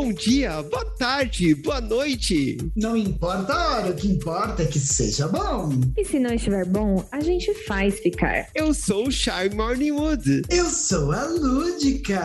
[0.00, 2.56] bom dia, boa tarde, boa noite.
[2.74, 5.78] Não importa a hora, o que importa é que seja bom.
[5.94, 8.48] E se não estiver bom, a gente faz ficar.
[8.54, 10.44] Eu sou o Shy Morningwood.
[10.48, 12.18] Eu sou a Lúdica.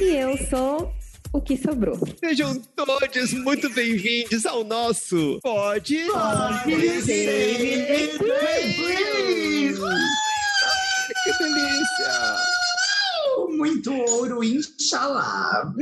[0.00, 0.90] E eu sou
[1.34, 2.00] o que sobrou.
[2.18, 9.78] Sejam todos muito bem-vindos ao nosso Pode, Pode ser Please.
[11.24, 12.51] Que delícia!
[13.62, 15.72] Muito ouro, inshallah.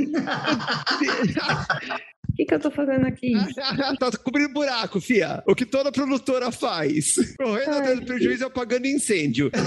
[2.31, 3.33] O que, que eu tô fazendo aqui?
[3.99, 5.43] tá cobrindo buraco, fia.
[5.47, 7.15] O que toda produtora faz.
[7.37, 9.51] Correndo atrás do prejuízo e apagando incêndio.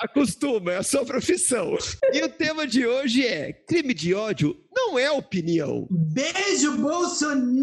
[0.00, 1.76] Acostuma, é a sua profissão.
[2.12, 5.86] E o tema de hoje é: crime de ódio não é opinião.
[5.90, 7.60] Beijo, Bolsonaro.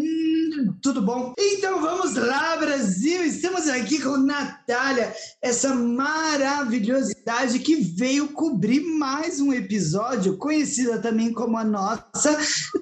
[0.82, 1.32] Tudo bom?
[1.38, 3.24] Então vamos lá, Brasil.
[3.24, 11.56] Estamos aqui com Natália, essa maravilhosidade que veio cobrir mais um episódio, conhecida também como
[11.56, 12.38] a nossa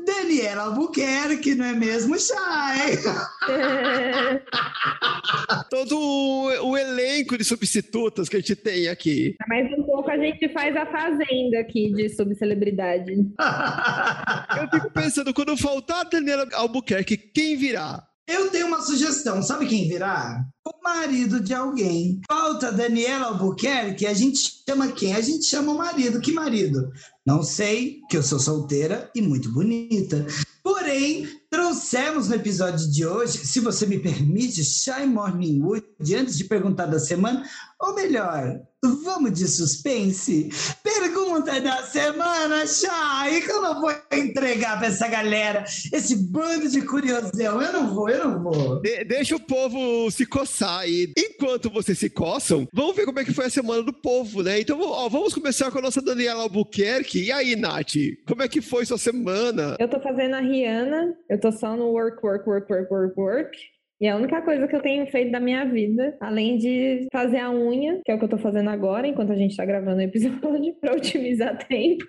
[0.06, 2.98] Daniela Albuquerque, não é mesmo, Chay?
[5.70, 9.34] Todo o, o elenco de substitutas que a gente tem aqui.
[9.48, 13.12] Mais um pouco a gente faz a fazenda aqui de subcelebridade.
[14.60, 18.06] Eu fico pensando, quando faltar a Daniela Albuquerque, quem virá?
[18.28, 20.44] Eu tenho uma sugestão, sabe quem virá?
[20.66, 22.20] O marido de alguém.
[22.26, 25.14] Falta Daniela Albuquerque, a gente chama quem?
[25.14, 26.20] A gente chama o marido.
[26.20, 26.90] Que marido?
[27.24, 30.26] Não sei, que eu sou solteira e muito bonita.
[30.60, 35.86] Porém, trouxemos no episódio de hoje, se você me permite, Shy Morning Wood,
[36.16, 37.48] antes de perguntar da semana,
[37.80, 40.48] ou melhor, vamos de suspense?
[40.82, 46.82] Pergunta da semana, Shy, que eu não vou entregar para essa galera, esse bando de
[46.82, 47.60] curiosão.
[47.60, 48.80] Eu não vou, eu não vou.
[48.80, 51.12] De- deixa o povo se coçar aí.
[51.16, 54.60] Enquanto vocês se coçam, vamos ver como é que foi a semana do povo, né?
[54.60, 57.24] Então, ó, vamos começar com a nossa Daniela Albuquerque.
[57.24, 57.94] E aí, Nath?
[58.26, 59.76] Como é que foi sua semana?
[59.78, 63.58] Eu tô fazendo a Rihanna, eu tô só no work, work, work, work, work, work.
[64.00, 67.50] E a única coisa que eu tenho feito da minha vida, além de fazer a
[67.50, 70.02] unha, que é o que eu tô fazendo agora, enquanto a gente tá gravando o
[70.02, 72.04] episódio, pra otimizar tempo.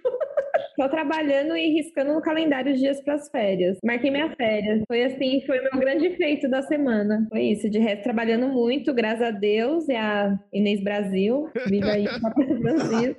[0.76, 3.78] Tô trabalhando e riscando no calendário os dias pras férias.
[3.84, 4.82] Marquei minha férias.
[4.88, 7.26] Foi assim, foi o meu grande feito da semana.
[7.30, 7.70] Foi isso.
[7.70, 11.50] De resto, trabalhando muito, graças a Deus, e a Inês Brasil.
[11.68, 13.16] Viva aí, Papai Brasil.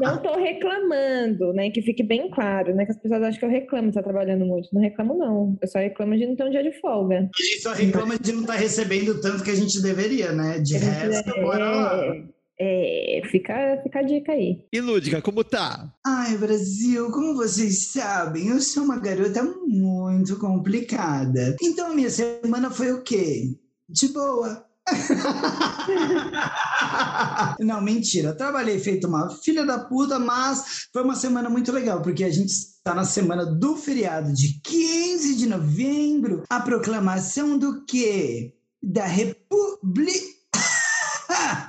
[0.00, 1.70] Não tô reclamando, né?
[1.70, 2.84] Que fique bem claro, né?
[2.84, 4.68] Que as pessoas acham que eu reclamo de estar trabalhando muito.
[4.72, 5.56] Não reclamo, não.
[5.60, 7.16] Eu só reclamo de não ter um dia de folga.
[7.16, 10.58] A gente só reclama de não estar recebendo tanto que a gente deveria, né?
[10.58, 12.14] De resto, bora lá.
[12.60, 14.66] É, fica, fica a dica aí.
[14.72, 15.92] E Lúdica, como tá?
[16.04, 21.56] Ai, Brasil, como vocês sabem, eu sou uma garota muito complicada.
[21.62, 23.56] Então a minha semana foi o quê?
[23.88, 24.66] De boa.
[27.60, 28.34] Não, mentira.
[28.34, 32.50] Trabalhei feito uma filha da puta, mas foi uma semana muito legal, porque a gente
[32.50, 38.54] está na semana do feriado de 15 de novembro, a proclamação do quê?
[38.82, 40.38] Da República.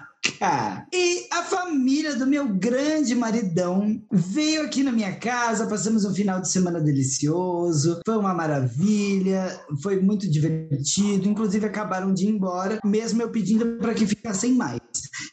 [0.94, 6.41] E a família do meu grande maridão veio aqui na minha casa, passamos um final
[6.41, 13.22] de semana delicioso, foi uma maravilha, foi muito divertido, inclusive acabaram de ir embora, mesmo
[13.22, 14.79] eu pedindo para que ficassem mais.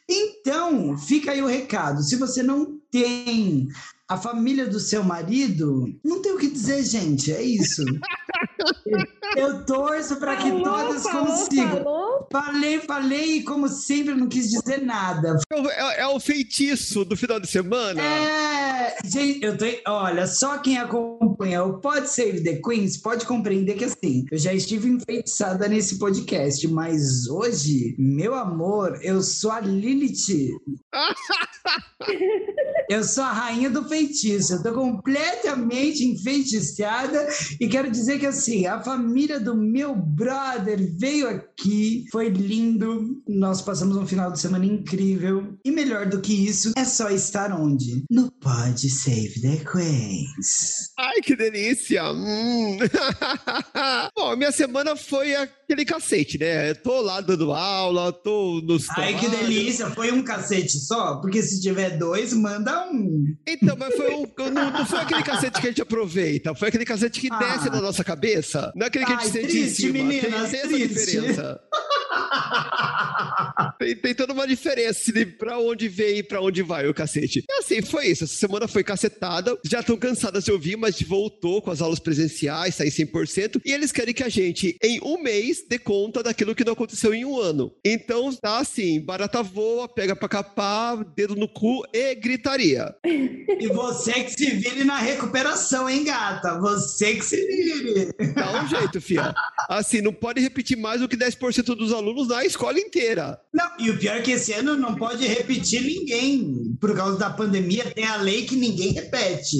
[0.09, 3.67] Então, fica aí o recado, se você não tem
[4.07, 7.83] a família do seu marido, não tem o que dizer, gente, é isso.
[9.35, 11.83] Eu torço para que Falou, todas falou, consigam.
[11.83, 12.27] falou.
[12.31, 15.37] Falei, falei, e como sempre, não quis dizer nada.
[15.51, 18.01] É o, é- é o feitiço do final de semana?
[18.01, 18.56] É,
[19.05, 19.79] gente, eu tenho.
[19.87, 24.53] Olha, só quem acompanha o Pode Save the Queens pode compreender que assim, eu já
[24.53, 30.57] estive enfeitiçada nesse podcast, mas hoje, meu amor, eu sou a Lilith.
[32.89, 34.53] Eu sou a rainha do feitiço.
[34.53, 37.27] Eu tô completamente enfeitiçada
[37.59, 43.21] e quero dizer que assim, a família do meu brother veio aqui, foi lindo.
[43.27, 45.57] Nós passamos um final de semana incrível.
[45.65, 48.05] E melhor do que isso, é só estar onde?
[48.09, 50.89] No Pod Save the Queens.
[50.97, 52.11] Ai, que delícia!
[52.11, 52.77] Hum.
[54.15, 56.71] Bom, minha semana foi aquele cacete, né?
[56.71, 58.89] Eu tô lá dando aula, tô nos.
[58.91, 59.47] Ai, que trabalhos.
[59.47, 59.89] delícia!
[59.91, 61.15] Foi um cacete só?
[61.21, 63.25] Porque se tiver dois, manda um.
[63.47, 66.85] Então, mas foi um, não, não foi aquele cacete que a gente aproveita, foi aquele
[66.85, 67.37] cacete que Ah.
[67.39, 68.71] desce na nossa cabeça.
[68.75, 69.93] Não é aquele que a gente Ai, sente em triste, cima.
[69.93, 71.05] meninas, tem, tem essa triste.
[71.11, 71.59] diferença.
[73.79, 77.43] Tem, tem toda uma diferença de pra onde vem e pra onde vai o cacete.
[77.47, 78.23] E assim, foi isso.
[78.23, 79.57] Essa semana foi cacetada.
[79.63, 83.61] Já estão cansadas de ouvir, mas voltou com as aulas presenciais, tá em 100%.
[83.63, 87.13] E eles querem que a gente, em um mês, dê conta daquilo que não aconteceu
[87.13, 87.71] em um ano.
[87.85, 92.95] Então, tá assim, barata voa, pega pra capar, dedo no cu e gritaria.
[93.05, 96.59] E você que se vire na recuperação, hein, gata?
[96.59, 98.11] Você que se vire.
[98.33, 99.33] Dá um jeito, fia.
[99.69, 103.37] Assim, não pode repetir mais do que 10% dos alunos na escola inteira.
[103.53, 106.75] Não, e o pior é que esse ano não pode repetir ninguém.
[106.79, 109.57] Por causa da pandemia, tem a lei que ninguém repete.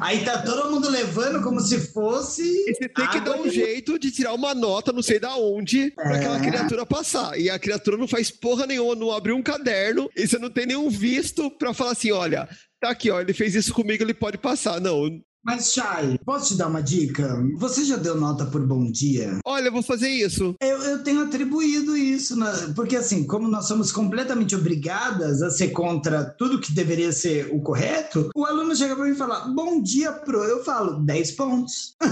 [0.00, 2.42] Aí tá todo mundo levando como se fosse.
[2.42, 5.36] E você tem que dar um de- jeito de tirar uma nota, não sei da
[5.36, 6.40] onde, pra aquela É.
[6.50, 7.38] criatura passar.
[7.38, 10.66] E a criatura não faz porra nenhuma, não abriu um caderno, e você não tem
[10.66, 12.48] nenhum visto pra falar assim: olha,
[12.80, 14.80] tá aqui, ó, ele fez isso comigo, ele pode passar.
[14.80, 15.08] Não.
[15.44, 17.36] Mas, Chay, posso te dar uma dica?
[17.56, 19.38] Você já deu nota por bom dia?
[19.44, 20.54] Olha, eu vou fazer isso.
[20.60, 25.68] Eu, eu tenho atribuído isso, na- porque assim, como nós somos completamente obrigadas a ser
[25.68, 29.82] contra tudo que deveria ser o correto, o aluno chega para mim e fala, bom
[29.82, 30.42] dia, pro.
[30.44, 31.94] Eu falo, 10 pontos.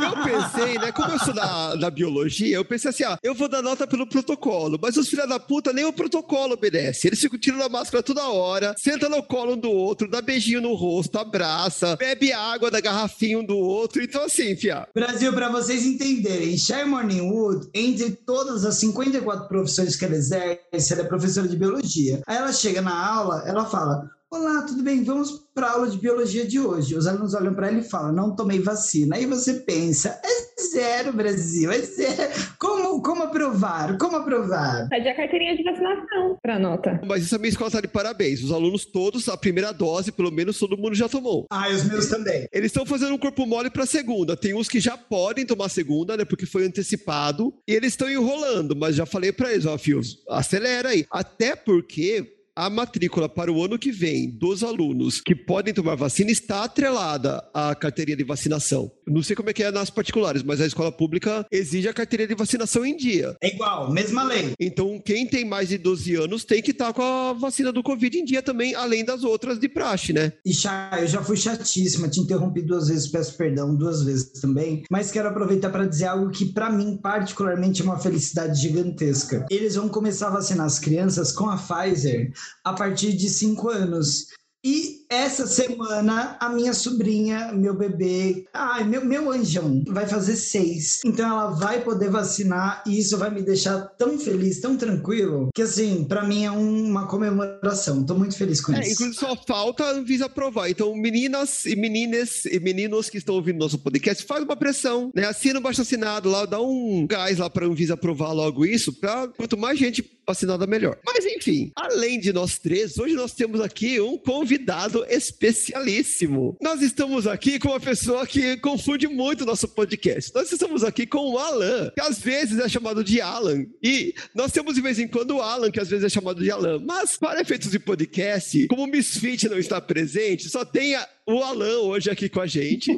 [0.00, 0.92] Eu pensei, né?
[0.92, 4.06] Como eu sou da, da biologia, eu pensei assim: ah, eu vou dar nota pelo
[4.06, 4.78] protocolo.
[4.80, 7.06] Mas os filha da puta nem o protocolo obedece.
[7.08, 10.60] Eles ficam tirando a máscara toda hora, senta no colo um do outro, dá beijinho
[10.60, 14.02] no rosto, abraça, bebe água da garrafinha um do outro.
[14.02, 14.86] Então, assim, fia.
[14.94, 21.02] Brasil, para vocês entenderem, Shay Morningwood, entre todas as 54 profissões que ela exerce, ela
[21.02, 22.22] é professora de biologia.
[22.26, 25.02] Aí ela chega na aula, ela fala: Olá, tudo bem?
[25.02, 26.94] Vamos para a aula de biologia de hoje.
[26.94, 29.16] Os alunos olham para ela e falam: Não tomei vacina.
[29.16, 32.30] Aí você pensa: É zero, Brasil, é zero.
[32.58, 33.96] Como, como aprovar?
[33.96, 34.86] Como aprovar?
[34.90, 37.00] Pede a carteirinha de vacinação pra nota.
[37.06, 38.44] Mas isso a minha escola tá de parabéns.
[38.44, 41.46] Os alunos todos, a primeira dose, pelo menos todo mundo já tomou.
[41.50, 42.46] Ah, e os meus também.
[42.52, 44.36] Eles estão fazendo um corpo mole para segunda.
[44.36, 46.26] Tem uns que já podem tomar a segunda, né?
[46.26, 47.54] Porque foi antecipado.
[47.66, 51.06] E eles estão enrolando, mas já falei para eles, ó, fios, acelera aí.
[51.10, 56.32] Até porque a matrícula para o ano que vem dos alunos que podem tomar vacina
[56.32, 58.90] está atrelada à carteirinha de vacinação.
[59.08, 62.28] Não sei como é que é nas particulares, mas a escola pública exige a carteirinha
[62.28, 63.36] de vacinação em dia.
[63.42, 64.52] É igual, mesma lei.
[64.60, 68.18] Então, quem tem mais de 12 anos tem que estar com a vacina do Covid
[68.18, 70.32] em dia também, além das outras de praxe, né?
[70.44, 74.82] E Chay, eu já fui chatíssima, te interrompi duas vezes, peço perdão duas vezes também,
[74.90, 79.46] mas quero aproveitar para dizer algo que para mim particularmente é uma felicidade gigantesca.
[79.50, 82.32] Eles vão começar a vacinar as crianças com a Pfizer
[82.64, 84.26] a partir de 5 anos.
[84.64, 91.00] E essa semana, a minha sobrinha, meu bebê, ai, meu, meu anjão, vai fazer seis.
[91.04, 95.62] Então ela vai poder vacinar e isso vai me deixar tão feliz, tão tranquilo, que
[95.62, 98.04] assim, para mim é uma comemoração.
[98.04, 98.92] Tô muito feliz com É, isso.
[99.02, 100.68] inclusive só falta a Anvisa aprovar.
[100.70, 105.26] Então, meninas e meninas e meninos que estão ouvindo nosso podcast, faz uma pressão, né?
[105.26, 108.92] Assina o baixo assinado lá, dá um gás lá para a Anvisa aprovar logo isso,
[108.92, 110.98] para quanto mais gente vacinada, melhor.
[111.06, 116.56] Mas enfim, além de nós três, hoje nós temos aqui um convidado especialíssimo.
[116.60, 120.32] Nós estamos aqui com uma pessoa que confunde muito o nosso podcast.
[120.34, 123.64] Nós estamos aqui com o Alan, que às vezes é chamado de Alan.
[123.82, 126.50] E nós temos de vez em quando o Alan, que às vezes é chamado de
[126.50, 126.78] Alan.
[126.84, 131.42] Mas para efeitos de podcast, como o Misfit não está presente, só tem a- o
[131.42, 132.90] Alan hoje aqui com a gente.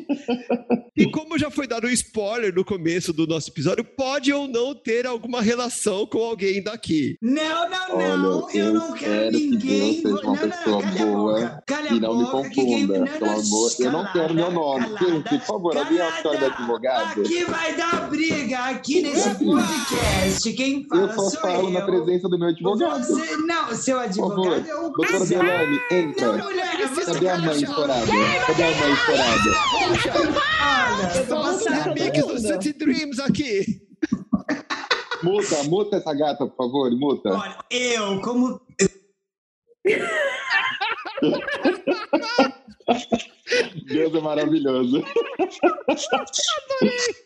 [0.97, 4.75] E como já foi dado um spoiler no começo do nosso episódio, pode ou não
[4.75, 7.17] ter alguma relação com alguém daqui.
[7.23, 9.95] Não, não, Olha, não, eu eu não quero espero que ninguém.
[9.95, 11.63] Seja Não, não, não, pessoa calha a boca.
[11.67, 12.49] Calha a E não me boca.
[12.51, 13.81] que quem- confunda, não, pelo não.
[13.81, 14.85] Eu não quero meu nome.
[14.95, 16.47] calada, por favor, alguém aciona calada.
[16.55, 17.21] advogado.
[17.23, 20.53] Aqui vai dar briga, aqui nesse podcast.
[20.53, 21.71] Quem fala Eu só sou falo eu.
[21.71, 23.05] na presença do meu advogado.
[23.07, 25.27] Você, não, seu advogado favor, é o doutora.
[25.27, 26.33] Delane, Não, entra.
[26.45, 28.07] mulher, você Cadê a mãe estourada?
[28.47, 29.51] Cadê a mãe estourada?
[29.75, 30.41] Olha, lutando.
[31.91, 33.81] Amigos do City Dreams aqui.
[35.23, 37.31] Muta, muta essa gata, por favor, muta.
[37.31, 38.61] Olha, eu, como.
[43.87, 45.03] Deus é maravilhoso.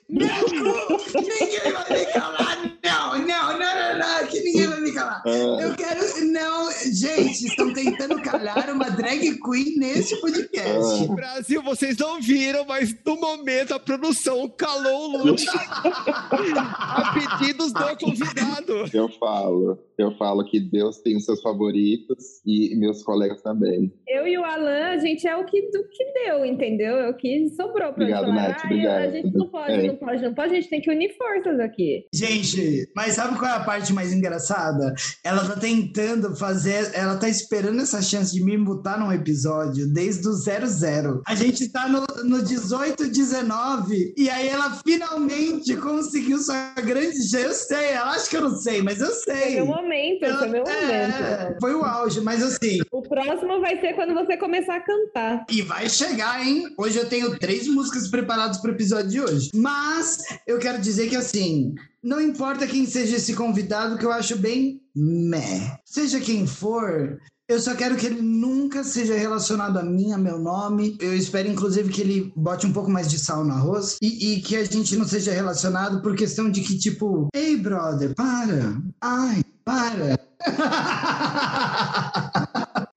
[0.09, 1.21] Meu cu!
[1.21, 2.79] Ninguém vai me calar!
[2.85, 5.23] Não, não, não, não, não, que ninguém vai me calar!
[5.27, 6.05] Ah, Eu quero.
[6.33, 11.07] Não, gente, estão tentando calar uma drag queen nesse podcast.
[11.15, 17.97] Brasil, vocês não viram, mas no momento a produção calou o Lute a pedidos do
[17.99, 18.85] convidado.
[18.93, 23.93] eu falo, eu falo que Deus tem os seus favoritos e meus colegas também.
[24.09, 26.97] Eu e o Alan, a gente é o do que deu, entendeu?
[26.99, 28.49] É o que sobrou pra Obrigado, gente falar.
[28.49, 28.99] Nath, "Ah, obrigado.
[29.03, 29.87] A gente não pode, É.
[29.87, 32.07] não pode, não pode, a gente tem que unir forças aqui.
[32.15, 34.95] Gente, mas sabe qual é a parte mais engraçada?
[35.23, 36.91] Ela tá tentando fazer.
[36.95, 41.23] Ela tá esperando essa chance de me mutar num episódio desde o 00.
[41.27, 47.45] A gente tá no, no 18, 19, e aí ela finalmente conseguiu sua grande chance.
[47.45, 49.35] Eu sei, ela acha que eu não sei, mas eu sei.
[49.37, 51.61] Foi meu momento, foi meu É, momento.
[51.61, 55.34] foi o auge, mas assim, O próximo vai ser quando você começar a cantar.
[55.51, 56.73] E vai chegar, hein?
[56.77, 59.51] Hoje eu tenho três músicas preparadas para o episódio de hoje.
[59.55, 64.37] Mas eu quero dizer que assim, não importa quem seja esse convidado, que eu acho
[64.37, 65.79] bem meh.
[65.85, 67.19] Seja quem for.
[67.47, 70.97] Eu só quero que ele nunca seja relacionado a mim, a meu nome.
[70.99, 74.41] Eu espero, inclusive, que ele bote um pouco mais de sal no arroz e, e
[74.41, 78.81] que a gente não seja relacionado por questão de que, tipo, ei, brother, para.
[79.01, 80.19] Ai, para.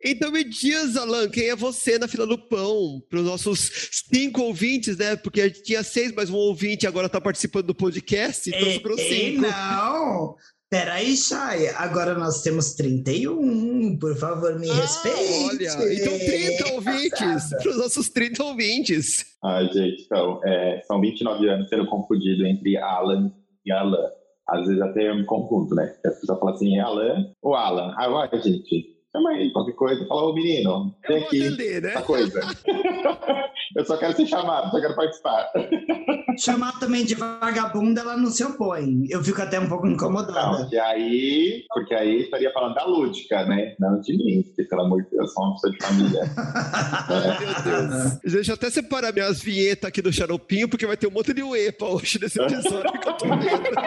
[0.10, 3.02] Então me diz, Alan, quem é você na fila do pão?
[3.10, 3.70] Para os nossos
[4.14, 5.16] cinco ouvintes, né?
[5.16, 8.74] Porque a gente tinha seis, mas um ouvinte agora está participando do podcast, então Ei,
[8.76, 9.42] sobrou ei, cinco.
[9.42, 10.36] não!
[10.70, 11.70] Peraí, Chay.
[11.78, 13.98] Agora nós temos 31.
[14.00, 15.46] Por favor, me Ah, respeite.
[15.46, 19.26] olha, então 30 ouvintes, para os nossos 30 ouvintes.
[19.44, 23.32] Ai, gente, então, é, são 29 anos sendo confundido entre Alan
[23.66, 24.10] e Alan.
[24.50, 25.86] Às vezes até eu me confundo, né?
[25.88, 27.94] Porque As pessoas falam assim, é Alan ou Alan?
[27.98, 30.06] Ah, vai, gente, chama aí, qualquer coisa.
[30.08, 31.90] Fala, ô menino, Eu aqui, atender, né?
[31.90, 32.42] essa coisa.
[33.76, 35.50] eu só quero ser chamado, só quero participar.
[36.40, 39.08] Chamar também de vagabunda, ela não se opõe.
[39.10, 40.60] Eu fico até um pouco incomodada.
[40.60, 43.76] Não, e aí, porque aí estaria falando da Lúdica, né?
[43.80, 46.22] Não de mim, porque pelo amor de Deus, sou uma pessoa de família.
[46.38, 48.20] Ai, meu Deus.
[48.24, 51.42] Deixa eu até separar minhas vinhetas aqui do Xaropinho, porque vai ter um monte de
[51.42, 53.80] uepa hoje nesse episódio que eu tô vendo.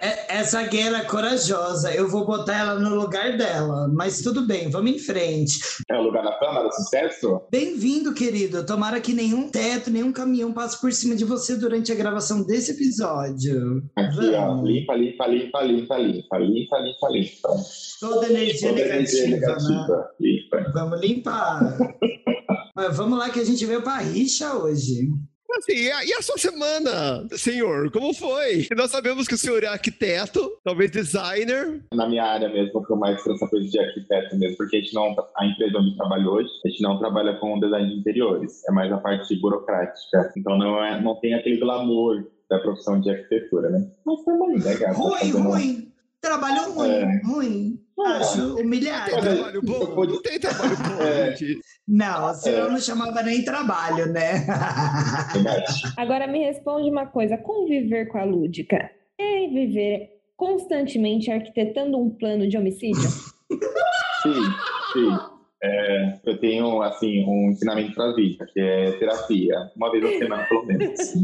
[0.00, 1.94] É- Essa gay ela é corajosa.
[1.94, 3.86] Eu vou botar ela no lugar dela.
[3.88, 5.60] Mas tudo bem, vamos em frente.
[5.90, 7.42] É o lugar da fama, do sucesso?
[7.50, 8.64] Bem-vindo, querido.
[8.64, 12.72] Tomara que nenhum teto, nenhum caminhão passe por cima de você durante a gravação desse
[12.72, 13.82] episódio.
[13.94, 14.68] Aqui, ó, Vamos.
[14.70, 17.48] limpa, limpa, limpa, limpa, limpa, limpa, limpa, limpa.
[18.00, 19.76] Toda energia Toda energia negativa, né?
[19.78, 20.72] negativa, limpa.
[20.74, 21.78] Vamos limpar.
[22.74, 25.10] Mas vamos lá que a gente veio pra rixa hoje.
[25.56, 27.90] Assim, e a, e a sua semana, senhor?
[27.90, 28.66] Como foi?
[28.76, 31.82] Nós sabemos que o senhor é arquiteto, talvez designer.
[31.94, 34.94] Na minha área mesmo, foi mais para essa coisa de arquiteto mesmo, porque a gente
[34.94, 38.64] não, a empresa onde eu trabalho hoje, a gente não trabalha com design de interiores,
[38.68, 40.32] é mais a parte burocrática.
[40.36, 43.90] Então não, é, não tem aquele glamour da profissão de arquitetura, né?
[44.04, 44.92] Mas também, né, cara?
[44.94, 45.92] Ruim, ruim.
[46.20, 47.20] Trabalho ruim, É.
[47.24, 47.78] ruim.
[48.06, 49.12] Acho Tem humilhado.
[49.14, 50.04] Olha, trabalho eu bom?
[50.06, 51.36] Não tem trabalho bom, É.
[51.36, 51.60] gente.
[51.86, 54.46] Não, senão não chamava nem trabalho, né?
[55.32, 55.82] Verdade.
[55.96, 62.48] Agora me responde uma coisa: conviver com a lúdica é viver constantemente arquitetando um plano
[62.48, 63.10] de homicídio?
[64.22, 64.42] Sim,
[64.92, 65.18] sim.
[65.64, 69.54] É, eu tenho, assim, um ensinamento para a vida, que é terapia.
[69.76, 70.98] Uma vez por semana, pelo menos.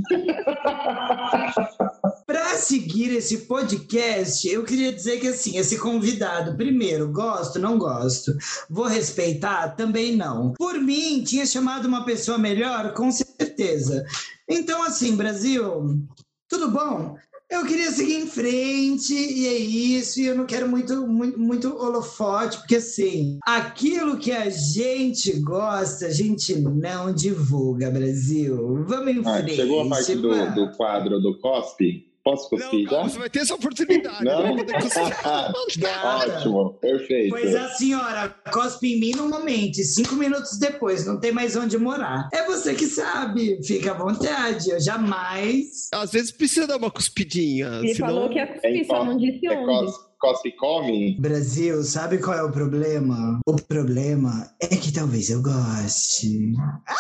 [2.59, 8.37] Para seguir esse podcast, eu queria dizer que assim, esse convidado, primeiro, gosto, não gosto.
[8.69, 10.55] Vou respeitar, também não.
[10.55, 14.05] Por mim, tinha chamado uma pessoa melhor, com certeza.
[14.51, 16.03] Então, assim, Brasil,
[16.49, 17.15] tudo bom?
[17.49, 21.69] Eu queria seguir em frente e é isso, e eu não quero muito, muito, muito
[21.77, 28.85] holofote, porque assim, aquilo que a gente gosta, a gente não divulga, Brasil.
[28.85, 29.55] Vamos em Ah, frente.
[29.55, 32.08] chegou a parte do, do quadro do cospe?
[32.31, 33.11] Posso Não, cuspir calma, já?
[33.15, 34.25] você vai ter essa oportunidade.
[34.25, 34.47] Não?
[34.59, 36.35] é Gata.
[36.37, 37.31] Ótimo, perfeito.
[37.31, 41.57] Pois a senhora cospe em mim no momento, e cinco minutos depois, não tem mais
[41.57, 42.29] onde morar.
[42.33, 44.71] É você que sabe, fica à vontade.
[44.71, 45.89] Eu jamais.
[45.93, 47.67] Às vezes precisa dar uma cuspidinha.
[47.83, 48.09] Ele senão...
[48.09, 49.93] falou que ia cuspir, só não disse É onde.
[50.21, 51.17] cospe e come?
[51.19, 53.41] Brasil, sabe qual é o problema?
[53.47, 56.53] O problema é que talvez eu goste.
[56.87, 56.95] Ah,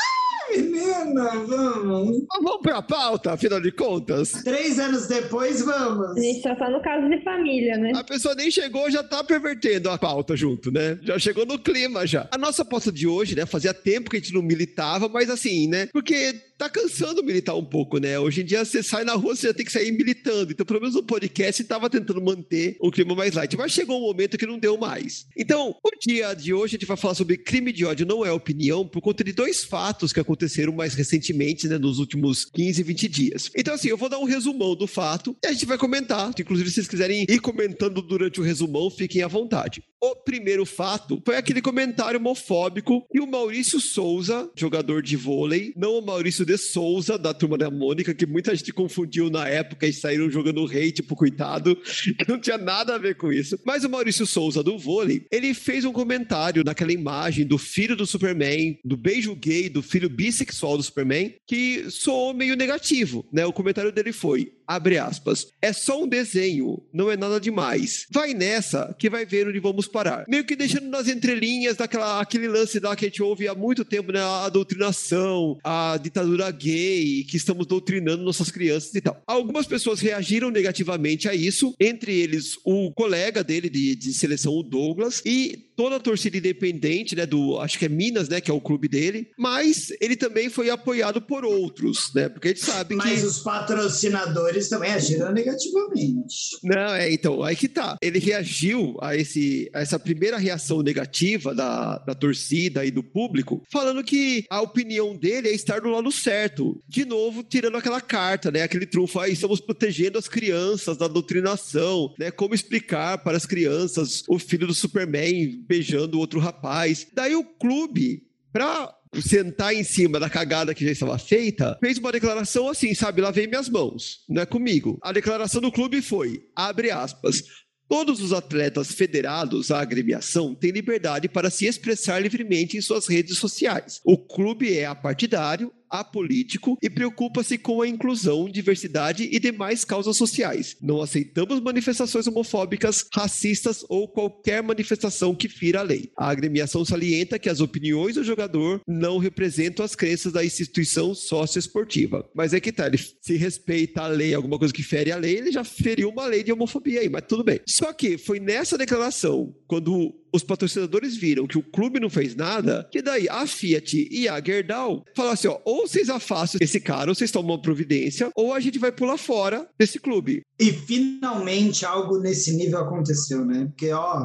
[0.56, 0.77] menina,
[1.14, 2.26] vamos.
[2.28, 4.32] Mas Vamos pra pauta, afinal de contas.
[4.42, 6.16] Três anos depois, vamos.
[6.16, 7.92] A gente só tá no caso de família, né?
[7.94, 10.98] A pessoa nem chegou, já tá pervertendo a pauta junto, né?
[11.02, 12.28] Já chegou no clima já.
[12.32, 13.46] A nossa pauta de hoje, né?
[13.46, 15.86] Fazia tempo que a gente não militava, mas assim, né?
[15.92, 18.18] Porque tá cansando militar um pouco, né?
[18.18, 20.50] Hoje em dia você sai na rua, você já tem que sair militando.
[20.50, 23.56] Então, pelo menos o podcast tava tentando manter um clima mais light.
[23.56, 25.26] Mas chegou um momento que não deu mais.
[25.36, 28.32] Então, o dia de hoje a gente vai falar sobre crime de ódio não é
[28.32, 31.78] opinião, por conta de dois fatos que aconteceram mais recentemente, né?
[31.78, 33.50] Nos últimos 15, 20 dias.
[33.56, 36.32] Então, assim, eu vou dar um resumão do fato e a gente vai comentar.
[36.38, 39.82] Inclusive, se vocês quiserem ir comentando durante o resumão, fiquem à vontade.
[40.00, 45.98] O primeiro fato foi aquele comentário homofóbico que o Maurício Souza, jogador de vôlei, não
[45.98, 49.92] o Maurício de Souza, da turma da Mônica, que muita gente confundiu na época e
[49.92, 53.58] saíram jogando rei, tipo, coitado, que não tinha nada a ver com isso.
[53.64, 58.06] Mas o Maurício Souza, do vôlei, ele fez um comentário naquela imagem do filho do
[58.06, 63.44] Superman, do beijo gay, do filho bissexual do Superman, que soou meio negativo, né?
[63.44, 68.06] O comentário dele foi: abre aspas, é só um desenho, não é nada demais.
[68.10, 70.26] Vai nessa que vai ver onde vamos parar.
[70.28, 73.84] Meio que deixando nas entrelinhas daquela, aquele lance lá que a gente ouve há muito
[73.84, 74.20] tempo, né?
[74.20, 79.22] A doutrinação, a ditadura gay, que estamos doutrinando nossas crianças e tal.
[79.26, 84.62] Algumas pessoas reagiram negativamente a isso, entre eles o colega dele de, de seleção, o
[84.62, 88.54] Douglas, e toda a torcida independente, né, do, acho que é Minas, né, que é
[88.54, 92.96] o clube dele, mas ele também foi apoiado por outros, né, porque a gente sabe
[92.96, 93.14] Mas que...
[93.14, 96.58] Mas os patrocinadores também agiram negativamente.
[96.64, 97.96] Não, é, então, aí que tá.
[98.02, 103.62] Ele reagiu a, esse, a essa primeira reação negativa da, da torcida e do público,
[103.70, 106.82] falando que a opinião dele é estar do lado certo.
[106.88, 112.12] De novo, tirando aquela carta, né, aquele trunfo, aí estamos protegendo as crianças da doutrinação,
[112.18, 117.06] né, como explicar para as crianças o filho do Superman beijando outro rapaz.
[117.12, 118.22] Daí o clube,
[118.52, 123.20] pra sentar em cima da cagada que já estava feita, fez uma declaração assim, sabe,
[123.20, 124.98] lavei minhas mãos, não é comigo.
[125.02, 127.42] A declaração do clube foi, abre aspas,
[127.88, 133.38] Todos os atletas federados à agremiação têm liberdade para se expressar livremente em suas redes
[133.38, 133.98] sociais.
[134.04, 140.76] O clube é apartidário, apolítico e preocupa-se com a inclusão, diversidade e demais causas sociais.
[140.80, 146.10] Não aceitamos manifestações homofóbicas, racistas ou qualquer manifestação que fira a lei.
[146.16, 152.28] A agremiação salienta que as opiniões do jogador não representam as crenças da instituição socioesportiva.
[152.34, 155.36] Mas é que tá, ele se respeita a lei, alguma coisa que fere a lei,
[155.36, 157.60] ele já feriu uma lei de homofobia aí, mas tudo bem.
[157.66, 162.88] Só que foi nessa declaração, quando os patrocinadores viram que o clube não fez nada,
[162.90, 167.10] que daí a Fiat e a Gerdau falaram assim: ó, ou vocês afastam esse cara,
[167.10, 170.42] ou vocês tomam uma providência, ou a gente vai pular fora desse clube.
[170.58, 173.66] E finalmente algo nesse nível aconteceu, né?
[173.66, 174.24] Porque, ó,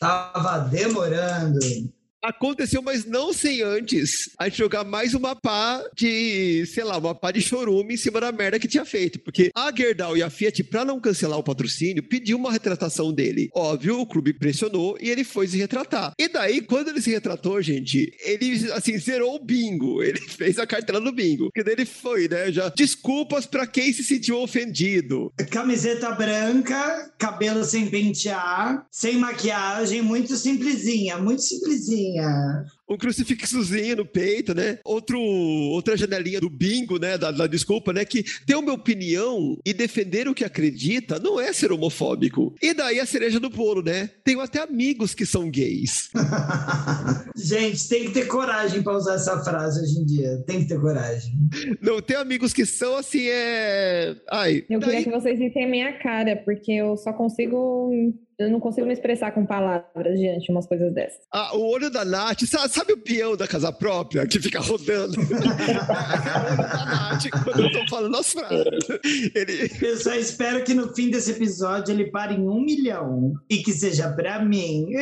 [0.00, 1.58] tava demorando.
[2.22, 7.14] Aconteceu, mas não sem antes a gente jogar mais uma pá de, sei lá, uma
[7.14, 9.18] pá de chorume em cima da merda que tinha feito.
[9.20, 13.48] Porque a Gerdau e a Fiat, pra não cancelar o patrocínio, pediu uma retratação dele.
[13.54, 16.12] Óbvio, o clube pressionou e ele foi se retratar.
[16.18, 20.02] E daí, quando ele se retratou, gente, ele, assim, zerou o bingo.
[20.10, 21.44] Ele fez a cartela do bingo.
[21.44, 22.68] Porque daí ele foi, né, já.
[22.70, 25.32] Desculpas pra quem se sentiu ofendido.
[25.50, 32.09] Camiseta branca, cabelo sem pentear, sem maquiagem, muito simplesinha, muito simplesinha
[32.88, 34.78] um crucifixozinho no peito, né?
[34.84, 37.16] Outro, outra janelinha do bingo, né?
[37.16, 38.04] Da, da, desculpa, né?
[38.04, 42.54] Que ter uma opinião e defender o que acredita não é ser homofóbico.
[42.60, 44.10] E daí a cereja do bolo, né?
[44.24, 46.10] Tenho até amigos que são gays.
[47.36, 50.42] Gente, tem que ter coragem para usar essa frase hoje em dia.
[50.46, 51.32] Tem que ter coragem.
[51.80, 54.16] Não, tem amigos que são assim, é.
[54.30, 54.64] Ai.
[54.68, 54.90] Eu daí...
[54.90, 57.92] queria que vocês vissem a minha cara, porque eu só consigo
[58.40, 61.20] eu não consigo me expressar com palavras diante de umas coisas dessas.
[61.32, 65.20] Ah, o olho da Nath, sabe, sabe, o peão da casa própria que fica rodando?
[65.20, 68.88] o olho da Nath, quando eu tô falando as frases.
[69.34, 69.70] Ele...
[69.80, 73.72] Eu só espero que no fim desse episódio ele pare em um milhão e que
[73.72, 74.86] seja pra mim.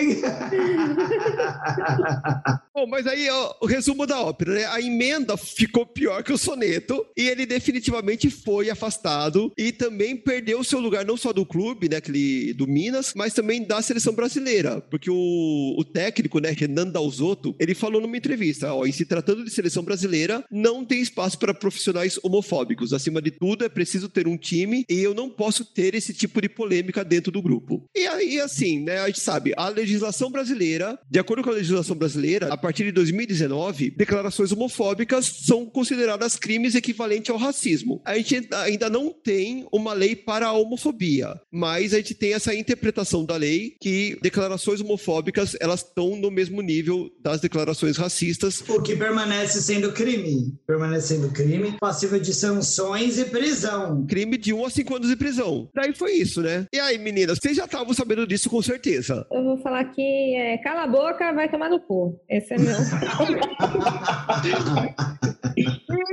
[2.74, 4.66] Bom, mas aí ó, o resumo da ópera, né?
[4.66, 10.64] A emenda ficou pior que o soneto e ele definitivamente foi afastado e também perdeu
[10.64, 14.81] seu lugar não só do clube, né, aquele do Minas, mas também da seleção brasileira,
[14.81, 19.45] porque o, o técnico, né, Renan Dalzotto, ele falou numa entrevista, ó, em se tratando
[19.45, 22.93] de seleção brasileira, não tem espaço para profissionais homofóbicos.
[22.93, 26.41] Acima de tudo, é preciso ter um time e eu não posso ter esse tipo
[26.41, 27.85] de polêmica dentro do grupo.
[27.95, 31.97] E aí, assim, né, a gente sabe, a legislação brasileira, de acordo com a legislação
[31.97, 38.01] brasileira, a partir de 2019, declarações homofóbicas são consideradas crimes equivalentes ao racismo.
[38.05, 42.55] A gente ainda não tem uma lei para a homofobia, mas a gente tem essa
[42.55, 48.62] interpretação da lei que declarações homofóbicas elas estão no mesmo nível das declarações racistas.
[48.68, 50.54] O que permanece sendo crime.
[50.66, 54.04] Permanecendo crime, passível de sanções e prisão.
[54.07, 55.68] Crime de 1 um a 5 anos de prisão.
[55.74, 56.66] Daí foi isso, né?
[56.72, 59.26] E aí, meninas, vocês já estavam sabendo disso com certeza.
[59.31, 62.20] Eu vou falar que é, cala a boca, vai tomar no cu.
[62.28, 62.76] Esse é meu.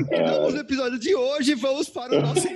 [0.10, 2.48] Terminamos o episódio de hoje vamos para o nosso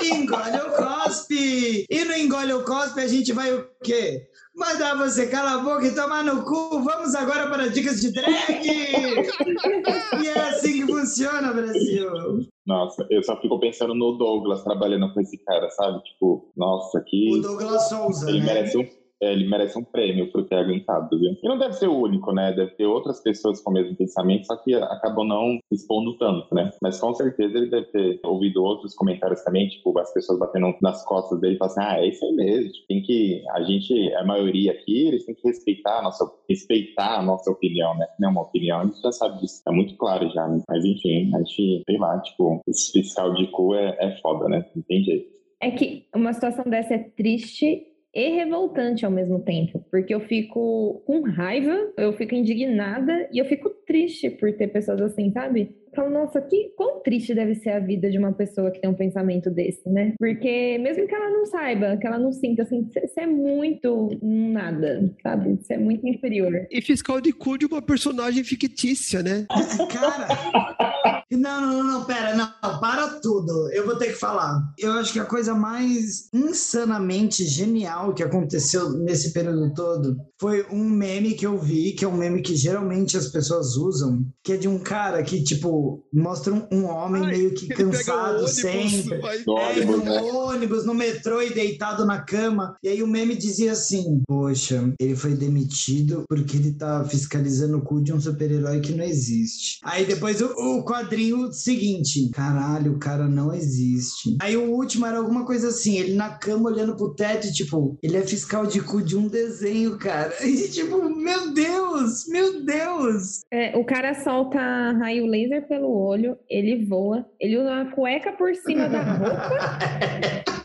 [0.00, 1.86] Engole o cospe!
[1.90, 4.28] E no Engole o cospe a gente vai o quê?
[4.54, 6.82] Mandar você calar a boca e tomar no cu.
[6.82, 8.66] Vamos agora para dicas de drag!
[8.66, 12.46] e é assim que funciona, Brasil!
[12.66, 16.02] Nossa, eu só fico pensando no Douglas trabalhando com esse cara, sabe?
[16.02, 17.38] Tipo, nossa, que.
[17.38, 18.28] O Douglas Souza.
[18.28, 18.46] Ele né?
[18.46, 18.86] merece um
[19.20, 21.32] ele merece um prêmio por ter aguentado, viu?
[21.42, 22.52] E não deve ser o único, né?
[22.52, 26.70] Deve ter outras pessoas com o mesmo pensamento, só que acabam não expondo tanto, né?
[26.82, 31.04] Mas com certeza ele deve ter ouvido outros comentários também, tipo, as pessoas batendo nas
[31.04, 34.24] costas dele e falando assim, ah, é isso aí mesmo, tem que, a gente, a
[34.24, 38.06] maioria aqui, eles têm que respeitar a nossa, respeitar a nossa opinião, né?
[38.18, 40.62] Não é uma opinião, a gente já sabe disso, é muito claro já, né?
[40.68, 44.64] Mas enfim, a gente, sei lá, tipo, esse fiscal de cu é, é foda, né?
[44.74, 45.38] Não tem jeito.
[45.60, 51.02] É que uma situação dessa é triste e revoltante ao mesmo tempo, porque eu fico
[51.06, 55.74] com raiva, eu fico indignada e eu fico triste por ter pessoas assim, sabe?
[55.98, 58.94] falo, nossa, que quão triste deve ser a vida de uma pessoa que tem um
[58.94, 60.14] pensamento desse, né?
[60.18, 65.12] Porque mesmo que ela não saiba, que ela não sinta, assim, você é muito nada,
[65.22, 65.56] sabe?
[65.56, 66.52] Você é muito inferior.
[66.70, 69.46] E fiscal de cu de uma personagem fictícia, né?
[69.90, 71.24] Cara.
[71.30, 72.48] Não, não, não, pera, não,
[72.80, 73.70] para tudo.
[73.72, 74.62] Eu vou ter que falar.
[74.78, 80.88] Eu acho que a coisa mais insanamente genial que aconteceu nesse período todo foi um
[80.88, 84.56] meme que eu vi, que é um meme que geralmente as pessoas usam, que é
[84.56, 89.18] de um cara que, tipo, mostra um, um homem Ai, meio que cansado ônibus, sempre.
[89.18, 89.38] Vai...
[89.38, 90.20] É, no né?
[90.20, 92.76] ônibus, no metrô e deitado na cama.
[92.82, 97.82] E aí o meme dizia assim: Poxa, ele foi demitido porque ele tá fiscalizando o
[97.82, 99.78] cu de um super-herói que não existe.
[99.82, 104.36] Aí depois o, o quadrinho seguinte: Caralho, o cara não existe.
[104.40, 107.96] Aí o último era alguma coisa assim: ele na cama olhando pro teto, e, tipo,
[108.02, 110.34] ele é fiscal de cu de um desenho, cara.
[110.48, 113.40] E tipo, meu Deus, meu Deus.
[113.52, 114.58] É, o cara solta
[114.92, 120.48] raio laser pelo olho, ele voa, ele usa uma cueca por cima da roupa.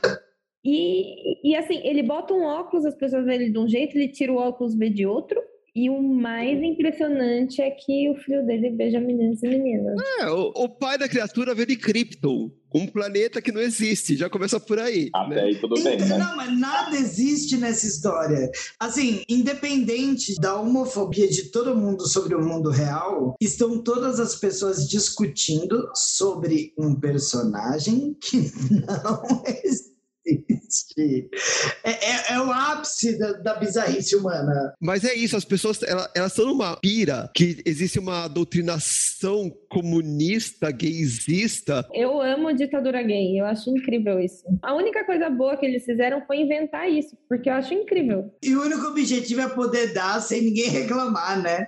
[0.65, 4.07] E, e assim, ele bota um óculos, as pessoas veem ele de um jeito, ele
[4.07, 5.41] tira o óculos, vê de outro.
[5.75, 9.95] E o mais impressionante é que o filho dele beija meninos e meninas.
[10.19, 14.15] É, o, o pai da criatura veio de Krypton, um planeta que não existe.
[14.15, 15.09] Já começa por aí.
[15.15, 15.41] Até né?
[15.41, 16.17] aí tudo bem, né?
[16.17, 18.51] Não, mas nada existe nessa história.
[18.79, 24.87] Assim, independente da homofobia de todo mundo sobre o mundo real, estão todas as pessoas
[24.87, 28.37] discutindo sobre um personagem que
[28.77, 29.92] não existe
[30.25, 31.29] existe.
[31.83, 34.73] É, é, é, o ápice da, da, bizarrice humana.
[34.79, 40.71] Mas é isso, as pessoas elas, elas estão numa pira que existe uma doutrinação comunista,
[40.71, 41.87] gaysista.
[41.93, 44.43] Eu amo ditadura gay, eu acho incrível isso.
[44.61, 48.31] A única coisa boa que eles fizeram foi inventar isso, porque eu acho incrível.
[48.41, 51.67] E o único objetivo é poder dar sem ninguém reclamar, né?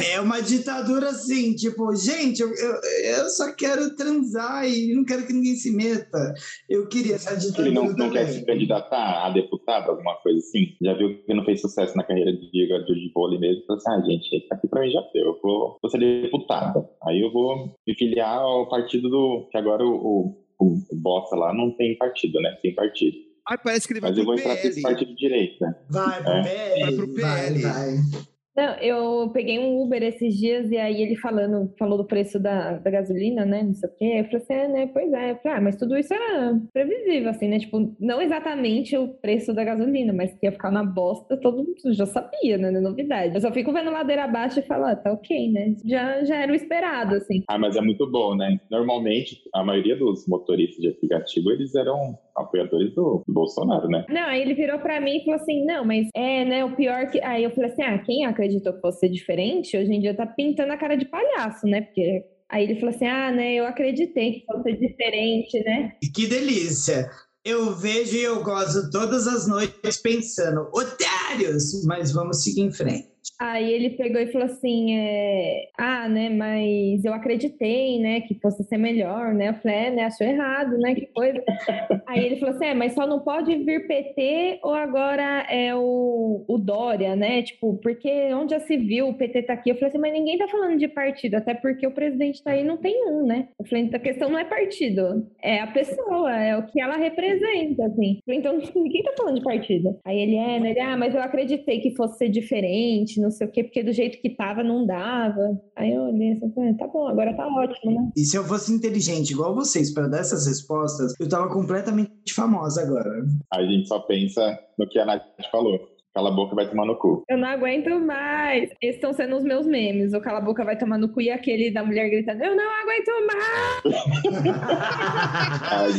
[0.00, 5.04] É, é uma ditadura assim, tipo, gente, eu, eu, eu só quero transar e não
[5.04, 6.34] quero que ninguém se meta.
[6.68, 10.74] Eu queria essa ditadura não, não quer se candidatar a deputado, alguma coisa assim?
[10.82, 13.64] Já viu que não fez sucesso na carreira de jogador de vôlei mesmo?
[13.66, 16.88] Falou assim, ah, gente, aqui pra mim já deu, eu vou, vou ser deputada.
[17.04, 19.48] Aí eu vou me filiar ao partido do...
[19.50, 22.56] que agora o, o, o Bossa lá não tem partido, né?
[22.62, 23.16] Tem partido.
[23.48, 25.78] Ah, parece que ele vai Mas eu vou entrar pra esse partido de direita.
[25.88, 26.42] Vai pro é.
[26.42, 26.80] PL.
[26.80, 27.62] Vai pro PL.
[27.62, 28.35] Vai, vai.
[28.56, 32.78] Não, eu peguei um Uber esses dias e aí ele falando, falou do preço da,
[32.78, 33.62] da gasolina, né?
[33.62, 34.04] Não sei o quê.
[34.18, 34.90] Eu falei assim, é, né?
[34.92, 35.34] Pois é.
[35.34, 37.58] Falei, ah, mas tudo isso era previsível, assim, né?
[37.58, 41.92] Tipo, não exatamente o preço da gasolina, mas que ia ficar na bosta, todo mundo
[41.92, 42.68] já sabia, né?
[42.68, 43.34] É novidade.
[43.34, 45.74] Eu só fico vendo ladeira abaixo e falo, ah, tá ok, né?
[45.84, 47.42] Já, já era o esperado, assim.
[47.48, 48.58] Ah, mas é muito bom, né?
[48.70, 54.04] Normalmente, a maioria dos motoristas de aplicativo, eles eram apoiadores do, Bolsonaro, né?
[54.08, 57.10] Não, aí ele virou pra mim e falou assim: não, mas é, né, o pior
[57.10, 57.22] que.
[57.22, 60.72] Aí eu falei assim: ah, quem acreditou que fosse diferente, hoje em dia tá pintando
[60.72, 61.82] a cara de palhaço, né?
[61.82, 62.24] Porque.
[62.48, 65.92] Aí ele falou assim: ah, né, eu acreditei que fosse diferente, né?
[66.14, 67.08] Que delícia!
[67.44, 73.06] Eu vejo e eu gosto todas as noites pensando, otários, mas vamos seguir em frente.
[73.38, 78.64] Aí ele pegou e falou assim: é, Ah, né, mas eu acreditei, né, que fosse
[78.64, 79.50] ser melhor, né?
[79.50, 80.94] Eu falei, é, né, achou errado, né?
[80.94, 81.42] Que coisa.
[82.06, 86.44] Aí ele falou assim: é, mas só não pode vir PT ou agora é o,
[86.48, 87.42] o Dória, né?
[87.42, 89.70] Tipo, porque onde já se viu, o PT tá aqui.
[89.70, 92.64] Eu falei assim, mas ninguém tá falando de partido, até porque o presidente tá aí
[92.64, 93.48] não tem um, né?
[93.58, 96.96] Eu falei, então a questão não é partido, é a pessoa, é o que ela
[96.96, 98.16] representa, assim.
[98.16, 99.98] Eu falei, então ninguém tá falando de partido.
[100.04, 100.70] Aí ele é, né?
[100.70, 103.92] Ele, ah, mas eu acreditei que fosse ser diferente, não sei o quê, porque do
[103.92, 105.60] jeito que tava não dava.
[105.74, 108.10] Aí eu olhei assim, tá bom, agora tá ótimo, né?
[108.16, 112.82] E se eu fosse inteligente igual vocês para dar essas respostas, eu tava completamente famosa
[112.82, 113.10] agora.
[113.52, 115.95] A gente só pensa no que a Nath falou.
[116.16, 117.22] Cala a boca vai tomar no cu.
[117.28, 118.70] Eu não aguento mais.
[118.80, 120.14] Esses estão sendo os meus memes.
[120.14, 122.64] O cala a boca vai tomar no cu e aquele da mulher gritando: Eu não
[122.64, 123.82] aguento mais!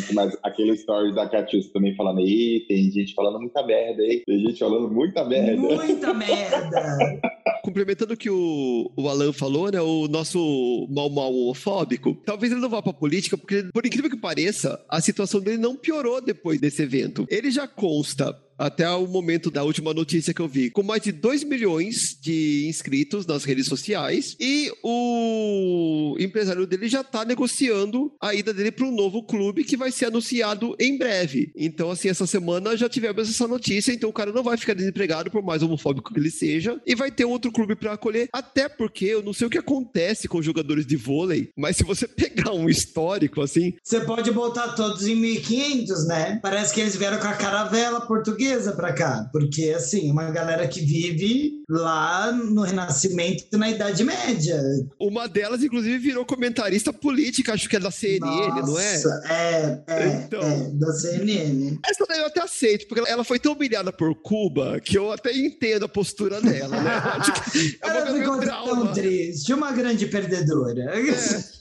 [0.16, 4.24] mas aquele story da Catius também falando: Ih, tem gente falando muita merda, hein?
[4.26, 5.56] Tem gente falando muita merda.
[5.56, 7.22] Muita merda!
[7.64, 9.80] Complementando o que o, o Alan falou, né?
[9.82, 14.18] O nosso mal mal homofóbico, talvez ele não vá pra política, porque, por incrível que
[14.18, 17.28] pareça, a situação dele não piorou depois desse evento.
[17.30, 21.12] Ele já consta até o momento da última notícia que eu vi, com mais de
[21.12, 28.34] 2 milhões de inscritos nas redes sociais e o empresário dele já está negociando a
[28.34, 31.52] ida dele para um novo clube que vai ser anunciado em breve.
[31.56, 35.30] Então, assim, essa semana já tivemos essa notícia, então o cara não vai ficar desempregado
[35.30, 39.06] por mais homofóbico que ele seja e vai ter outro clube para acolher, até porque
[39.06, 42.70] eu não sei o que acontece com jogadores de vôlei, mas se você pegar um
[42.70, 46.40] histórico assim, você pode botar todos em 1500, né?
[46.42, 50.82] Parece que eles vieram com a caravela portuguesa para cá, porque assim, uma galera que
[50.82, 54.62] vive lá no Renascimento na Idade Média.
[55.00, 59.04] Uma delas, inclusive, virou comentarista política, acho que é da CNN, Nossa, não é?
[59.30, 61.78] É, é, então, é, da CNN.
[61.86, 65.36] Essa daí eu até aceito, porque ela foi tão humilhada por Cuba que eu até
[65.36, 66.92] entendo a postura dela, né?
[67.84, 70.84] é ela ficou tão triste, uma grande perdedora.
[70.84, 71.58] É.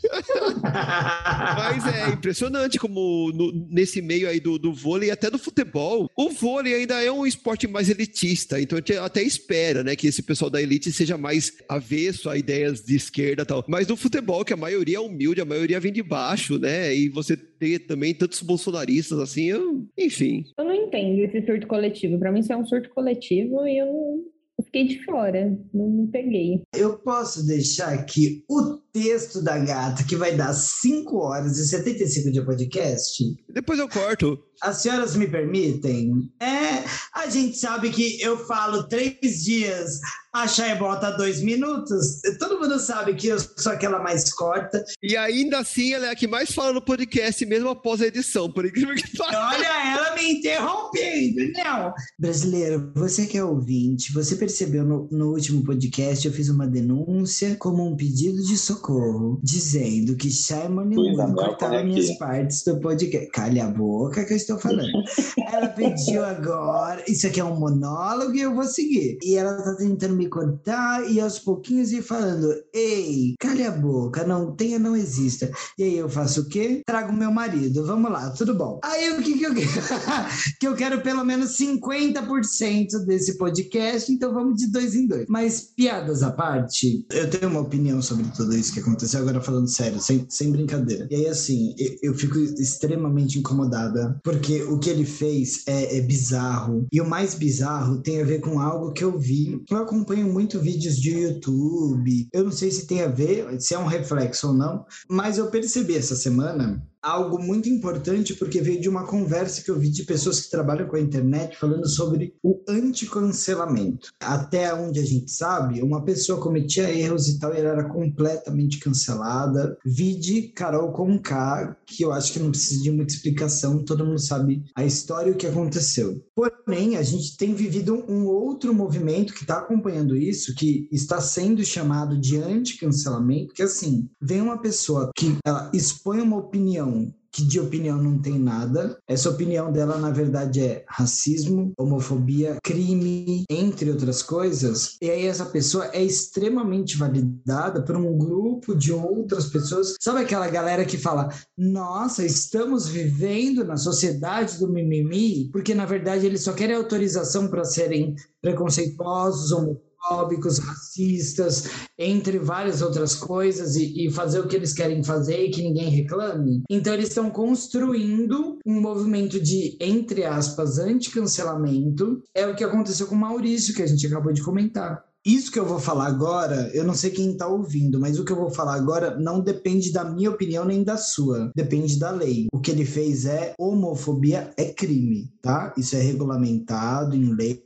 [0.63, 6.09] Mas é impressionante como no, nesse meio aí do, do vôlei e até do futebol,
[6.17, 10.07] o vôlei ainda é um esporte mais elitista, então a gente até espera, né, que
[10.07, 13.65] esse pessoal da elite seja mais avesso a ideias de esquerda e tal.
[13.69, 17.09] Mas no futebol, que a maioria é humilde, a maioria vem de baixo, né, e
[17.09, 20.45] você ter também tantos bolsonaristas assim, eu, enfim.
[20.59, 22.19] Eu não entendo esse surto coletivo.
[22.19, 24.25] Para mim isso é um surto coletivo e eu não,
[24.59, 26.63] eu fiquei de fora, não, não, peguei.
[26.75, 32.33] Eu posso deixar aqui o texto da gata, que vai dar 5 horas e 75
[32.33, 33.23] de podcast?
[33.53, 34.39] Depois eu corto.
[34.63, 36.31] As senhoras me permitem?
[36.41, 40.01] É, a gente sabe que eu falo três dias,
[40.37, 42.21] a Chay bota dois minutos.
[42.39, 44.85] Todo mundo sabe que eu sou aquela mais corta.
[45.03, 48.51] E ainda assim, ela é a que mais fala no podcast, mesmo após a edição,
[48.53, 49.39] por incrível que pareça.
[49.39, 51.53] Olha ela me interrompendo.
[51.57, 51.95] Não.
[52.19, 57.57] Brasileiro, você que é ouvinte, você percebeu no, no último podcast, eu fiz uma denúncia
[57.57, 63.31] como um pedido de socorro, dizendo que Chay Monimundo cortava minhas partes do podcast.
[63.31, 65.05] Calha a boca que eu estou falando.
[65.53, 69.19] ela pediu agora, isso aqui é um monólogo e eu vou seguir.
[69.23, 74.25] E ela tá tentando me cortar e aos pouquinhos ir falando: Ei, calha a boca,
[74.25, 75.51] não tenha, não exista.
[75.79, 76.83] E aí eu faço o quê?
[76.87, 78.81] Trago meu marido, vamos lá, tudo bom.
[78.83, 79.67] Aí o que, que eu quero?
[80.61, 85.27] que eu quero pelo menos 50% desse podcast, então vamos de dois em dois.
[85.29, 89.69] Mas piadas à parte, eu tenho uma opinião sobre tudo isso que aconteceu, agora falando
[89.69, 91.07] sério, sem, sem brincadeira.
[91.11, 95.97] E aí, assim, eu, eu fico extremamente incomodada por porque o que ele fez é,
[95.97, 96.87] é, bizarro.
[96.93, 99.63] E o mais bizarro tem a ver com algo que eu vi.
[99.71, 102.29] Eu acompanho muito vídeos de YouTube.
[102.33, 105.51] Eu não sei se tem a ver, se é um reflexo ou não, mas eu
[105.51, 110.03] percebi essa semana algo muito importante porque veio de uma conversa que eu vi de
[110.03, 114.11] pessoas que trabalham com a internet falando sobre o anticancelamento.
[114.21, 118.81] Até onde a gente sabe, uma pessoa cometia erros e tal e ela era completamente
[118.81, 119.79] cancelada.
[119.85, 124.65] Vide Carol Conká, que eu acho que não precisa de muita explicação, todo mundo sabe
[124.75, 126.21] a história e o que aconteceu.
[126.35, 131.65] Porém, a gente tem vivido um outro movimento que está acompanhando isso, que está sendo
[131.65, 136.96] chamado de anticancelamento, que assim, vem uma pessoa que ela expõe uma opinião
[137.37, 138.99] que de opinião não tem nada.
[139.07, 144.97] Essa opinião dela, na verdade, é racismo, homofobia, crime, entre outras coisas.
[145.03, 149.97] E aí essa pessoa é extremamente validada por um grupo de outras pessoas.
[150.01, 151.29] Sabe aquela galera que fala:
[151.59, 155.51] nossa, estamos vivendo na sociedade do mimimi?
[155.53, 161.65] Porque na verdade eles só querem autorização para serem preconceituosos, homofóbicos homofóbicos, racistas,
[161.99, 165.89] entre várias outras coisas, e, e, fazer o que eles querem fazer e que ninguém
[165.89, 166.63] reclame.
[166.71, 172.23] Então, eles estão construindo um movimento de, entre aspas, anti-cancelamento.
[172.35, 175.05] É o que aconteceu com o Maurício, que a gente acabou de comentar.
[175.27, 178.31] Isso que eu vou falar agora, eu não sei quem está ouvindo, mas o que
[178.31, 181.51] eu vou falar agora não depende da minha opinião nem da sua.
[181.53, 182.47] Depende da lei.
[182.53, 185.75] O que ele fez é homofobia é crime, tá?
[185.77, 187.61] Isso é regulamentado em lei,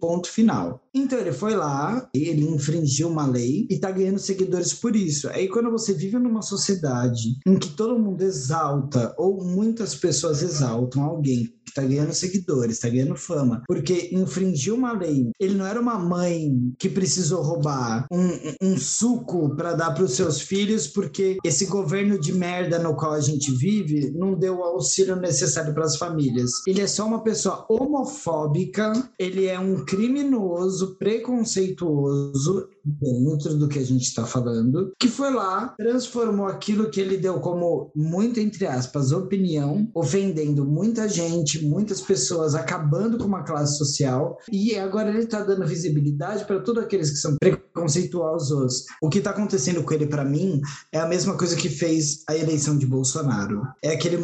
[0.00, 0.83] ponto final.
[0.94, 5.28] Então ele foi lá, ele infringiu uma lei e tá ganhando seguidores por isso.
[5.28, 11.02] Aí quando você vive numa sociedade em que todo mundo exalta ou muitas pessoas exaltam
[11.02, 15.30] alguém que tá ganhando seguidores, tá ganhando fama, porque infringiu uma lei.
[15.40, 18.28] Ele não era uma mãe que precisou roubar um,
[18.62, 23.12] um suco para dar para os seus filhos porque esse governo de merda no qual
[23.12, 26.50] a gente vive não deu o auxílio necessário para as famílias.
[26.66, 33.84] Ele é só uma pessoa homofóbica, ele é um criminoso preconceituoso dentro do que a
[33.84, 39.12] gente está falando, que foi lá, transformou aquilo que ele deu como, muito entre aspas,
[39.12, 45.42] opinião, ofendendo muita gente, muitas pessoas, acabando com uma classe social, e agora ele está
[45.42, 48.84] dando visibilidade para todos aqueles que são preconceituosos.
[49.02, 50.60] O que está acontecendo com ele, para mim,
[50.92, 53.62] é a mesma coisa que fez a eleição de Bolsonaro.
[53.82, 54.18] É aquele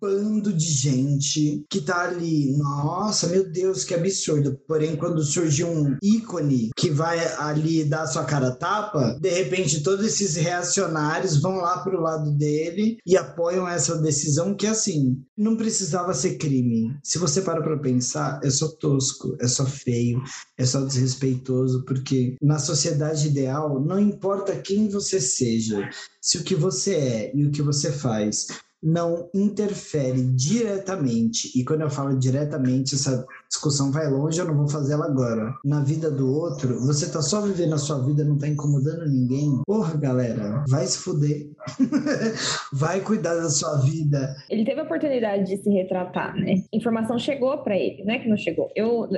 [0.00, 4.58] bando de gente que tá ali, nossa, meu Deus, que absurdo.
[4.66, 10.04] Porém, quando surge um ícone que vai ali dar sua cara tapa, de repente todos
[10.04, 16.14] esses reacionários vão lá pro lado dele e apoiam essa decisão que assim, não precisava
[16.14, 16.96] ser crime.
[17.02, 20.22] Se você para para pensar, é só tosco, é só feio,
[20.58, 25.88] é só desrespeitoso, porque na sociedade ideal não importa quem você seja,
[26.20, 28.46] se o que você é e o que você faz
[28.84, 34.68] não interfere diretamente, e quando eu falo diretamente, essa discussão vai longe, eu não vou
[34.68, 35.54] fazer ela agora.
[35.64, 39.62] Na vida do outro, você tá só vivendo a sua vida, não tá incomodando ninguém.
[39.64, 41.50] Porra, galera, vai se fuder.
[42.72, 44.34] vai cuidar da sua vida.
[44.50, 46.62] Ele teve a oportunidade de se retratar, né?
[46.72, 48.18] Informação chegou para ele, né?
[48.18, 48.70] Que não chegou.
[48.74, 49.08] Eu,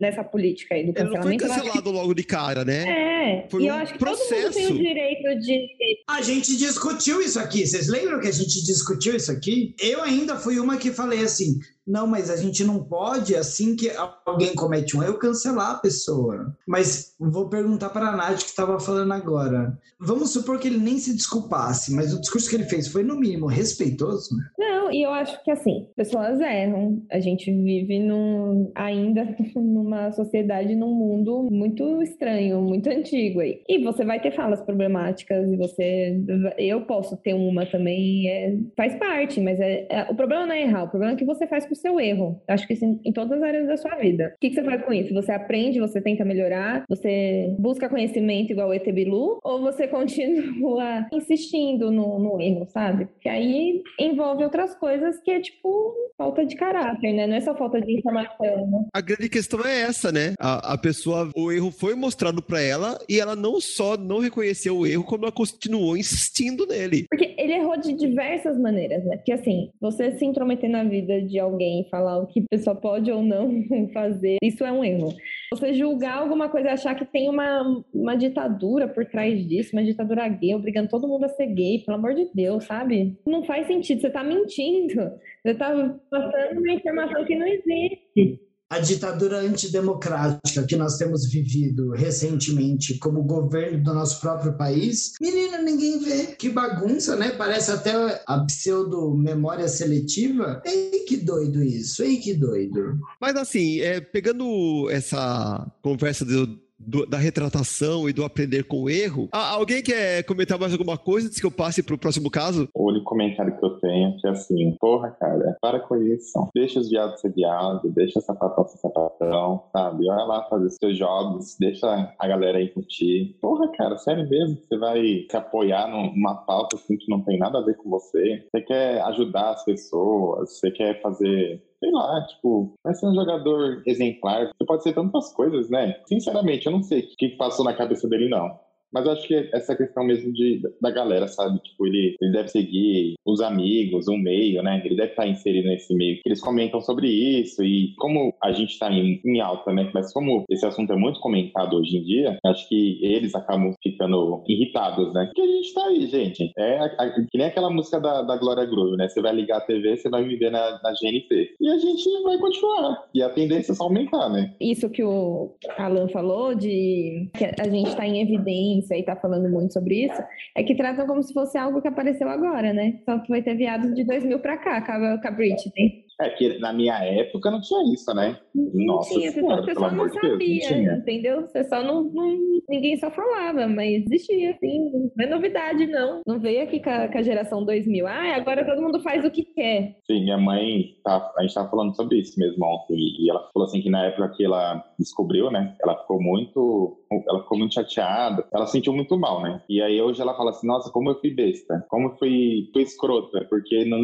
[0.00, 1.28] nessa política aí do cancelamento.
[1.28, 2.84] Ele não foi cancelado logo de cara, né?
[2.88, 3.48] É.
[3.48, 4.52] Foi e um eu acho que processo.
[4.52, 5.66] todo mundo tem o direito de.
[6.08, 7.66] A gente discutiu isso aqui.
[7.66, 9.74] Vocês lembram que a gente discutiu isso aqui?
[9.80, 13.90] Eu ainda fui uma que falei assim: não, mas a gente não pode, assim que
[14.26, 16.54] alguém comete um erro, cancelar a pessoa.
[16.66, 19.78] Mas vou perguntar para a Nath que estava falando agora.
[19.98, 23.18] Vamos supor que ele nem se desculpasse, mas o discurso que ele fez foi, no
[23.18, 24.28] mínimo, respeitoso?
[24.58, 27.02] Não, e eu acho que, assim, pessoas erram.
[27.10, 29.24] A gente vive num, ainda
[29.56, 33.62] numa sociedade, num mundo muito estranho, muito antigo aí.
[33.66, 36.22] E você vai ter falas problemáticas, e você...
[36.58, 40.62] Eu posso ter uma também, é, faz parte, mas é, é, o problema não é
[40.62, 42.40] errar, o problema é que você faz com seu erro.
[42.48, 44.32] Acho que isso em todas as áreas da sua vida.
[44.36, 45.14] O que, que você faz com isso?
[45.14, 51.90] Você aprende, você tenta melhorar, você busca conhecimento igual o Etebilu, ou você continua insistindo
[51.90, 53.06] no, no erro, sabe?
[53.06, 57.26] Porque aí envolve outras coisas que é tipo falta de caráter, né?
[57.26, 58.66] Não é só falta de informação.
[58.66, 58.84] Né?
[58.92, 60.34] A grande questão é essa, né?
[60.38, 64.78] A, a pessoa, o erro foi mostrado para ela e ela não só não reconheceu
[64.78, 67.06] o erro, como ela continuou insistindo nele.
[67.08, 69.16] Porque ele errou de diversas maneiras, né?
[69.16, 72.74] Porque assim, você se intrometer na vida de alguém alguém, falar o que a pessoa
[72.74, 75.14] pode ou não fazer, isso é um erro.
[75.52, 79.84] Você julgar alguma coisa e achar que tem uma, uma ditadura por trás disso, uma
[79.84, 83.18] ditadura gay, obrigando todo mundo a ser gay, pelo amor de Deus, sabe?
[83.26, 85.12] Não faz sentido, você tá mentindo.
[85.44, 91.90] Você tá passando uma informação que não existe a ditadura antidemocrática que nós temos vivido
[91.92, 96.26] recentemente como governo do nosso próprio país, menina, ninguém vê.
[96.36, 97.30] Que bagunça, né?
[97.30, 100.62] Parece até a pseudo-memória seletiva.
[100.66, 102.98] Ei, que doido isso, ei, que doido.
[103.20, 108.90] Mas assim, é, pegando essa conversa do, do, da retratação e do aprender com o
[108.90, 109.28] erro.
[109.32, 112.68] Ah, alguém quer comentar mais alguma coisa antes que eu passe para o próximo caso?
[112.74, 116.32] O único comentário que eu tenho é assim, porra, cara, para com isso.
[116.54, 120.08] Deixa os viados ser viados, deixa sapatão ser sapatão, sabe?
[120.08, 123.36] Olha lá fazer seus jogos, deixa a galera aí curtir.
[123.40, 124.58] Porra, cara, sério mesmo?
[124.68, 128.46] Você vai se apoiar numa pauta assim que não tem nada a ver com você?
[128.50, 130.58] Você quer ajudar as pessoas?
[130.58, 134.46] Você quer fazer sei lá, tipo, vai ser um jogador exemplar.
[134.46, 136.00] Você pode ser tantas coisas, né?
[136.06, 138.58] Sinceramente, eu não sei o que passou na cabeça dele, não.
[138.92, 141.58] Mas acho que essa questão mesmo de, da galera, sabe?
[141.60, 144.80] Tipo, ele, ele deve seguir os amigos, o meio, né?
[144.84, 146.18] Ele deve estar inserido nesse meio.
[146.24, 149.90] Eles comentam sobre isso e como a gente está em, em, alta, né?
[149.92, 154.42] Mas como esse assunto é muito comentado hoje em dia, acho que eles acabam ficando
[154.48, 155.26] irritados, né?
[155.26, 156.52] Porque a gente tá aí, gente.
[156.56, 159.08] É a, a, que nem aquela música da, da Glória Groove, né?
[159.08, 161.56] Você vai ligar a TV, você vai me ver na, na GNT.
[161.60, 163.04] E a gente vai continuar.
[163.14, 164.54] E a tendência é só aumentar, né?
[164.60, 169.16] Isso que o Alan falou de que a gente está em evidência ciência e está
[169.16, 170.22] falando muito sobre isso,
[170.56, 173.00] é que tratam como se fosse algo que apareceu agora, né?
[173.04, 176.07] Só que vai ter viado de 2000 para cá, com a Britney.
[176.20, 178.38] É que na minha época não tinha isso, né?
[178.54, 181.40] Nossa tinha, senhora, não sabia, Deus, não entendeu?
[181.42, 185.10] Você só não, não, Ninguém só falava, mas existia, assim.
[185.16, 186.20] Não é novidade, não.
[186.26, 188.06] Não veio aqui com a, com a geração 2000.
[188.06, 189.96] Ah, agora todo mundo faz o que quer.
[190.06, 192.96] Sim, minha mãe, tá, a gente tava falando sobre isso mesmo ontem.
[192.96, 195.74] E ela falou assim que na época que ela descobriu, né?
[195.82, 196.98] Ela ficou muito.
[197.26, 198.46] Ela ficou muito chateada.
[198.52, 199.62] Ela sentiu muito mal, né?
[199.66, 201.86] E aí hoje ela fala assim: nossa, como eu fui besta.
[201.88, 203.46] Como eu fui, fui escrota.
[203.48, 203.98] Porque não.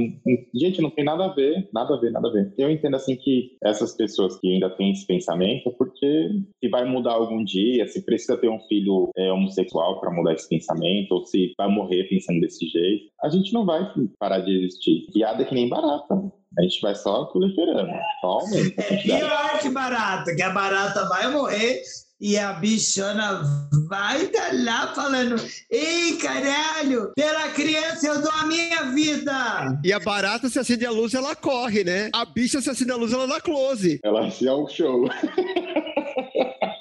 [0.54, 2.52] Gente, não tem nada a ver, nada a ver ver, nada a ver.
[2.56, 6.30] Eu entendo assim que essas pessoas que ainda têm esse pensamento, é porque
[6.62, 10.48] se vai mudar algum dia, se precisa ter um filho é, homossexual para mudar esse
[10.48, 13.86] pensamento, ou se vai morrer pensando desse jeito, a gente não vai
[14.18, 15.06] parar de existir.
[15.12, 16.14] Piada é que nem barata.
[16.56, 17.90] A gente vai só proliferando,
[18.20, 18.80] só aumenta.
[18.82, 21.82] É pior que barata, que a barata vai morrer
[22.24, 23.42] E a bichona
[23.86, 25.36] vai tá lá falando:
[25.70, 29.78] Ei, caralho, pela criança eu dou a minha vida.
[29.84, 32.08] E a barata se acende a luz, ela corre, né?
[32.14, 34.00] A bicha se acende a luz, ela dá close.
[34.02, 35.04] Ela se é um show.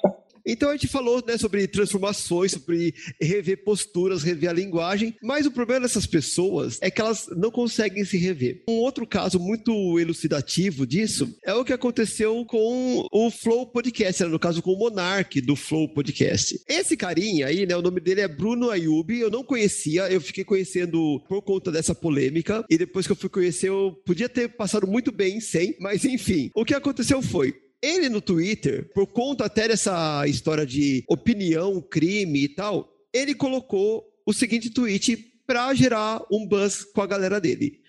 [0.46, 5.50] Então a gente falou né, sobre transformações, sobre rever posturas, rever a linguagem, mas o
[5.50, 8.62] problema dessas pessoas é que elas não conseguem se rever.
[8.68, 14.28] Um outro caso muito elucidativo disso é o que aconteceu com o Flow Podcast, né,
[14.28, 16.60] no caso com o Monark do Flow Podcast.
[16.68, 20.44] Esse carinha aí, né, o nome dele é Bruno Ayub, eu não conhecia, eu fiquei
[20.44, 24.86] conhecendo por conta dessa polêmica, e depois que eu fui conhecer, eu podia ter passado
[24.86, 27.54] muito bem sem, mas enfim, o que aconteceu foi,
[27.84, 34.04] ele no Twitter, por conta até dessa história de opinião, crime e tal, ele colocou
[34.24, 35.16] o seguinte tweet
[35.46, 37.80] para gerar um buzz com a galera dele.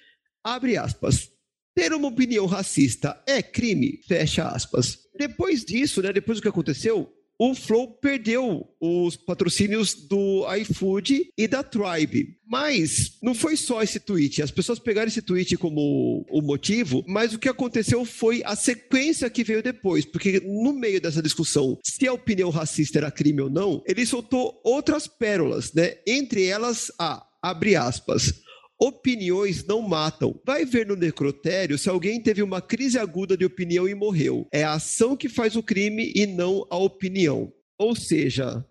[0.43, 1.31] Abre aspas.
[1.73, 4.01] Ter uma opinião racista é crime?
[4.07, 4.99] Fecha aspas.
[5.17, 11.47] Depois disso, né, depois do que aconteceu, o Flow perdeu os patrocínios do iFood e
[11.47, 12.37] da Tribe.
[12.47, 14.41] Mas não foi só esse tweet.
[14.41, 19.29] As pessoas pegaram esse tweet como o motivo, mas o que aconteceu foi a sequência
[19.29, 20.05] que veio depois.
[20.05, 24.59] Porque no meio dessa discussão, se a opinião racista era crime ou não, ele soltou
[24.63, 25.95] outras pérolas, né?
[26.05, 28.44] Entre elas, a, abre aspas,
[28.79, 30.39] Opiniões não matam.
[30.45, 34.47] Vai ver no necrotério se alguém teve uma crise aguda de opinião e morreu.
[34.51, 37.51] É a ação que faz o crime e não a opinião.
[37.77, 38.65] Ou seja,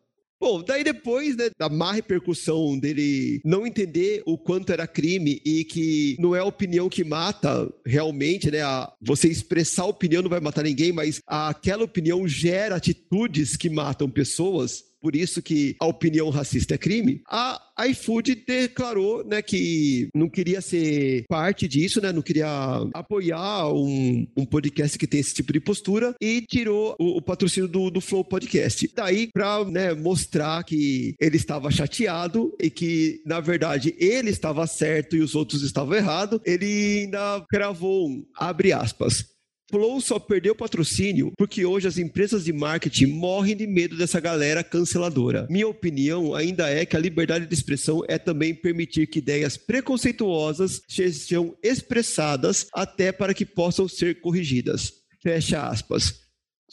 [0.45, 5.65] Bom, daí depois né, da má repercussão dele não entender o quanto era crime e
[5.65, 8.61] que não é a opinião que mata realmente, né?
[8.61, 13.71] A, você expressar a opinião não vai matar ninguém, mas aquela opinião gera atitudes que
[13.71, 20.09] matam pessoas por isso que a opinião racista é crime, a iFood declarou né, que
[20.15, 22.49] não queria ser parte disso, né, não queria
[22.95, 27.69] apoiar um, um podcast que tem esse tipo de postura e tirou o, o patrocínio
[27.69, 28.91] do, do, Flow Podcast.
[28.97, 35.17] Daí, para né, mostrar que ele estava chateado e que, na verdade, ele estava certo
[35.17, 39.34] e os outros estavam errados, ele ainda gravou um, abre aspas,
[39.71, 44.63] Flow só perdeu patrocínio porque hoje as empresas de marketing morrem de medo dessa galera
[44.63, 45.47] canceladora.
[45.49, 50.83] Minha opinião ainda é que a liberdade de expressão é também permitir que ideias preconceituosas
[50.89, 54.93] sejam expressadas até para que possam ser corrigidas.
[55.23, 56.24] Fecha aspas.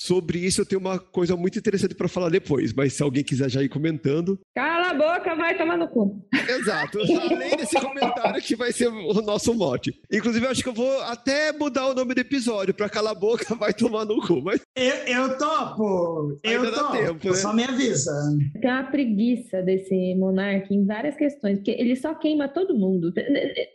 [0.01, 3.47] Sobre isso eu tenho uma coisa muito interessante para falar depois, mas se alguém quiser
[3.51, 4.39] já ir comentando.
[4.55, 6.19] Cala a boca, vai tomar no cu.
[6.33, 6.97] Exato.
[7.31, 9.93] Além desse comentário que vai ser o nosso mote.
[10.11, 13.13] Inclusive, eu acho que eu vou até mudar o nome do episódio para Cala a
[13.13, 14.41] boca, vai tomar no cu.
[14.41, 14.61] Mas...
[14.75, 16.35] Eu, eu topo.
[16.43, 16.91] Eu Ainda topo.
[16.93, 17.35] Tempo, né?
[17.35, 18.11] Só me avisa.
[18.59, 23.13] Tem uma preguiça desse monarca em várias questões, porque ele só queima todo mundo.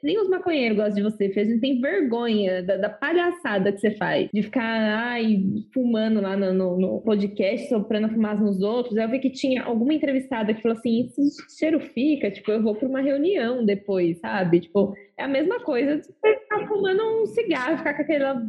[0.02, 1.48] Nem os maconheiros gostam de você, fez.
[1.48, 4.28] Não tem vergonha da, da palhaçada que você faz.
[4.34, 9.30] De ficar, ai, fumando lá no, no, podcast, soprando fumaça nos outros, eu vi que
[9.30, 13.64] tinha alguma entrevistada que falou assim: esse cheiro fica, tipo, eu vou para uma reunião
[13.64, 14.60] depois, sabe?
[14.60, 18.42] Tipo, é a mesma coisa de você ficar fumando um cigarro, ficar com aquela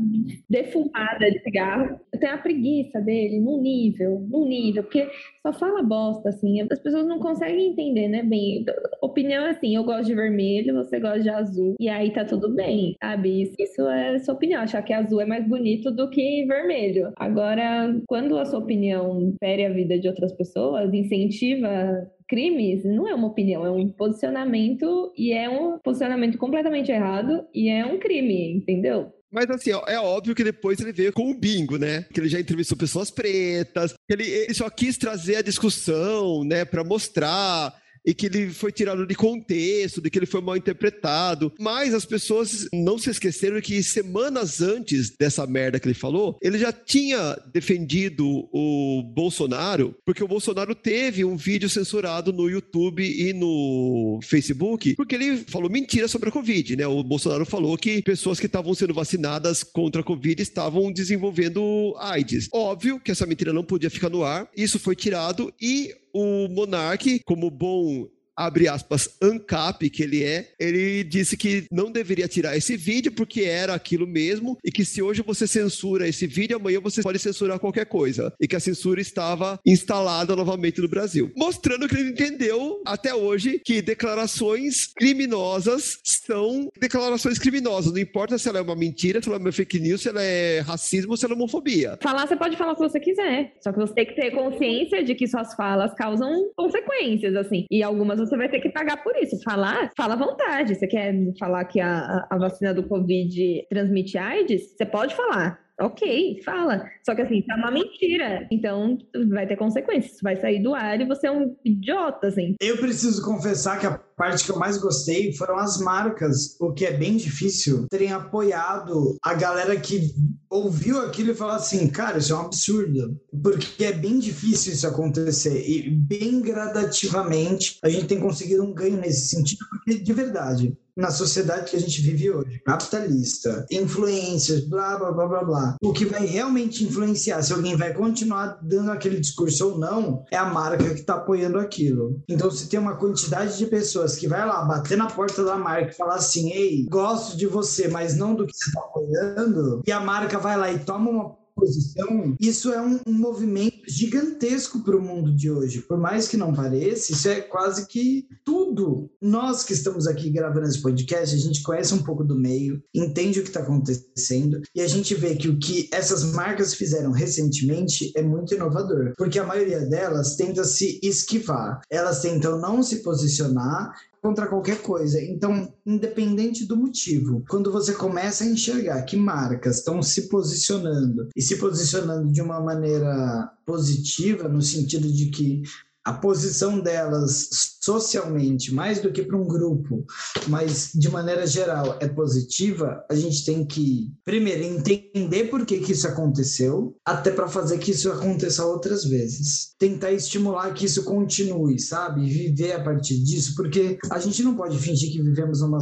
[0.50, 2.00] defumada de cigarro.
[2.12, 5.08] Eu tenho a preguiça dele num nível, num nível, porque
[5.48, 6.62] só fala bosta, assim.
[6.70, 8.66] As pessoas não conseguem entender, né, bem.
[9.02, 12.54] Opinião é assim, eu gosto de vermelho, você gosta de azul, e aí tá tudo
[12.54, 13.44] bem, sabe?
[13.60, 17.12] Isso é sua opinião, achar que azul é mais bonito do que vermelho.
[17.18, 23.16] Agora, quando a sua opinião fere a vida de outras pessoas, incentiva crimes não é
[23.16, 28.52] uma opinião, é um posicionamento e é um posicionamento completamente errado e é um crime,
[28.54, 29.14] entendeu?
[29.32, 32.04] Mas assim, é óbvio que depois ele veio com o bingo, né?
[32.14, 36.84] Que ele já entrevistou pessoas pretas, ele, ele só quis trazer a discussão, né, para
[36.84, 37.74] mostrar
[38.08, 41.52] e que ele foi tirado de contexto, de que ele foi mal interpretado.
[41.60, 46.58] Mas as pessoas não se esqueceram que semanas antes dessa merda que ele falou, ele
[46.58, 53.34] já tinha defendido o Bolsonaro, porque o Bolsonaro teve um vídeo censurado no YouTube e
[53.34, 56.88] no Facebook, porque ele falou mentira sobre a Covid, né?
[56.88, 62.48] O Bolsonaro falou que pessoas que estavam sendo vacinadas contra a Covid estavam desenvolvendo AIDS.
[62.54, 67.22] Óbvio que essa mentira não podia ficar no ar, isso foi tirado e o Monark,
[67.26, 72.78] como bom abre aspas, ANCAP, que ele é, ele disse que não deveria tirar esse
[72.78, 77.02] vídeo porque era aquilo mesmo e que se hoje você censura esse vídeo, amanhã você
[77.02, 78.32] pode censurar qualquer coisa.
[78.40, 81.32] E que a censura estava instalada novamente no Brasil.
[81.36, 87.92] Mostrando que ele entendeu até hoje que declarações criminosas são declarações criminosas.
[87.92, 90.22] Não importa se ela é uma mentira, se ela é uma fake news, se ela
[90.22, 91.98] é racismo, se ela é homofobia.
[92.02, 93.54] Falar, você pode falar o que você quiser.
[93.62, 97.66] Só que você tem que ter consciência de que suas falas causam consequências, assim.
[97.72, 99.42] E algumas você vai ter que pagar por isso.
[99.44, 100.76] Falar, fala à vontade.
[100.76, 104.76] Você quer falar que a, a vacina do Covid transmite AIDS?
[104.76, 105.60] Você pode falar.
[105.80, 106.90] ok, fala.
[107.06, 108.48] Só que assim, tá uma mentira.
[108.52, 108.98] Então
[109.30, 110.20] vai ter consequências.
[110.22, 112.56] Vai sair do ar e você é um idiota, assim.
[112.62, 116.86] Eu preciso confessar que a parte que eu mais gostei foram as marcas, o que
[116.86, 120.14] é bem difícil, terem apoiado a galera que
[120.50, 123.20] ouviu aquilo e falou assim, cara, isso é um absurdo.
[123.44, 125.64] Porque é bem difícil isso acontecer.
[125.70, 131.12] E bem gradativamente a gente tem conseguido um ganho nesse sentido, porque de verdade, na
[131.12, 135.76] sociedade que a gente vive hoje, capitalista, influências, blá, blá, blá, blá, blá.
[135.84, 140.38] O que vai realmente influenciar se alguém vai continuar dando aquele discurso ou não é
[140.38, 142.20] a marca que está apoiando aquilo.
[142.28, 145.92] Então, se tem uma quantidade de pessoas que vai lá bater na porta da marca
[145.92, 149.92] e falar assim, ei, gosto de você, mas não do que você está apoiando, e
[149.92, 154.96] a marca vai lá e toma uma posição, isso é um, um movimento gigantesco para
[154.96, 155.82] o mundo de hoje.
[155.82, 159.10] Por mais que não pareça, isso é quase que tudo.
[159.22, 163.40] Nós que estamos aqui gravando esse podcast, a gente conhece um pouco do meio, entende
[163.40, 168.12] o que está acontecendo e a gente vê que o que essas marcas fizeram recentemente
[168.16, 173.94] é muito inovador, porque a maioria delas tenta se esquivar, elas tentam não se posicionar
[174.22, 175.22] contra qualquer coisa.
[175.22, 181.42] Então, independente do motivo, quando você começa a enxergar que marcas estão se posicionando e
[181.42, 185.62] se posicionando de uma maneira positiva, no sentido de que
[186.08, 187.50] a posição delas
[187.82, 190.06] socialmente, mais do que para um grupo,
[190.48, 195.92] mas de maneira geral é positiva, a gente tem que, primeiro, entender por que, que
[195.92, 199.74] isso aconteceu, até para fazer que isso aconteça outras vezes.
[199.78, 202.26] Tentar estimular que isso continue, sabe?
[202.26, 205.80] Viver a partir disso, porque a gente não pode fingir que vivemos numa.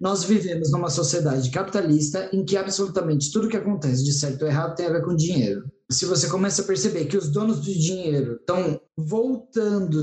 [0.00, 4.74] Nós vivemos numa sociedade capitalista em que absolutamente tudo que acontece de certo ou errado
[4.74, 8.34] tem a ver com dinheiro se você começa a perceber que os donos do dinheiro
[8.34, 10.02] estão voltando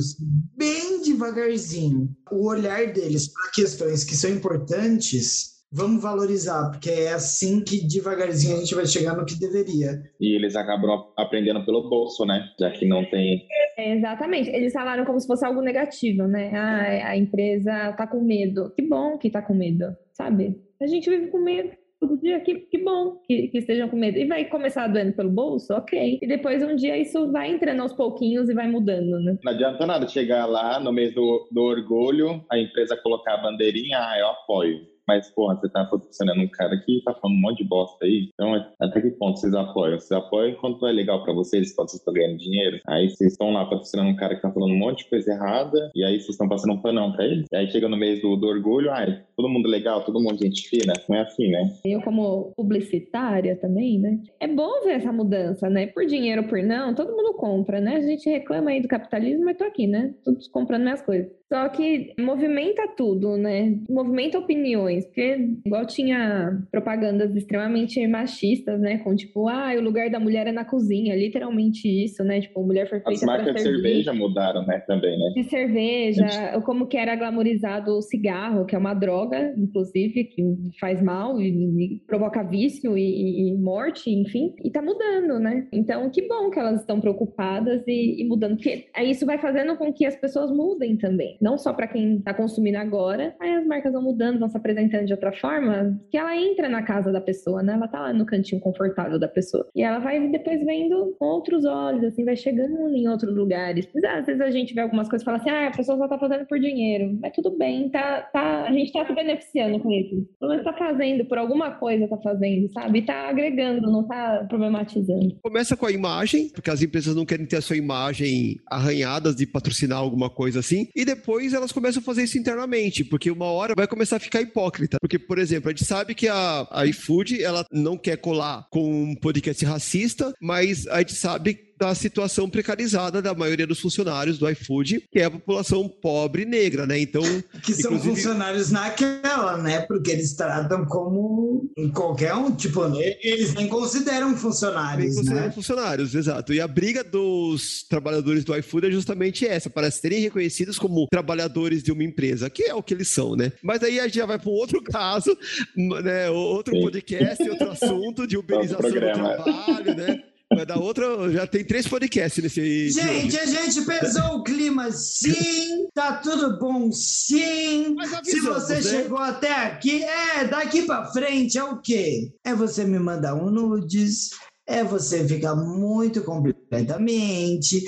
[0.55, 7.61] bem devagarzinho o olhar deles para questões que são importantes, vamos valorizar, porque é assim
[7.61, 10.01] que devagarzinho a gente vai chegar no que deveria.
[10.21, 12.47] E eles acabam aprendendo pelo bolso, né?
[12.57, 13.45] Já que não tem.
[13.77, 14.49] É, exatamente.
[14.49, 16.51] Eles falaram como se fosse algo negativo, né?
[16.55, 18.71] Ah, a empresa tá com medo.
[18.75, 20.61] Que bom que tá com medo, sabe?
[20.81, 21.71] A gente vive com medo
[22.07, 24.17] todo dia, que, que bom que, que, estejam com medo.
[24.17, 26.19] E vai começar doendo pelo bolso, ok.
[26.21, 29.37] E depois um dia isso vai entrando aos pouquinhos e vai mudando, né?
[29.43, 33.97] Não adianta nada chegar lá no mês do, do orgulho, a empresa colocar a bandeirinha,
[33.99, 34.92] ah, eu apoio.
[35.07, 38.29] Mas, porra, você tá patrocinando um cara que tá falando um monte de bosta aí.
[38.33, 39.99] Então, até que ponto vocês apoiam?
[39.99, 42.79] Vocês apoiam quando é legal pra vocês, quando vocês estão ganhando dinheiro.
[42.87, 45.91] Aí vocês estão lá patrocinando um cara que tá falando um monte de coisa errada,
[45.93, 47.45] e aí vocês estão passando um panão pra ele.
[47.51, 50.67] E aí chega no mês do, do orgulho, ai, todo mundo legal, todo mundo gente
[50.69, 50.93] fina.
[51.07, 51.73] Não é assim, né?
[51.85, 54.19] Eu, como publicitária também, né?
[54.39, 55.87] É bom ver essa mudança, né?
[55.87, 57.97] Por dinheiro ou por não, todo mundo compra, né?
[57.97, 60.13] A gente reclama aí do capitalismo, mas tô aqui, né?
[60.23, 61.31] Todos comprando minhas coisas.
[61.53, 63.77] Só que movimenta tudo, né?
[63.87, 68.97] Movimenta opiniões, porque igual tinha propagandas extremamente machistas, né?
[68.97, 72.41] Com tipo, ah, o lugar da mulher é na cozinha, literalmente isso, né?
[72.41, 74.79] Tipo, mulher foi feita As marcas de cerveja mudaram, né?
[74.87, 75.31] Também, né?
[75.35, 76.63] De cerveja, gente...
[76.63, 80.43] como que era glamorizado o cigarro, que é uma droga, inclusive, que
[80.79, 84.55] faz mal e, e provoca vício e, e, morte, enfim.
[84.63, 85.67] E tá mudando, né?
[85.71, 89.93] Então, que bom que elas estão preocupadas e, e mudando, porque isso vai fazendo com
[89.93, 93.91] que as pessoas mudem também não só para quem está consumindo agora, aí as marcas
[93.91, 97.61] vão mudando, vão se apresentando de outra forma, que ela entra na casa da pessoa,
[97.61, 97.73] né?
[97.73, 99.67] Ela tá lá no cantinho confortável da pessoa.
[99.75, 103.87] E ela vai depois vendo outros olhos, assim, vai chegando em outros lugares.
[103.93, 106.07] Mas, às vezes a gente vê algumas coisas e fala assim, ah, a pessoa só
[106.07, 107.17] tá fazendo por dinheiro.
[107.21, 110.25] Mas tudo bem, tá, tá, a gente tá se beneficiando com isso.
[110.39, 112.99] Pelo menos tá fazendo, por alguma coisa tá fazendo, sabe?
[112.99, 115.37] E tá agregando, não tá problematizando.
[115.41, 119.45] Começa com a imagem, porque as empresas não querem ter a sua imagem arranhada de
[119.45, 120.87] patrocinar alguma coisa assim.
[120.95, 124.19] E depois depois elas começam a fazer isso internamente, porque uma hora vai começar a
[124.19, 124.97] ficar hipócrita.
[125.01, 129.03] Porque, por exemplo, a gente sabe que a, a iFood, ela não quer colar com
[129.03, 134.49] um podcast racista, mas a gente sabe da situação precarizada da maioria dos funcionários do
[134.49, 136.99] iFood, que é a população pobre e negra, né?
[136.99, 137.23] Então.
[137.61, 138.15] Que são inclusive...
[138.15, 139.81] funcionários naquela, né?
[139.81, 142.83] Porque eles tratam como qualquer um, tipo,
[143.21, 145.15] eles nem consideram funcionários.
[145.15, 145.51] Nem consideram né?
[145.51, 146.53] funcionários, exato.
[146.53, 151.83] E a briga dos trabalhadores do iFood é justamente essa, para serem reconhecidos como trabalhadores
[151.83, 153.51] de uma empresa, que é o que eles são, né?
[153.61, 155.37] Mas aí a gente já vai para um outro caso,
[155.75, 156.29] né?
[156.29, 156.81] Outro Sim.
[156.81, 160.23] podcast, outro assunto de uberização do trabalho, né?
[160.51, 161.31] Vai dar outra.
[161.31, 162.89] Já tem três podcasts nesse aí.
[162.89, 165.87] Gente, a gente pesou o clima sim.
[165.93, 167.95] Tá tudo bom sim.
[168.23, 168.81] Se você né?
[168.81, 172.31] chegou até aqui, é, daqui pra frente é o quê?
[172.43, 174.31] É você me mandar um nudes.
[174.65, 177.83] É você ficar muito completamente.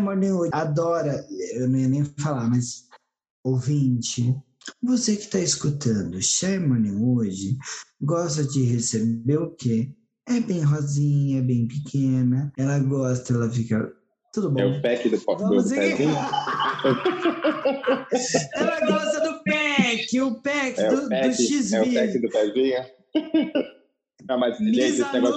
[0.00, 1.24] Morning adora.
[1.52, 2.86] Eu não ia nem falar, mas.
[3.44, 4.36] Ouvinte,
[4.82, 6.18] você que está escutando
[6.66, 7.56] Morning hoje
[8.00, 9.90] gosta de receber o quê?
[10.28, 12.52] É bem rosinha, é bem pequena.
[12.56, 13.92] Ela gosta, ela fica.
[14.32, 14.60] Tudo bom.
[14.60, 15.96] É o pack do pop do Vamos seguir.
[15.96, 16.14] pezinho?
[18.54, 22.28] ela gosta do pack, o pack É do, o do pack, é o pack do
[22.28, 22.84] pezinho?
[24.26, 24.58] Não, mas,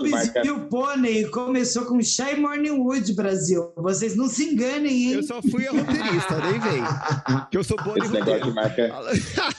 [0.10, 0.42] marca...
[0.46, 3.72] e o Pônei começou com Shy Morning Wood, Brasil.
[3.78, 5.14] Vocês não se enganem, hein?
[5.14, 6.84] Eu só fui a roteirista, nem vem.
[7.52, 8.92] Que eu sou de Esse negócio de marca,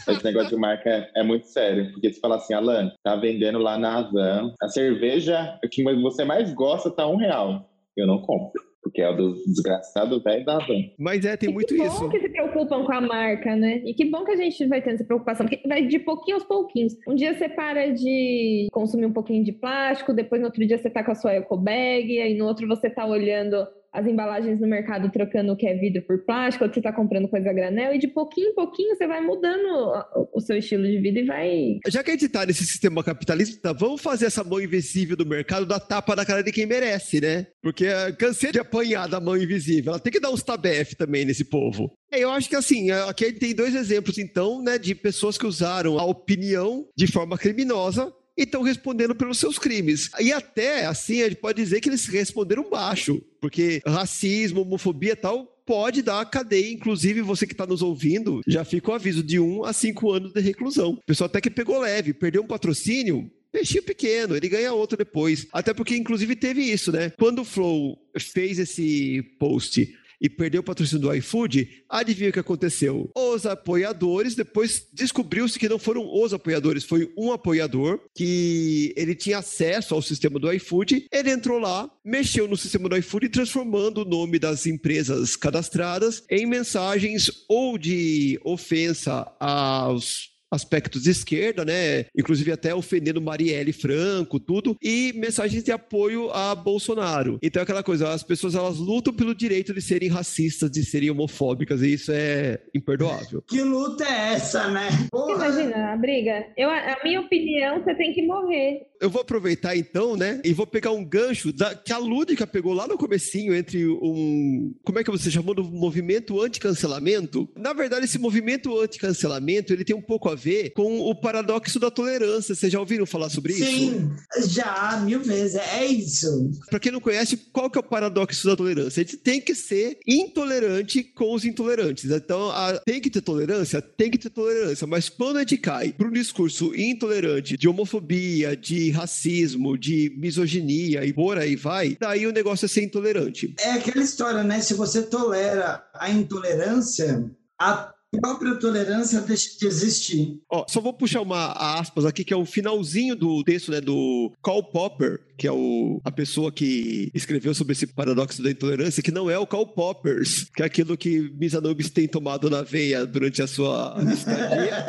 [0.09, 1.93] esse negócio de marca é, é muito sério.
[1.93, 4.55] Porque você fala assim, Alan, tá vendendo lá na Azam.
[4.61, 7.71] A cerveja que você mais gosta tá um real.
[7.97, 8.72] Eu não compro.
[8.83, 10.77] Porque é o do desgraçado velho da Azam.
[10.99, 12.11] Mas é, tem E muito que bom isso.
[12.11, 13.81] que se preocupam com a marca, né?
[13.87, 16.45] E que bom que a gente vai tendo essa preocupação, porque vai de pouquinho aos
[16.45, 16.95] pouquinhos.
[17.07, 20.91] Um dia você para de consumir um pouquinho de plástico, depois no outro dia você
[20.91, 24.67] tá com a sua eco bag, aí no outro você tá olhando as embalagens no
[24.67, 27.95] mercado trocando o que é vidro por plástico, outro você tá comprando coisa a granel,
[27.95, 29.93] e de pouquinho em pouquinho você vai mudando
[30.33, 33.73] o- seu estilo de vida e vai Já que a gente tá nesse sistema capitalista,
[33.73, 37.47] vamos fazer essa mão invisível do mercado dar tapa na cara de quem merece, né?
[37.63, 39.93] Porque ah, cansei de apanhar da mão invisível.
[39.93, 41.93] Ela tem que dar uns tabef também nesse povo.
[42.11, 44.95] É, Eu acho que assim, ah, aqui a gente tem dois exemplos, então, né, de
[44.95, 50.11] pessoas que usaram a opinião de forma criminosa e estão respondendo pelos seus crimes.
[50.21, 55.17] E até, assim, a gente pode dizer que eles responderam baixo, porque racismo, homofobia e
[55.17, 56.73] tal pode dar cadeia.
[56.73, 60.33] Inclusive, você que está nos ouvindo, já fica o aviso de um a cinco anos
[60.33, 60.93] de reclusão.
[60.93, 63.31] O pessoal até que pegou leve, perdeu um patrocínio.
[63.53, 65.47] Peixinho pequeno, ele ganha outro depois.
[65.53, 67.11] Até porque, inclusive, teve isso, né?
[67.19, 72.39] Quando o Flow fez esse post e perdeu o patrocínio do iFood, adivinha o que
[72.39, 73.11] aconteceu?
[73.17, 79.39] Os apoiadores, depois descobriu-se que não foram os apoiadores, foi um apoiador que ele tinha
[79.39, 84.05] acesso ao sistema do iFood, ele entrou lá, mexeu no sistema do iFood, transformando o
[84.05, 92.05] nome das empresas cadastradas em mensagens ou de ofensa aos aspectos de esquerda, né?
[92.17, 97.39] Inclusive até ofendendo Marielle Franco, tudo, e mensagens de apoio a Bolsonaro.
[97.43, 101.11] Então é aquela coisa, as pessoas elas lutam pelo direito de serem racistas, de serem
[101.11, 103.43] homofóbicas, e isso é imperdoável.
[103.49, 104.89] Que luta é essa, né?
[105.11, 105.47] Porra.
[105.47, 106.47] Imagina a briga.
[106.57, 108.83] Eu, a minha opinião, você tem que morrer.
[109.01, 112.73] Eu vou aproveitar então, né, e vou pegar um gancho da, que a Lúdica pegou
[112.73, 117.49] lá no comecinho entre um, como é que você chamou do movimento anticancelamento?
[117.57, 121.91] Na verdade, esse movimento anticancelamento, ele tem um pouco a ver com o paradoxo da
[121.91, 122.55] tolerância.
[122.55, 123.65] Vocês já ouviram falar sobre isso?
[123.65, 124.11] Sim,
[124.49, 125.57] já, mil vezes.
[125.57, 126.51] É isso.
[126.69, 129.01] Para quem não conhece, qual que é o paradoxo da tolerância?
[129.01, 132.11] A gente tem que ser intolerante com os intolerantes.
[132.11, 133.81] Então, a- tem que ter tolerância?
[133.83, 134.87] Tem que ter tolerância.
[134.87, 141.05] Mas quando a gente cai para um discurso intolerante de homofobia, de racismo, de misoginia
[141.05, 143.55] e por aí vai, daí o negócio é ser intolerante.
[143.61, 144.61] É aquela história, né?
[144.61, 147.31] Se você tolera a intolerância,
[147.61, 150.39] a própria tolerância deixa de existir.
[150.51, 154.31] Ó, só vou puxar uma aspas aqui, que é o finalzinho do texto, né, do
[154.43, 159.11] Karl Popper, que é o, a pessoa que escreveu sobre esse paradoxo da intolerância, que
[159.11, 163.41] não é o Karl Poppers, que é aquilo que Misanubis tem tomado na veia durante
[163.43, 164.85] a sua estadia.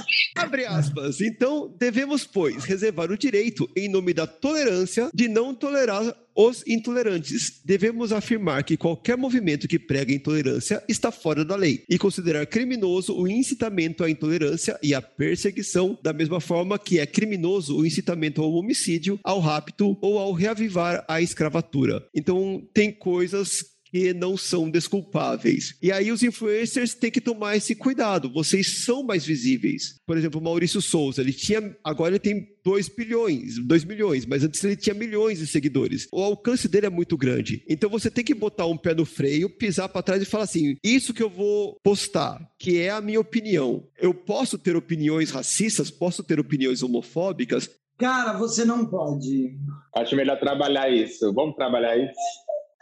[0.36, 1.20] Abre aspas.
[1.20, 7.60] Então, devemos, pois, reservar o direito, em nome da tolerância, de não tolerar os intolerantes.
[7.64, 13.16] Devemos afirmar que qualquer movimento que prega intolerância está fora da lei e considerar criminoso
[13.16, 18.42] o incitamento à intolerância e à perseguição, da mesma forma que é criminoso o incitamento
[18.42, 22.04] ao homicídio, ao rapto ou ao reavivar a escravatura.
[22.14, 25.74] Então, tem coisas que não são desculpáveis.
[25.82, 28.30] E aí os influencers têm que tomar esse cuidado.
[28.30, 29.96] Vocês são mais visíveis.
[30.06, 34.44] Por exemplo, o Maurício Souza, ele tinha, agora ele tem 2 bilhões, 2 milhões, mas
[34.44, 36.06] antes ele tinha milhões de seguidores.
[36.12, 37.64] O alcance dele é muito grande.
[37.68, 40.76] Então você tem que botar um pé no freio, pisar para trás e falar assim:
[40.84, 43.86] "Isso que eu vou postar, que é a minha opinião.
[43.98, 47.68] Eu posso ter opiniões racistas, posso ter opiniões homofóbicas,
[48.00, 49.58] Cara, você não pode.
[49.94, 51.30] Acho melhor trabalhar isso.
[51.34, 52.14] Vamos trabalhar isso?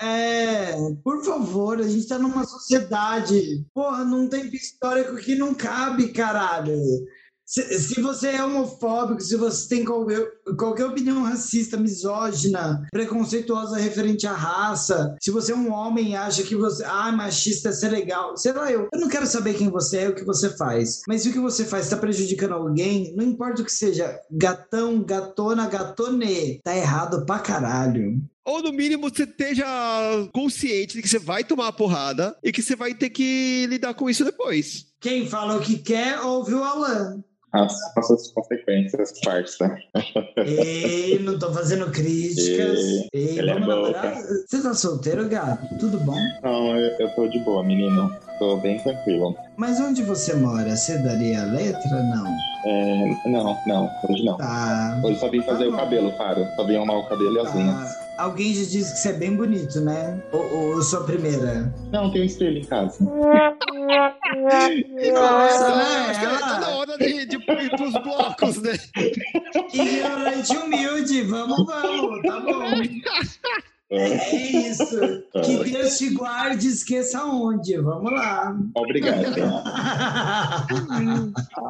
[0.00, 3.66] É, por favor, a gente tá numa sociedade.
[3.74, 6.78] Porra, num tempo histórico que não cabe, caralho.
[7.48, 14.26] Se, se você é homofóbico, se você tem qualquer, qualquer opinião racista, misógina, preconceituosa referente
[14.26, 17.88] à raça, se você é um homem e acha que você, ah, machista é ser
[17.88, 20.50] legal, sei lá, eu, eu não quero saber quem você é e o que você
[20.58, 21.00] faz.
[21.08, 25.02] Mas se o que você faz está prejudicando alguém, não importa o que seja, gatão,
[25.02, 28.20] gatona, gatone, tá errado pra caralho.
[28.48, 29.66] Ou no mínimo você esteja
[30.32, 33.92] consciente de que você vai tomar a porrada e que você vai ter que lidar
[33.92, 34.86] com isso depois.
[34.98, 37.22] Quem fala o que quer, ouve o Alan.
[37.52, 39.76] As, as suas consequências, parça.
[40.46, 42.78] Ei, não tô fazendo críticas.
[42.78, 44.16] Ei, Ei, ele é namorar?
[44.16, 45.78] Você tá solteiro, gato?
[45.78, 46.16] Tudo bom?
[46.42, 48.10] Não, eu, eu tô de boa, menino.
[48.38, 49.36] Tô bem tranquilo.
[49.58, 50.76] Mas onde você mora?
[50.76, 52.00] Você daria a letra?
[52.04, 52.24] Não.
[52.64, 54.36] É, não, não, hoje não.
[54.36, 55.00] Tá.
[55.02, 56.46] Hoje só vim fazer Tá o cabelo, claro.
[56.54, 57.90] Só vim arrumar o cabelo e as unhas.
[58.18, 60.16] Alguém já disse que você é bem bonito, né?
[60.32, 61.72] Ou, ou sua primeira?
[61.90, 62.98] Não, tem um espelho em casa.
[63.02, 63.04] E
[65.10, 66.06] Nossa, começa, né?
[66.08, 68.78] acho que é Ela- tá na hora de, de ir pros blocos, né?
[69.74, 72.70] Ignorante humilde, vamos, vamos, tá bom.
[73.90, 75.00] É isso.
[75.44, 77.78] Que Deus te guarde, esqueça onde.
[77.78, 78.54] Vamos lá.
[78.74, 79.18] Obrigado.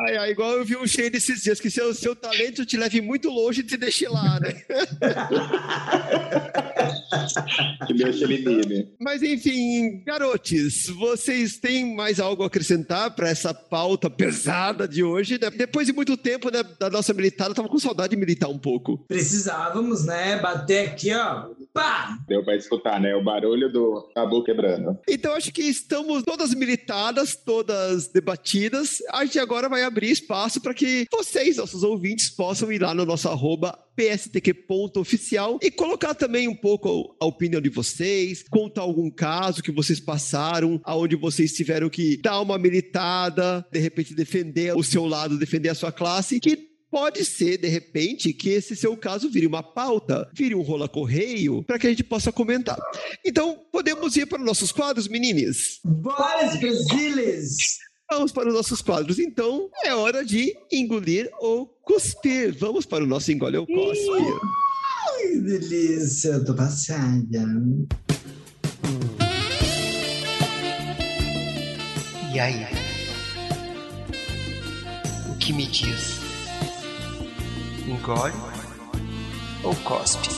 [0.01, 3.01] Ai, ai, igual eu vi um cheio desses dias, que seu, seu talento te leve
[3.01, 4.53] muito longe e te deixe lá, né?
[7.87, 8.89] que Deus te elimine.
[9.01, 15.39] Mas enfim, garotes, vocês têm mais algo a acrescentar para essa pauta pesada de hoje?
[15.41, 15.51] né?
[15.51, 18.59] Depois de muito tempo né, da nossa militada, eu tava com saudade de militar um
[18.59, 18.99] pouco.
[19.09, 20.39] Precisávamos, né?
[20.41, 21.47] Bater aqui, ó.
[21.79, 22.19] Pá!
[22.27, 23.15] Deu pra escutar, né?
[23.15, 24.99] O barulho do tabu quebrando.
[25.09, 28.99] Então acho que estamos todas militadas, todas debatidas.
[29.13, 33.07] A gente agora vai abrir espaço para que vocês, nossos ouvintes, possam ir lá no
[33.07, 39.63] nosso arroba pstq.oficial e colocar também um pouco a opinião de vocês, contar algum caso
[39.63, 45.05] que vocês passaram, aonde vocês tiveram que dar uma militada, de repente defender o seu
[45.05, 49.47] lado, defender a sua classe, que Pode ser, de repente, que esse seu caso vire
[49.47, 52.79] uma pauta, vire um rola correio, para que a gente possa comentar.
[53.25, 55.81] Então, podemos ir para os nossos quadros, meninas?
[55.85, 57.79] Bora, Brasilis!
[58.11, 59.19] Vamos para os nossos quadros.
[59.19, 62.57] Então, é hora de engolir ou cuspir.
[62.59, 64.25] Vamos para o nosso engole ou cospe.
[65.21, 67.45] Que delícia, eu tô passada.
[72.33, 72.67] E aí?
[75.31, 76.18] O que me diz?
[77.89, 78.35] Engole
[79.65, 80.29] ou cospe?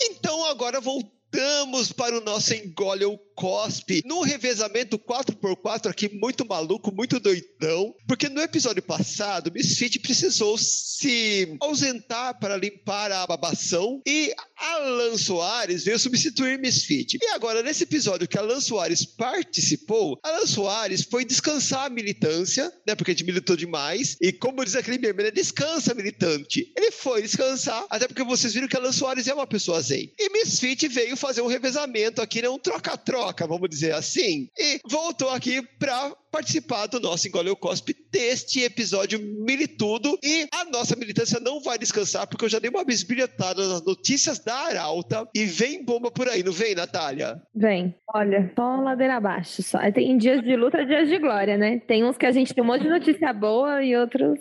[0.00, 6.92] Então, agora voltamos para o nosso engole ou cospe, num revezamento 4x4 aqui, muito maluco,
[6.92, 14.34] muito doidão, porque no episódio passado, Misfit precisou se ausentar para limpar a babação e
[14.56, 17.18] Alan Soares veio substituir Misfit.
[17.22, 22.94] E agora, nesse episódio que Alan Soares participou, Alan Soares foi descansar a militância, né,
[22.94, 26.72] porque a gente militou demais, e como diz aquele meme, né, descansa militante.
[26.74, 30.10] Ele foi descansar, até porque vocês viram que Alan Soares é uma pessoa zen.
[30.18, 35.30] E Misfit veio fazer um revezamento aqui, né, um troca-troca, vamos dizer assim, e voltou
[35.30, 40.18] aqui pra participar do nosso Engole o Cospe deste episódio Militudo.
[40.22, 44.38] E a nossa militância não vai descansar, porque eu já dei uma bisbilhotada nas notícias
[44.38, 47.40] da Arauta e vem bomba por aí, não vem, Natália?
[47.54, 49.62] Vem, olha, só ladeira abaixo.
[49.62, 49.78] Só.
[49.92, 51.80] Tem dias de luta, dias de glória, né?
[51.86, 54.38] Tem uns que a gente tem um monte de notícia boa e outros.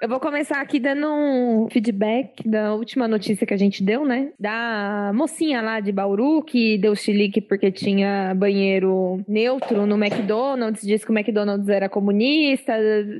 [0.00, 4.30] Eu vou começar aqui dando um feedback da última notícia que a gente deu, né?
[4.38, 11.04] Da mocinha lá de Bauru que deu chilique porque tinha banheiro neutro no McDonald's, disse
[11.04, 12.72] que o McDonald's era comunista,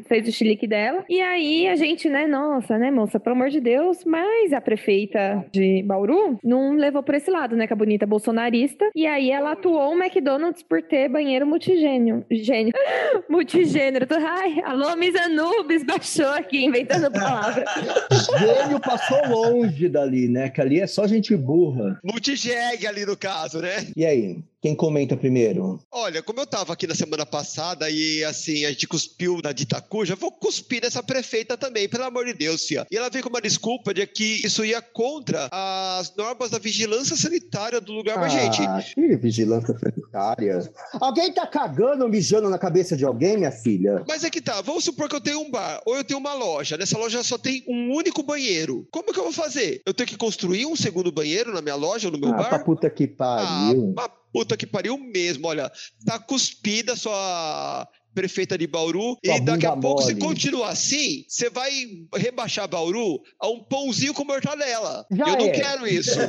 [0.06, 1.04] fez o chilique dela.
[1.08, 5.44] E aí a gente, né, nossa, né, moça, pelo amor de Deus, mas a prefeita
[5.50, 8.88] de Bauru não levou por esse lado, né, que a bonita bolsonarista.
[8.94, 12.24] E aí ela atuou o McDonald's por ter banheiro multigênio.
[12.30, 12.72] Gênio.
[13.28, 14.06] Multigênero.
[14.10, 17.64] Ai, alô, Miss Anubis, baixou aqui, inventando palavra.
[18.38, 20.48] Gênio passou longe dali, né?
[20.48, 21.98] Que ali é só gente burra.
[22.04, 23.86] Multigeg ali no caso, né?
[23.96, 25.80] E aí, quem comenta primeiro?
[25.92, 30.16] Olha, como eu tava aqui na semana passada e assim, a gente cuspiu na Ditacuja,
[30.16, 32.86] vou cuspir nessa prefeita também, pelo amor de Deus, fia.
[32.90, 37.16] E ela veio com uma desculpa de que isso ia contra as normas da vigilância
[37.16, 38.61] sanitária do lugar, mas, gente.
[38.62, 40.70] Ah, que vigilância sanitária.
[41.00, 44.02] Alguém tá cagando mijando na cabeça de alguém, minha filha?
[44.09, 46.34] Mas é que tá, vamos supor que eu tenho um bar ou eu tenho uma
[46.34, 46.76] loja.
[46.76, 48.86] Nessa loja só tem um único banheiro.
[48.90, 49.80] Como que eu vou fazer?
[49.86, 52.59] Eu tenho que construir um segundo banheiro na minha loja ou no meu Ah, pra
[52.59, 52.64] bar?
[52.64, 53.84] puta que Ah, pariu.
[53.96, 55.46] uma puta que pariu mesmo.
[55.48, 55.70] Olha,
[56.04, 60.20] tá cuspida sua prefeita de Bauru Sua e daqui a pouco, se mole.
[60.24, 61.70] continuar assim, você vai
[62.16, 65.06] rebaixar Bauru a um pãozinho com mortadela.
[65.12, 65.50] Já Eu não é.
[65.50, 66.18] quero isso.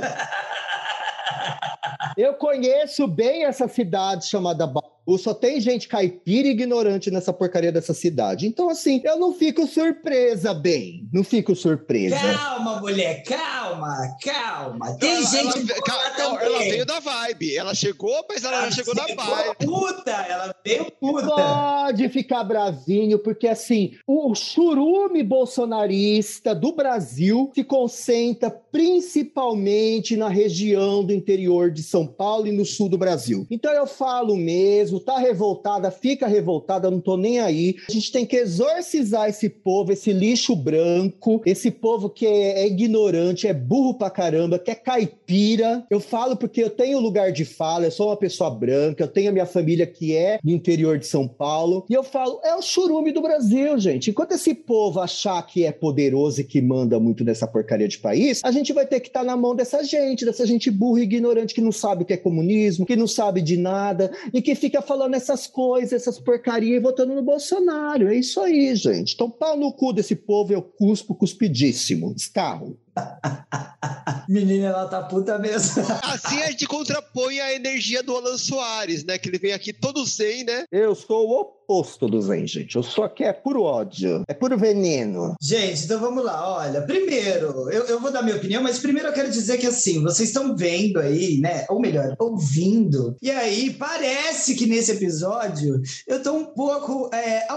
[2.17, 4.98] Eu conheço bem essa cidade chamada Bauru.
[5.17, 8.45] Só tem gente caipira e ignorante nessa porcaria dessa cidade.
[8.47, 11.07] Então, assim, eu não fico surpresa, bem.
[11.11, 12.15] Não fico surpresa.
[12.15, 14.95] Calma, mulher, calma, calma.
[14.97, 16.45] Tem ela, gente ela, boa ca- também.
[16.45, 17.55] ela veio da vibe.
[17.55, 19.55] Ela chegou, mas ela já chegou na vibe.
[19.65, 21.27] puta, ela veio puta.
[21.27, 31.03] Pode ficar bravinho, porque assim, o churume bolsonarista do Brasil se concentra principalmente na região
[31.03, 33.45] do interior de São Paulo e no sul do Brasil.
[33.49, 37.75] Então eu falo mesmo, mesmo, tá revoltada, fica revoltada, não tô nem aí.
[37.87, 42.67] A gente tem que exorcizar esse povo, esse lixo branco, esse povo que é, é
[42.67, 45.85] ignorante, é burro pra caramba, que é caipira.
[45.89, 49.29] Eu falo porque eu tenho lugar de fala, eu sou uma pessoa branca, eu tenho
[49.29, 52.61] a minha família que é do interior de São Paulo, e eu falo, é o
[52.61, 54.09] churume do Brasil, gente.
[54.09, 58.41] Enquanto esse povo achar que é poderoso e que manda muito nessa porcaria de país,
[58.43, 61.03] a gente vai ter que estar tá na mão dessa gente, dessa gente burra e
[61.03, 64.55] ignorante que não sabe o que é comunismo, que não sabe de nada e que
[64.55, 68.07] fica falando essas coisas, essas porcarias e votando no Bolsonaro.
[68.07, 69.13] É isso aí, gente.
[69.13, 72.13] Então, pau no cu desse povo, eu cuspo cuspidíssimo.
[72.15, 72.77] Escarro.
[74.29, 75.83] Menina, ela tá puta mesmo.
[76.03, 79.17] Assim a gente contrapõe a energia do Alan Soares, né?
[79.17, 80.65] Que ele vem aqui todo zen, né?
[80.71, 82.75] Eu sou o oposto do Zen, gente.
[82.75, 85.35] Eu sou aqui é puro ódio, é puro veneno.
[85.39, 86.57] Gente, então vamos lá.
[86.57, 90.01] Olha, primeiro, eu, eu vou dar minha opinião, mas primeiro eu quero dizer que assim,
[90.01, 91.65] vocês estão vendo aí, né?
[91.69, 93.15] Ou melhor, ouvindo.
[93.21, 97.47] E aí, parece que nesse episódio eu tô um pouco, é,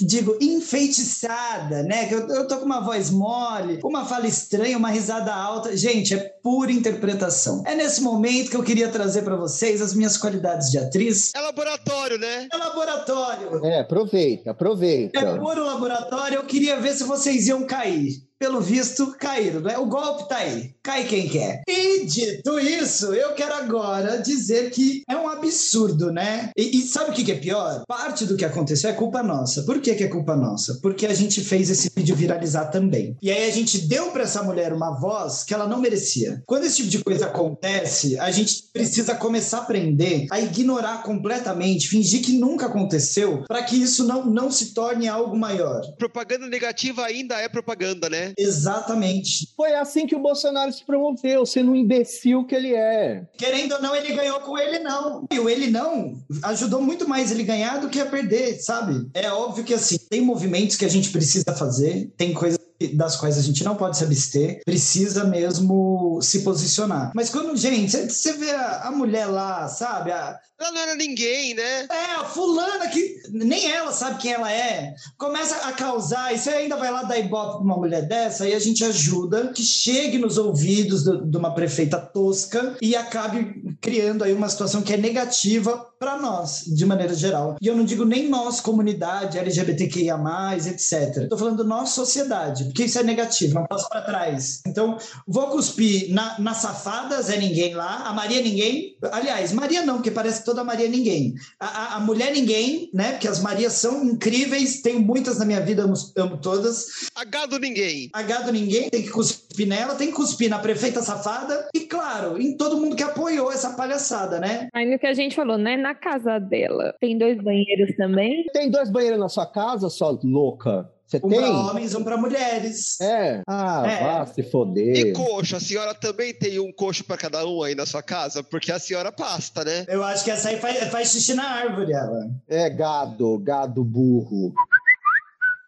[0.00, 2.06] digo, enfeitiçada, né?
[2.06, 5.76] Que eu, eu tô com uma voz mole, uma fala estranha, uma risada alta.
[5.76, 7.62] Gente, é pura interpretação.
[7.66, 11.30] É nesse momento que eu queria trazer para vocês as minhas qualidades de atriz.
[11.34, 12.48] É laboratório, né?
[12.52, 13.64] É laboratório.
[13.64, 15.18] É, aproveita, aproveita.
[15.18, 16.36] É puro laboratório.
[16.36, 19.60] Eu queria ver se vocês iam cair pelo visto, caíram.
[19.60, 19.78] Né?
[19.78, 20.74] O golpe tá aí.
[20.82, 21.62] Cai quem quer.
[21.68, 26.50] E dito isso, eu quero agora dizer que é um absurdo, né?
[26.56, 27.84] E, e sabe o que, que, é pior?
[27.86, 29.62] Parte do que aconteceu é culpa nossa.
[29.62, 30.80] Por que, que é culpa nossa?
[30.82, 33.16] Porque a gente fez esse vídeo viralizar também.
[33.22, 36.42] E aí a gente deu para essa mulher uma voz que ela não merecia.
[36.44, 41.86] Quando esse tipo de coisa acontece, a gente precisa começar a aprender a ignorar completamente,
[41.86, 45.80] fingir que nunca aconteceu, para que isso não, não se torne algo maior.
[45.96, 48.31] Propaganda negativa ainda é propaganda, né?
[48.36, 49.48] Exatamente.
[49.56, 53.26] Foi assim que o Bolsonaro se promoveu, sendo um imbecil que ele é.
[53.36, 55.26] Querendo ou não, ele ganhou com ele não.
[55.30, 59.08] E o ele não ajudou muito mais ele ganhar do que a perder, sabe?
[59.14, 63.38] É óbvio que assim, tem movimentos que a gente precisa fazer, tem coisas das quais
[63.38, 67.12] a gente não pode se abster, precisa mesmo se posicionar.
[67.14, 70.10] Mas quando, gente, você vê a, a mulher lá, sabe?
[70.12, 71.86] A, ela não era ninguém, né?
[71.90, 76.50] É, a fulana que nem ela sabe quem ela é, começa a causar, e você
[76.50, 80.18] ainda vai lá dar ibope pra uma mulher dessa, aí a gente ajuda que chegue
[80.18, 84.96] nos ouvidos do, de uma prefeita tosca e acabe criando aí uma situação que é
[84.96, 87.56] negativa para nós, de maneira geral.
[87.62, 90.18] E eu não digo nem nós, comunidade LGBTQIA,
[90.66, 91.22] etc.
[91.22, 94.62] Estou falando nós, sociedade, porque isso é negativo, não passo para trás.
[94.66, 94.98] Então,
[95.28, 98.96] vou cuspir na, na safada, Zé Ninguém lá, a Maria Ninguém.
[99.12, 101.34] Aliás, Maria não, porque parece que toda Maria Ninguém.
[101.60, 103.12] A, a, a mulher Ninguém, né?
[103.12, 107.08] Porque as Marias são incríveis, tenho muitas na minha vida, amo, amo todas.
[107.14, 108.10] A gado ninguém.
[108.12, 112.40] A gado ninguém, tem que cuspir nela, tem que cuspir na prefeita safada e, claro,
[112.40, 114.68] em todo mundo que apoiou essa palhaçada, né?
[114.72, 115.76] Aí no que a gente falou, né?
[115.76, 118.44] Na na casa dela tem dois banheiros também?
[118.52, 120.90] Tem dois banheiros na sua casa, sua louca?
[121.06, 121.40] Você um tem?
[121.40, 122.98] para homens, um para mulheres.
[122.98, 123.42] É.
[123.46, 124.02] Ah, é.
[124.02, 124.96] vá se foder.
[124.96, 128.42] E coxo, a senhora também tem um coxo para cada um aí na sua casa?
[128.42, 129.84] Porque a senhora pasta, né?
[129.88, 132.30] Eu acho que essa aí faz, faz xixi na árvore, ela.
[132.48, 134.54] É gado, gado burro.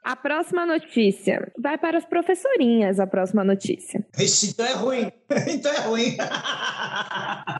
[0.05, 3.01] A próxima notícia vai para as professorinhas.
[3.01, 4.05] A próxima notícia.
[4.19, 5.13] Ixi, então é ruim.
[5.49, 6.17] então é ruim.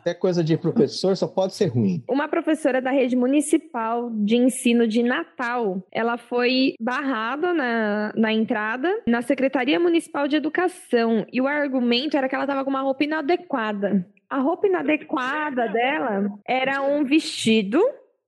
[0.05, 2.03] É coisa de professor, só pode ser ruim.
[2.07, 9.01] Uma professora da rede municipal de ensino de Natal, ela foi barrada na, na entrada
[9.07, 11.25] na Secretaria Municipal de Educação.
[11.33, 14.05] E o argumento era que ela estava com uma roupa inadequada.
[14.29, 17.81] A roupa inadequada dela era um vestido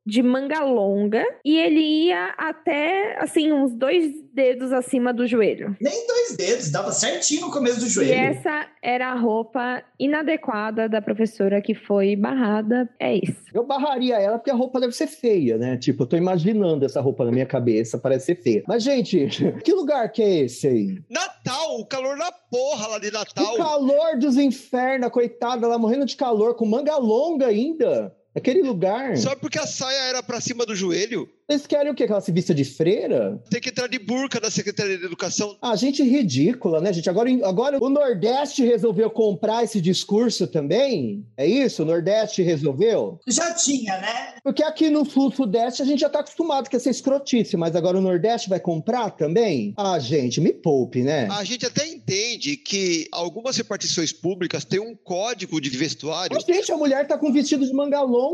[0.08, 5.76] de manga longa e ele ia até, assim, uns dois dedos acima do joelho.
[5.82, 8.12] Nem dois dedos, dava certinho no começo do joelho.
[8.12, 12.90] E essa era a roupa inadequada da professora que foi barrada.
[12.98, 13.36] É isso.
[13.54, 15.76] Eu barraria ela porque a roupa deve ser feia, né?
[15.76, 18.64] Tipo, eu tô imaginando essa roupa na minha cabeça, parece ser feia.
[18.66, 19.28] Mas, gente,
[19.62, 21.00] que lugar que é esse aí?
[21.10, 23.56] Natal, o calor da porra lá de Natal.
[23.56, 28.16] O calor dos infernos, coitada, ela morrendo de calor, com manga longa ainda.
[28.38, 29.18] Aquele lugar.
[29.18, 31.28] Só porque a saia era pra cima do joelho?
[31.50, 32.06] Vocês querem o quê?
[32.06, 33.42] Que ela se vista de freira?
[33.50, 35.58] Tem que entrar de burca na Secretaria de Educação.
[35.62, 37.10] Ah, gente ridícula, né, gente?
[37.10, 41.26] Agora, agora o Nordeste resolveu comprar esse discurso também?
[41.38, 41.84] É isso?
[41.84, 43.18] O Nordeste resolveu?
[43.26, 44.36] Já tinha, né?
[44.44, 48.02] Porque aqui no Sul-Sudeste a gente já tá acostumado com essa escrotice, mas agora o
[48.02, 49.74] Nordeste vai comprar também?
[49.78, 51.30] Ah, gente, me poupe, né?
[51.32, 56.36] A gente até entende que algumas repartições públicas têm um código de vestuário.
[56.36, 58.27] Mas, gente, a mulher tá com vestido de manga longa,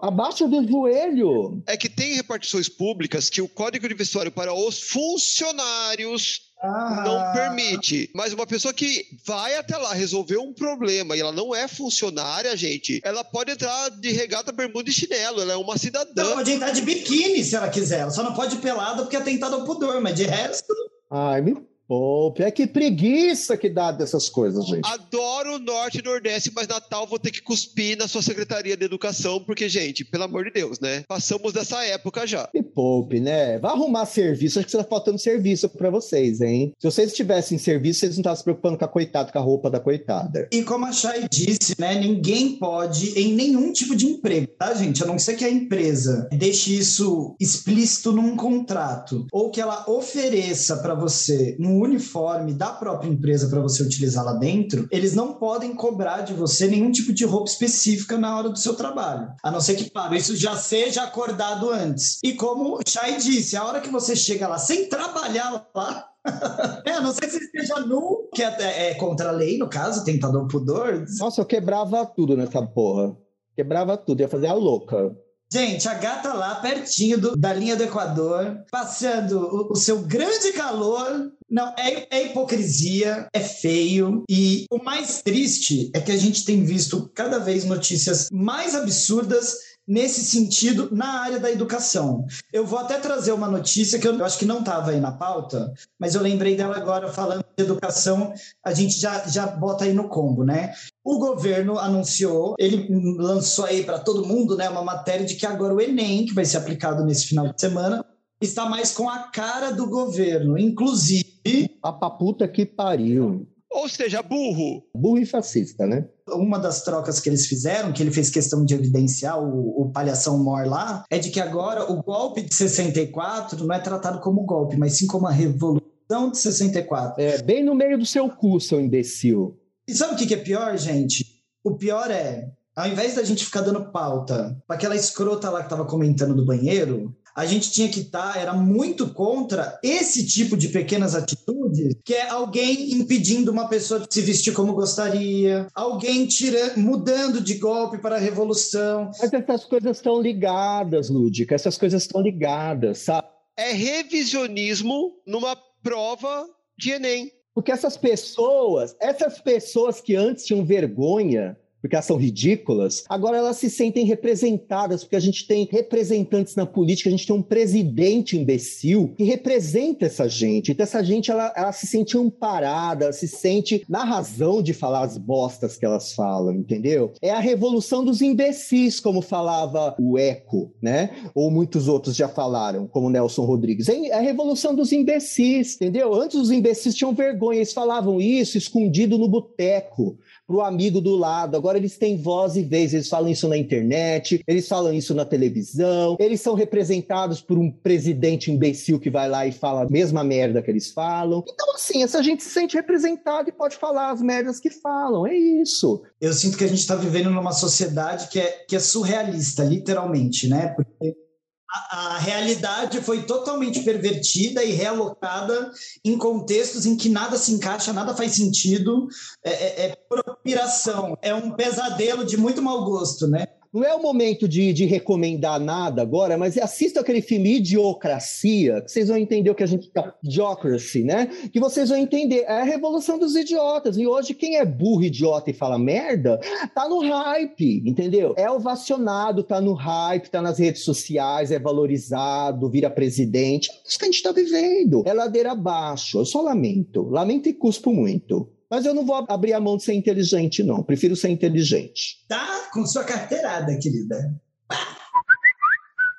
[0.00, 1.62] abaixo do joelho.
[1.66, 7.02] É que tem repartições públicas que o código de vestuário para os funcionários Ah.
[7.04, 8.10] não permite.
[8.14, 12.56] Mas uma pessoa que vai até lá resolver um problema e ela não é funcionária,
[12.56, 15.42] gente, ela pode entrar de regata, bermuda e chinelo.
[15.42, 16.32] Ela é uma Ela cidadã.
[16.34, 18.00] pode entrar de biquíni se ela quiser.
[18.00, 20.72] Ela só não pode ir pelada porque é tentado ao pudor, mas de resto.
[21.10, 21.56] Ai, me
[21.86, 22.42] poupe.
[22.42, 24.86] É que preguiça que dá dessas coisas, gente.
[24.86, 28.84] Adoro o Norte e Nordeste, mas Natal vou ter que cuspir na sua Secretaria de
[28.84, 31.04] Educação, porque, gente, pelo amor de Deus, né?
[31.08, 32.48] Passamos dessa época já.
[32.54, 33.58] Me poupe, né?
[33.58, 34.58] Vai arrumar serviço.
[34.58, 36.72] Acho que tá faltando serviço pra vocês, hein?
[36.78, 39.70] Se vocês tivessem serviço, vocês não estavam se preocupando com a coitada, com a roupa
[39.70, 40.48] da coitada.
[40.52, 41.94] E como a Chay disse, né?
[41.94, 45.02] Ninguém pode, em nenhum tipo de emprego, tá, gente?
[45.02, 50.76] A não ser que a empresa deixe isso explícito num contrato, ou que ela ofereça
[50.78, 55.74] para você um uniforme da própria empresa para você utilizar lá dentro, eles não podem
[55.74, 59.28] cobrar de você nenhum tipo de roupa específica na hora do seu trabalho.
[59.42, 62.18] A não ser que, claro, isso já seja acordado antes.
[62.22, 66.06] E como o Chay disse, a hora que você chega lá sem trabalhar lá,
[66.84, 70.04] é, a não sei se esteja nu, que é, é contra a lei, no caso,
[70.04, 71.04] tentador pudor.
[71.18, 73.16] Nossa, eu quebrava tudo nessa porra.
[73.54, 75.16] Quebrava tudo, ia fazer a louca.
[75.52, 80.52] Gente, a gata lá, pertinho do- da linha do Equador, passando o, o seu grande
[80.52, 81.30] calor.
[81.48, 84.24] Não, é, é hipocrisia, é feio.
[84.28, 89.54] E o mais triste é que a gente tem visto cada vez notícias mais absurdas
[89.86, 92.26] nesse sentido na área da educação.
[92.52, 95.12] Eu vou até trazer uma notícia que eu, eu acho que não estava aí na
[95.12, 98.34] pauta, mas eu lembrei dela agora falando de educação,
[98.64, 100.74] a gente já, já bota aí no combo, né?
[101.06, 105.72] O governo anunciou, ele lançou aí para todo mundo, né, uma matéria de que agora
[105.72, 108.04] o Enem, que vai ser aplicado nesse final de semana,
[108.40, 113.46] está mais com a cara do governo, inclusive A paputa que pariu.
[113.70, 114.82] Ou seja, burro.
[114.96, 116.08] Burro e fascista, né?
[116.34, 120.42] uma das trocas que eles fizeram, que ele fez questão de evidenciar, o, o palhação
[120.42, 124.76] Mor lá, é de que agora o golpe de 64 não é tratado como golpe,
[124.76, 127.22] mas sim como a revolução de 64.
[127.22, 129.56] É, bem no meio do seu cu, seu imbecil.
[129.88, 131.24] E sabe o que que é pior, gente?
[131.62, 135.70] O pior é, ao invés da gente ficar dando pauta para aquela escrota lá que
[135.70, 140.68] tava comentando do banheiro, a gente tinha que estar, era muito contra esse tipo de
[140.68, 146.78] pequenas atitudes, que é alguém impedindo uma pessoa de se vestir como gostaria, alguém tirando,
[146.78, 149.10] mudando de golpe para a revolução.
[149.20, 151.54] Mas essas coisas estão ligadas, Lúdica.
[151.54, 153.28] Essas coisas estão ligadas, sabe?
[153.54, 156.46] É revisionismo numa prova
[156.78, 157.30] de Enem.
[157.56, 163.56] Porque essas pessoas, essas pessoas que antes tinham vergonha, porque elas são ridículas, agora elas
[163.56, 168.36] se sentem representadas, porque a gente tem representantes na política, a gente tem um presidente
[168.36, 170.72] imbecil que representa essa gente.
[170.72, 175.02] Então essa gente, ela, ela se sente amparada, ela se sente na razão de falar
[175.02, 177.12] as bostas que elas falam, entendeu?
[177.20, 181.10] É a revolução dos imbecis, como falava o Eco, né?
[181.34, 183.88] Ou muitos outros já falaram, como Nelson Rodrigues.
[183.88, 186.14] É a revolução dos imbecis, entendeu?
[186.14, 191.56] Antes os imbecis tinham vergonha, eles falavam isso escondido no boteco pro amigo do lado.
[191.56, 195.24] Agora eles têm voz e vez, eles falam isso na internet, eles falam isso na
[195.24, 200.22] televisão, eles são representados por um presidente imbecil que vai lá e fala a mesma
[200.22, 201.42] merda que eles falam.
[201.46, 205.26] Então, assim, essa gente se sente representada e pode falar as merdas que falam.
[205.26, 206.02] É isso.
[206.20, 210.48] Eu sinto que a gente está vivendo numa sociedade que é, que é surrealista, literalmente,
[210.48, 210.68] né?
[210.68, 211.25] Porque
[211.70, 215.70] a, realidade foi totalmente pervertida e realocada
[216.04, 219.08] em contextos em que nada se encaixa, nada faz sentido,
[219.44, 223.46] é, é, é propiração, é um pesadelo de muito mau gosto, né?
[223.76, 228.90] Não é o momento de, de recomendar nada agora, mas assista aquele filme Idiocracia, que
[228.90, 230.14] vocês vão entender o que a gente tá.
[230.24, 231.26] Idiocracy, né?
[231.52, 232.44] Que vocês vão entender.
[232.44, 233.98] É a revolução dos idiotas.
[233.98, 236.40] E hoje, quem é burro, idiota e fala merda,
[236.74, 238.32] tá no hype, entendeu?
[238.38, 243.68] É ovacionado, tá no hype, tá nas redes sociais, é valorizado, vira presidente.
[243.70, 245.02] É isso que a gente tá vivendo.
[245.04, 246.20] É ladeira abaixo.
[246.20, 247.02] Eu só lamento.
[247.10, 248.55] Lamento e cuspo muito.
[248.70, 250.82] Mas eu não vou abrir a mão de ser inteligente, não.
[250.82, 252.24] Prefiro ser inteligente.
[252.28, 254.34] Tá com sua carteirada, querida.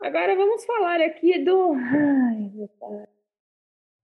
[0.04, 1.74] Agora vamos falar aqui do.
[1.74, 3.06] Ai, meu pai.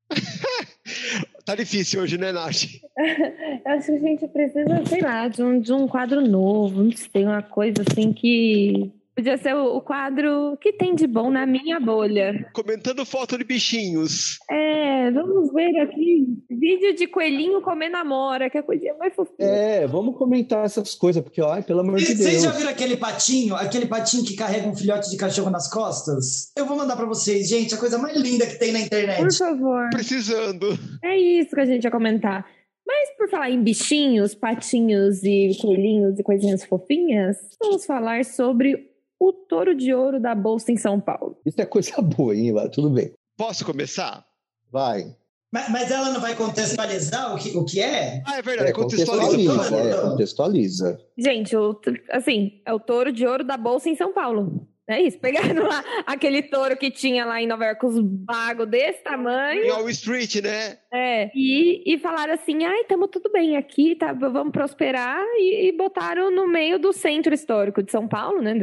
[1.45, 2.63] Tá difícil hoje, né, Nath?
[2.95, 6.83] Eu acho que a gente precisa, sei lá, de um, de um quadro novo.
[6.83, 8.93] Não sei, uma coisa assim que.
[9.15, 12.49] Podia ser o, o quadro que tem de bom na minha bolha.
[12.51, 14.39] Comentando foto de bichinhos.
[14.49, 16.25] É, vamos ver aqui.
[16.49, 19.47] Vídeo de coelhinho comendo amora, que é a coisinha mais fofinha.
[19.47, 22.57] É, vamos comentar essas coisas, porque, ai, pelo amor de Vocês já Deus.
[22.57, 23.55] viram aquele patinho?
[23.55, 26.51] Aquele patinho que carrega um filhote de cachorro nas costas?
[26.57, 29.19] Eu vou mandar pra vocês, gente, a coisa mais linda que tem na internet.
[29.21, 29.89] Por favor.
[29.91, 30.67] Precisando.
[31.03, 32.47] É isso que a gente ia comentar.
[32.85, 38.91] Mas por falar em bichinhos, patinhos e coelhinhos e coisinhas fofinhas, vamos falar sobre
[39.29, 41.37] o touro de ouro da Bolsa em São Paulo.
[41.45, 42.67] Isso é coisa boa, hein, Ivan?
[42.69, 43.11] Tudo bem.
[43.37, 44.25] Posso começar?
[44.71, 45.15] Vai.
[45.51, 48.23] Mas, mas ela não vai contextualizar o que, o que é?
[48.25, 49.53] Ah, é verdade, É, contextualiza.
[49.53, 50.99] contextualiza, é, contextualiza.
[51.17, 54.67] Gente, o, assim, é o touro de ouro da Bolsa em São Paulo.
[54.93, 59.03] É isso, pegaram lá aquele touro que tinha lá em Nova York, os bagos desse
[59.03, 60.77] tamanho, Em Wall Street, né?
[60.91, 65.71] é, e, e falaram assim, ai, estamos tudo bem aqui, tá, vamos prosperar, e, e
[65.71, 68.53] botaram no meio do centro histórico de São Paulo, né,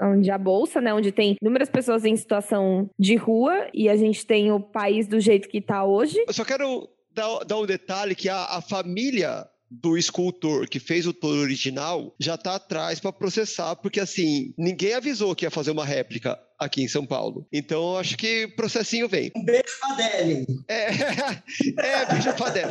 [0.00, 4.24] onde a Bolsa, né, onde tem inúmeras pessoas em situação de rua, e a gente
[4.26, 6.22] tem o país do jeito que tá hoje.
[6.26, 9.46] Eu só quero dar, dar um detalhe que a, a família
[9.80, 14.94] do escultor que fez o touro original já tá atrás para processar, porque assim, ninguém
[14.94, 17.46] avisou que ia fazer uma réplica aqui em São Paulo.
[17.52, 19.30] Então, eu acho que processinho vem.
[19.36, 20.46] Um beijo, Adele.
[20.68, 20.86] É,
[21.78, 22.70] é beijo Fadel.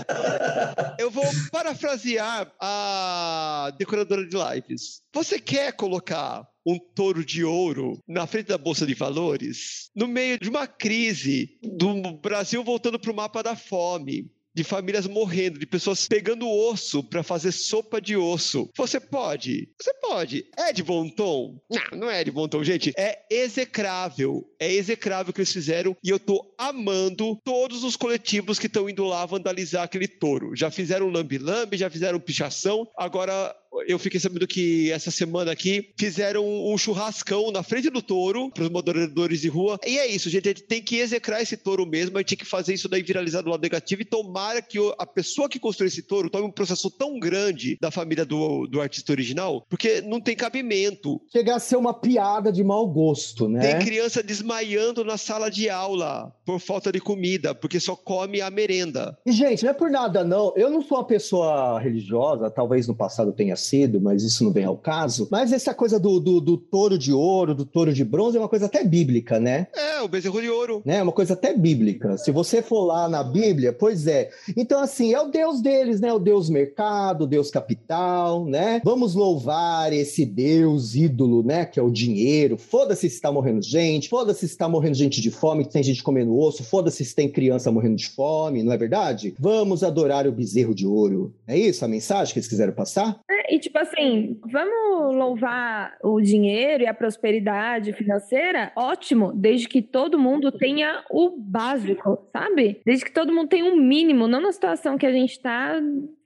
[0.97, 5.01] Eu vou parafrasear a decoradora de lives.
[5.14, 10.39] Você quer colocar um touro de ouro na frente da Bolsa de Valores no meio
[10.39, 14.32] de uma crise do Brasil voltando para o mapa da fome?
[14.54, 18.70] De famílias morrendo, de pessoas pegando osso para fazer sopa de osso.
[18.76, 19.70] Você pode?
[19.82, 20.45] Você pode.
[20.58, 21.60] É de bom tom?
[21.70, 22.93] Não, não é de bom tom, gente.
[22.97, 24.47] É execrável.
[24.60, 28.89] É execrável o que eles fizeram e eu tô amando todos os coletivos que estão
[28.89, 30.56] indo lá vandalizar aquele touro.
[30.56, 33.56] Já fizeram lambe-lambe, já fizeram pichação, agora
[33.88, 38.63] eu fiquei sabendo que essa semana aqui fizeram um churrascão na frente do touro para
[38.63, 39.80] os moderadores de rua.
[39.86, 40.47] E é isso, gente.
[40.47, 42.17] A gente tem que execrar esse touro mesmo.
[42.17, 44.01] A gente tem que fazer isso daí viralizar do lado negativo.
[44.01, 47.91] E tomara que a pessoa que construiu esse touro tome um processo tão grande da
[47.91, 51.21] família do, do artista original, porque não tem cabimento.
[51.32, 53.59] Chega a ser uma piada de mau gosto, né?
[53.59, 58.49] Tem criança desmaiando na sala de aula por falta de comida, porque só come a
[58.49, 59.17] merenda.
[59.26, 60.53] E, gente, não é por nada, não.
[60.55, 64.66] Eu não sou uma pessoa religiosa, talvez no passado tenha sido, mas isso não vem
[64.66, 65.28] ao caso.
[65.32, 68.49] Mas essa coisa do, do, do touro de ouro, do touro de bronze, é uma
[68.49, 69.68] coisa até bíblica, né?
[69.76, 70.82] É, o bezerro de ouro.
[70.86, 70.97] né?
[70.97, 72.18] É uma coisa até bíblica.
[72.18, 74.30] Se você for lá na Bíblia, pois é.
[74.55, 76.11] Então, assim, é o Deus deles, né?
[76.14, 78.82] O Deus mercado, o Deus capital, né?
[78.84, 81.66] Vamos louvar esse Deus ídolo, né?
[81.66, 82.57] Que é o dinheiro.
[82.57, 86.03] Foda-se se tá morrendo gente, foda-se se tá morrendo gente de fome, que tem gente
[86.03, 89.34] comendo osso, foda-se se tem criança morrendo de fome, não é verdade?
[89.39, 91.34] Vamos adorar o bezerro de ouro.
[91.47, 93.20] É isso a mensagem que eles quiseram passar?
[93.30, 98.72] É, e tipo assim, vamos louvar o dinheiro e a prosperidade financeira?
[98.76, 102.82] Ótimo, desde que todo mundo tenha o básico, sabe?
[102.84, 105.80] Desde que todo mundo tenha um mínimo, não na situação que a gente tá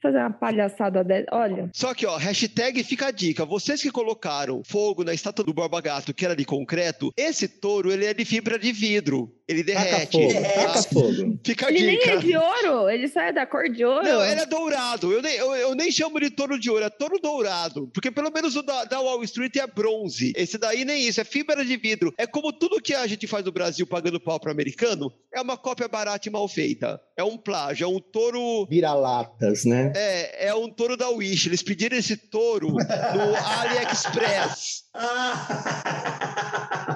[0.07, 1.27] fazer uma palhaçada dessa.
[1.31, 3.45] Olha, Só que, ó, hashtag fica a dica.
[3.45, 7.91] Vocês que colocaram fogo na estátua do Borba Gato, que era de concreto, esse touro,
[7.91, 9.33] ele é de fibra de vidro.
[9.47, 10.11] Ele Taca derrete.
[10.11, 10.49] fogo, tá?
[10.65, 11.39] taca fogo.
[11.45, 12.11] Fica a ele nem dica.
[12.11, 14.03] é de ouro, ele só é da cor de ouro.
[14.03, 15.11] Não, ele é dourado.
[15.13, 17.87] Eu nem, eu, eu nem chamo de touro de ouro, é touro dourado.
[17.93, 20.33] Porque pelo menos o da, da Wall Street é bronze.
[20.35, 22.13] Esse daí nem isso, é fibra de vidro.
[22.17, 25.55] É como tudo que a gente faz no Brasil pagando pau pro americano, é uma
[25.55, 26.99] cópia barata e mal feita.
[27.15, 28.65] É um plágio, é um touro.
[28.69, 29.93] Vira-latas, né?
[29.99, 31.47] É, é um touro da Wish.
[31.49, 34.83] Eles pediram esse touro no AliExpress.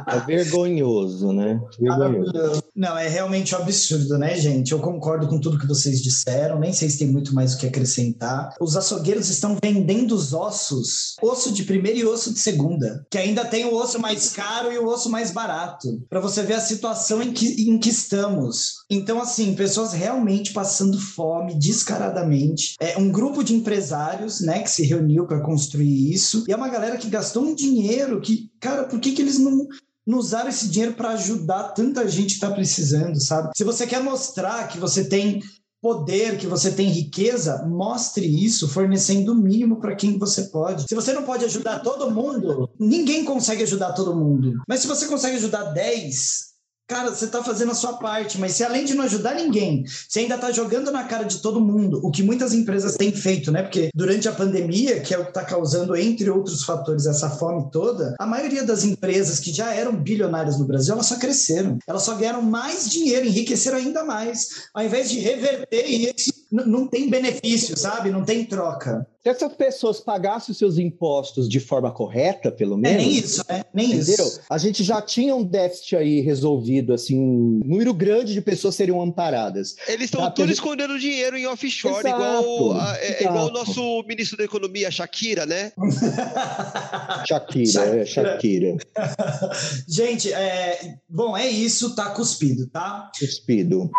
[0.08, 1.60] É vergonhoso, né?
[1.80, 1.99] Vergonhoso.
[1.99, 2.64] Maravilhoso.
[2.76, 4.72] Não, é realmente um absurdo, né, gente?
[4.72, 7.68] Eu concordo com tudo que vocês disseram, nem sei se tem muito mais o que
[7.68, 8.56] acrescentar.
[8.60, 13.45] Os açougueiros estão vendendo os ossos, osso de primeira e osso de segunda, que ainda
[13.45, 17.22] tem o osso mais caro e o osso mais barato, para você ver a situação
[17.22, 18.82] em que, em que estamos.
[18.89, 22.76] Então, assim, pessoas realmente passando fome descaradamente.
[22.80, 26.70] É um grupo de empresários, né, que se reuniu para construir isso, e é uma
[26.70, 27.91] galera que gastou um dinheiro
[28.22, 29.68] que, cara, por que, que eles não
[30.06, 33.52] não usaram esse dinheiro para ajudar tanta gente que está precisando, sabe?
[33.56, 35.42] Se você quer mostrar que você tem
[35.82, 40.88] poder, que você tem riqueza, mostre isso fornecendo o mínimo para quem você pode.
[40.88, 44.62] Se você não pode ajudar todo mundo, ninguém consegue ajudar todo mundo.
[44.68, 46.51] Mas se você consegue ajudar 10,
[46.92, 50.20] cara, você está fazendo a sua parte, mas se além de não ajudar ninguém, você
[50.20, 53.64] ainda está jogando na cara de todo mundo, o que muitas empresas têm feito, né?
[53.64, 57.70] Porque durante a pandemia, que é o que está causando, entre outros fatores, essa fome
[57.72, 61.80] toda, a maioria das empresas que já eram bilionárias no Brasil, elas só cresceram.
[61.88, 64.68] Elas só ganharam mais dinheiro, enriqueceram ainda mais.
[64.74, 68.12] Ao invés de reverter isso, não tem benefício, sabe?
[68.12, 69.08] Não tem troca.
[69.24, 72.98] Se essas pessoas pagassem os seus impostos de forma correta, pelo É menos.
[73.06, 73.64] nem isso, né?
[73.72, 74.26] Nem Entendeu?
[74.26, 74.42] isso.
[74.50, 79.00] A gente já tinha um déficit aí resolvido, assim, um número grande de pessoas seriam
[79.00, 79.76] amparadas.
[79.88, 83.12] Eles estão Tá, tudo porque a gente- escondendo dinheiro em offshore, Exato, igual, a- é,
[83.12, 85.72] é igual o nosso ministro da Economia, Shakira, né?
[87.28, 88.76] Shakira, é, Shakira,
[89.88, 90.96] Gente, é...
[91.08, 93.12] bom, é isso, tá cuspido, tá?
[93.20, 93.90] cuspido.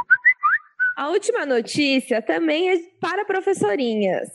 [0.97, 4.29] A última notícia também é para professorinhas.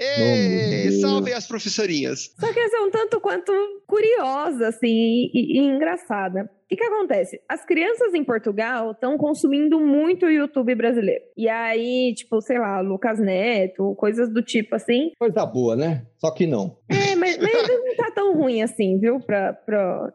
[0.00, 1.00] Ê, Deus.
[1.02, 2.32] salvem as professorinhas.
[2.38, 3.52] Só que essa é um tanto quanto
[3.86, 6.44] curiosa, assim, e, e- e engraçada.
[6.44, 7.40] O que, que acontece?
[7.48, 11.20] As crianças em Portugal estão consumindo muito o YouTube brasileiro.
[11.36, 15.10] E aí, tipo, sei lá, Lucas Neto, coisas do tipo assim.
[15.18, 16.06] Coisa boa, né?
[16.18, 16.76] Só que não.
[16.88, 19.18] É, mas, mas não tá tão ruim assim, viu?
[19.20, 20.12] Pra, pra...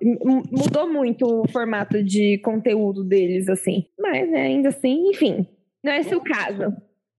[0.49, 3.83] Mudou muito o formato de conteúdo deles, assim.
[3.99, 5.45] Mas né, ainda assim, enfim,
[5.83, 6.73] não é esse o caso.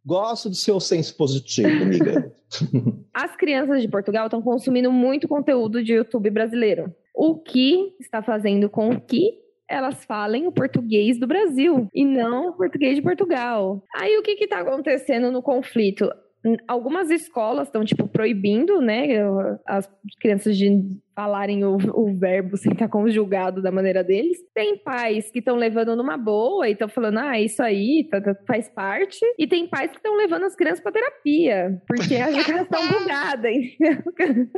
[0.04, 2.25] Gosto do seu senso positivo, amiga.
[3.12, 6.94] As crianças de Portugal estão consumindo muito conteúdo de YouTube brasileiro.
[7.14, 12.52] O que está fazendo com que elas falem o português do Brasil e não o
[12.52, 13.82] português de Portugal.
[13.94, 16.08] Aí o que está acontecendo no conflito?
[16.68, 19.06] Algumas escolas estão, tipo, proibindo, né,
[19.66, 19.90] as
[20.20, 20.68] crianças de
[21.16, 24.36] falarem o, o verbo sem estar conjugado da maneira deles.
[24.54, 28.36] Tem pais que estão levando numa boa e estão falando, ah, isso aí tá- tá-
[28.46, 29.18] faz parte.
[29.38, 33.50] E tem pais que estão levando as crianças para terapia, porque as crianças estão bugadas,
[33.50, 34.02] entendeu?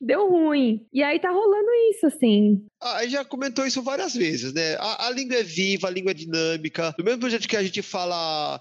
[0.00, 0.86] Deu ruim.
[0.92, 2.64] E aí tá rolando isso, assim.
[2.82, 4.76] Ah, já comentou isso várias vezes, né?
[4.78, 6.94] A, a língua é viva, a língua é dinâmica.
[6.96, 8.58] Do mesmo jeito que a gente fala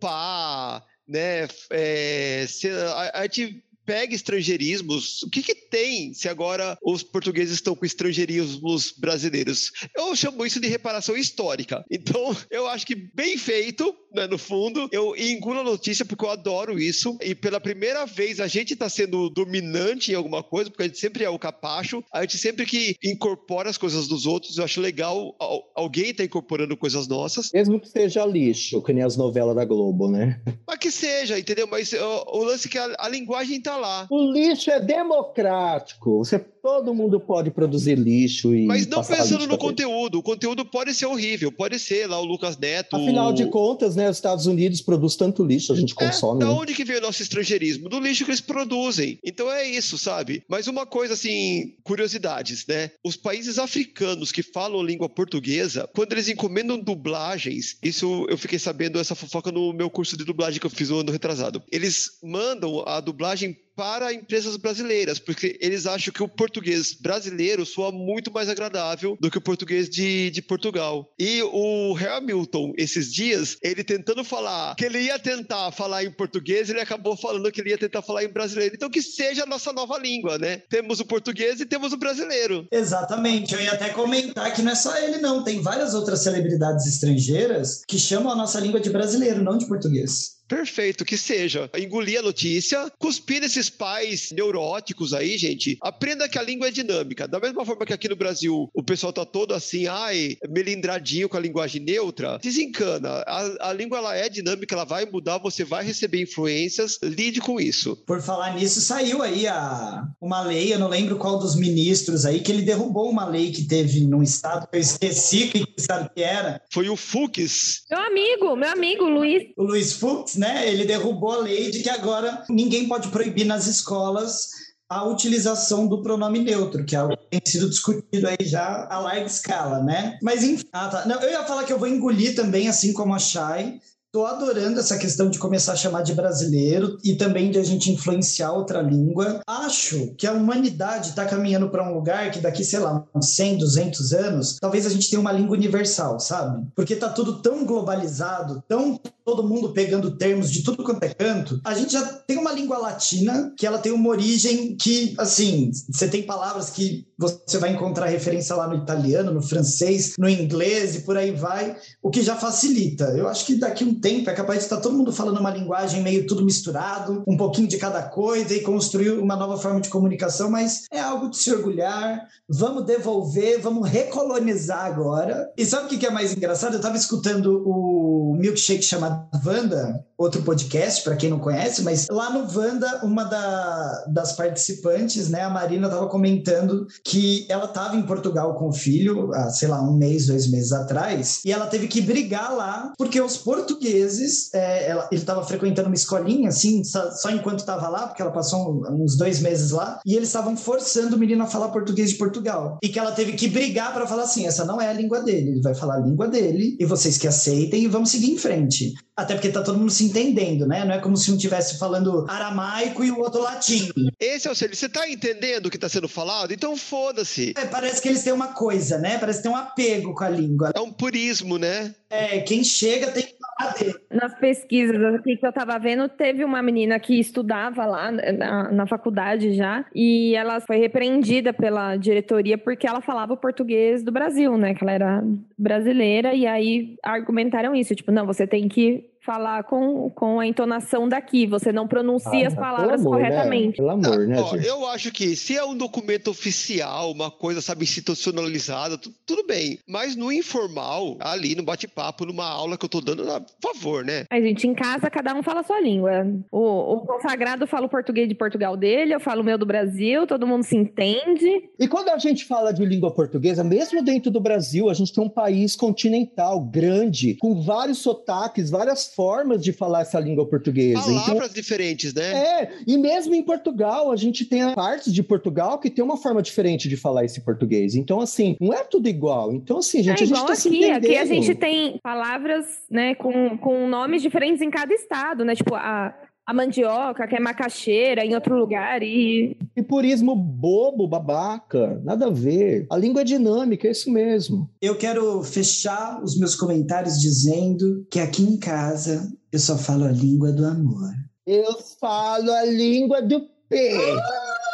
[0.00, 1.46] pá, né?
[1.70, 5.22] É, se- a, a gente pega estrangeirismos.
[5.22, 9.70] O que, que tem se agora os portugueses estão com estrangeirismos brasileiros?
[9.96, 11.84] Eu chamo isso de reparação histórica.
[11.90, 14.88] Então, eu acho que bem feito, né, no fundo.
[14.92, 17.16] Eu engulo a notícia porque eu adoro isso.
[17.22, 20.98] E pela primeira vez a gente está sendo dominante em alguma coisa, porque a gente
[20.98, 22.02] sempre é o capacho.
[22.12, 26.24] A gente sempre que incorpora as coisas dos outros, eu acho legal al- alguém tá
[26.24, 27.50] incorporando coisas nossas.
[27.52, 30.40] Mesmo que seja lixo, que nem as novelas da Globo, né?
[30.66, 31.66] Mas que seja, entendeu?
[31.66, 34.06] Mas o lance é que a, a linguagem tá lá.
[34.10, 36.18] O lixo é democrático.
[36.18, 38.66] Você, todo mundo pode produzir lixo e.
[38.66, 40.18] Mas não pensando no conteúdo.
[40.18, 42.96] O conteúdo pode ser horrível, pode ser lá o Lucas Neto.
[42.96, 44.08] Afinal de contas, né?
[44.08, 46.40] Os Estados Unidos produz tanto lixo, a gente É, consome.
[46.40, 46.52] da né?
[46.52, 47.88] onde que veio o nosso estrangeirismo?
[47.88, 49.18] Do lixo que eles produzem.
[49.24, 50.42] Então é isso, sabe?
[50.48, 52.90] Mas uma coisa assim, curiosidades, né?
[53.04, 58.98] Os países africanos que falam língua portuguesa, quando eles encomendam dublagens, isso eu fiquei sabendo
[58.98, 61.62] essa fofoca no meu curso de dublagem que eu fiz no ano retrasado.
[61.70, 67.90] Eles mandam a dublagem para empresas brasileiras, porque eles acham que o português brasileiro soa
[67.90, 71.08] muito mais agradável do que o português de, de Portugal.
[71.18, 76.68] E o Hamilton, esses dias, ele tentando falar que ele ia tentar falar em português,
[76.68, 78.74] ele acabou falando que ele ia tentar falar em brasileiro.
[78.74, 80.62] Então que seja a nossa nova língua, né?
[80.68, 82.66] Temos o português e temos o brasileiro.
[82.70, 85.42] Exatamente, eu ia até comentar que não é só ele, não.
[85.42, 90.41] Tem várias outras celebridades estrangeiras que chamam a nossa língua de brasileiro, não de português.
[90.52, 91.70] Perfeito, que seja.
[91.74, 95.78] Engolir a notícia, cuspir nesses pais neuróticos aí, gente.
[95.80, 97.26] Aprenda que a língua é dinâmica.
[97.26, 101.38] Da mesma forma que aqui no Brasil o pessoal tá todo assim, ai, melindradinho com
[101.38, 103.24] a linguagem neutra, desencana.
[103.26, 107.58] A, a língua ela é dinâmica, ela vai mudar, você vai receber influências, lide com
[107.58, 107.96] isso.
[108.06, 112.40] Por falar nisso, saiu aí a, uma lei, eu não lembro qual dos ministros aí,
[112.40, 116.22] que ele derrubou uma lei que teve num estado, que eu esqueci que sabe que
[116.22, 117.84] era, Foi o Fux.
[117.90, 119.44] Meu amigo, meu amigo, Luiz.
[119.56, 120.68] o Luiz Fux, né?
[120.68, 124.50] Ele derrubou a lei de que agora ninguém pode proibir nas escolas
[124.88, 128.98] a utilização do pronome neutro, que é algo que tem sido discutido aí já a
[128.98, 130.18] larga escala, né?
[130.20, 131.06] Mas enfim, ah, tá.
[131.06, 133.80] Não, eu ia falar que eu vou engolir também, assim como a Chay.
[134.12, 137.90] Tô adorando essa questão de começar a chamar de brasileiro e também de a gente
[137.90, 139.40] influenciar outra língua.
[139.46, 143.56] Acho que a humanidade está caminhando para um lugar que daqui, sei lá, uns 100,
[143.56, 146.66] 200 anos, talvez a gente tenha uma língua universal, sabe?
[146.76, 151.58] Porque tá tudo tão globalizado, tão todo mundo pegando termos de tudo quanto é canto.
[151.64, 156.06] A gente já tem uma língua latina que ela tem uma origem que, assim, você
[156.06, 161.00] tem palavras que você vai encontrar referência lá no italiano, no francês, no inglês e
[161.02, 163.04] por aí vai, o que já facilita.
[163.16, 166.02] Eu acho que daqui um tempo é capaz de estar todo mundo falando uma linguagem
[166.02, 170.50] meio tudo misturado, um pouquinho de cada coisa e construir uma nova forma de comunicação,
[170.50, 172.26] mas é algo de se orgulhar.
[172.48, 175.48] Vamos devolver, vamos recolonizar agora.
[175.56, 176.72] E sabe o que é mais engraçado?
[176.72, 182.30] Eu estava escutando o milkshake chamado Wanda, outro podcast, para quem não conhece, mas lá
[182.30, 188.02] no Wanda, uma da- das participantes, né, a Marina, estava comentando que ela estava em
[188.02, 191.88] Portugal com o filho, há, sei lá, um mês, dois meses atrás, e ela teve
[191.88, 197.10] que brigar lá, porque os portugueses, é, ela- ele estava frequentando uma escolinha, assim, só,
[197.10, 200.56] só enquanto estava lá, porque ela passou um- uns dois meses lá, e eles estavam
[200.56, 202.78] forçando o menino a falar português de Portugal.
[202.82, 205.50] E que ela teve que brigar para falar assim: essa não é a língua dele,
[205.50, 208.92] ele vai falar a língua dele, e vocês que aceitem, e vamos seguir em frente.
[209.22, 210.84] Até porque tá todo mundo se entendendo, né?
[210.84, 213.90] Não é como se um estivesse falando aramaico e o outro latim.
[214.18, 214.74] Esse é o Celso.
[214.74, 216.52] Você tá entendendo o que tá sendo falado?
[216.52, 217.54] Então foda-se.
[217.56, 219.18] É, parece que eles têm uma coisa, né?
[219.18, 220.72] Parece que tem um apego com a língua.
[220.74, 221.94] É um purismo, né?
[222.10, 223.94] É, quem chega tem que falar dele.
[224.10, 228.86] nas pesquisas aqui que eu tava vendo, teve uma menina que estudava lá na, na
[228.86, 234.58] faculdade já, e ela foi repreendida pela diretoria porque ela falava o português do Brasil,
[234.58, 234.74] né?
[234.74, 235.24] Que ela era
[235.56, 241.08] brasileira, e aí argumentaram isso, tipo, não, você tem que falar com, com a entonação
[241.08, 243.28] daqui, você não pronuncia Ah, as pelo palavras amor, né?
[243.28, 243.76] corretamente.
[243.76, 247.84] Pelo amor, né, Ó, eu acho que se é um documento oficial, uma coisa, sabe,
[247.84, 249.78] institucionalizada, tu- tudo bem.
[249.88, 253.24] Mas no informal, ali no bate-papo, numa aula que eu tô dando,
[253.60, 254.24] por favor, né?
[254.30, 256.26] A gente, em casa, cada um fala a sua língua.
[256.50, 260.26] O, o consagrado fala o português de Portugal dele, eu falo o meu do Brasil,
[260.26, 261.70] todo mundo se entende.
[261.78, 265.22] E quando a gente fala de língua portuguesa, mesmo dentro do Brasil, a gente tem
[265.22, 271.00] um país continental, grande, com vários sotaques, várias formas de falar essa língua portuguesa.
[271.00, 272.32] Então, Palavras diferentes, né?
[272.32, 276.42] é, e mesmo em Portugal, a gente tem partes de Portugal que tem uma forma
[276.42, 277.94] diferente de falar esse português.
[277.94, 279.52] Então, assim, não é tudo igual.
[279.52, 280.84] Então, assim, gente, é a gente igual tá se aqui.
[280.84, 281.28] Aqui a entendendo.
[281.28, 285.54] gente tem palavras, né, com, com nomes diferentes em cada estado, né?
[285.54, 286.14] Tipo, a,
[286.46, 289.02] a mandioca, que é macaxeira, em outro lugar.
[289.02, 292.86] E E purismo bobo, babaca, nada a ver.
[292.90, 294.70] A língua é dinâmica, é isso mesmo.
[294.80, 300.10] Eu quero fechar os meus comentários dizendo que aqui em casa eu só falo a
[300.10, 301.10] língua do amor.
[301.46, 303.92] Eu falo a língua do P.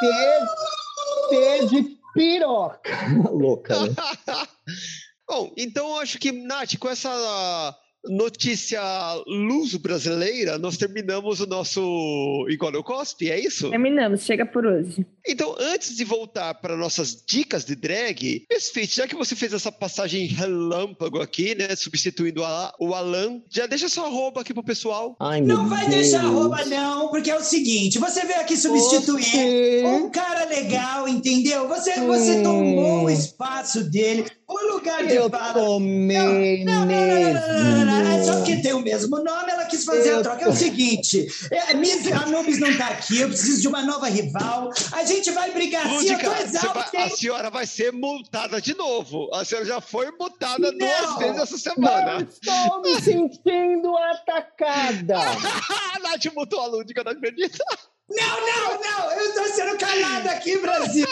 [0.00, 0.06] P,
[1.30, 2.90] P de piroca.
[3.30, 3.94] Louca, né?
[5.28, 8.80] Bom, então eu acho que, Nath, com essa notícia
[9.26, 13.70] luso brasileira, nós terminamos o nosso Igual Cospe, é isso?
[13.70, 15.06] terminamos, chega por hoje.
[15.26, 19.70] Então, antes de voltar para nossas dicas de drag, Misfit, já que você fez essa
[19.70, 25.16] passagem relâmpago aqui, né, substituindo a- o Alan, já deixa sua arroba aqui pro pessoal.
[25.20, 25.94] Ai, Não vai Deus.
[26.02, 31.06] deixar arroba, não, porque é o seguinte: você veio aqui substituir Você- um cara legal,
[31.08, 31.68] entendeu?
[31.68, 32.42] Você, você Hum.
[32.42, 35.52] tomou o espaço dele, o lugar de Eu fala.
[35.52, 38.62] tomei Não, não, não, não, não, não, não, não, É só porque mesmo.
[38.62, 40.44] tem o mesmo nome, ela quis fazer a troca.
[40.44, 44.70] É o seguinte: é, Miss Anubis não tá aqui, eu preciso de uma nova rival.
[44.92, 46.96] A gente vai brigar sim, eu tô exausto.
[46.96, 49.28] a senhora vai ser multada de novo.
[49.34, 52.26] A senhora já foi multada duas vezes essa Eu semana.
[52.28, 55.18] estou me sentindo atacada.
[55.18, 57.64] a Nath multou a Lúdica, não acredita?
[58.10, 61.06] Não, não, não, eu tô sendo calada aqui, Brasil.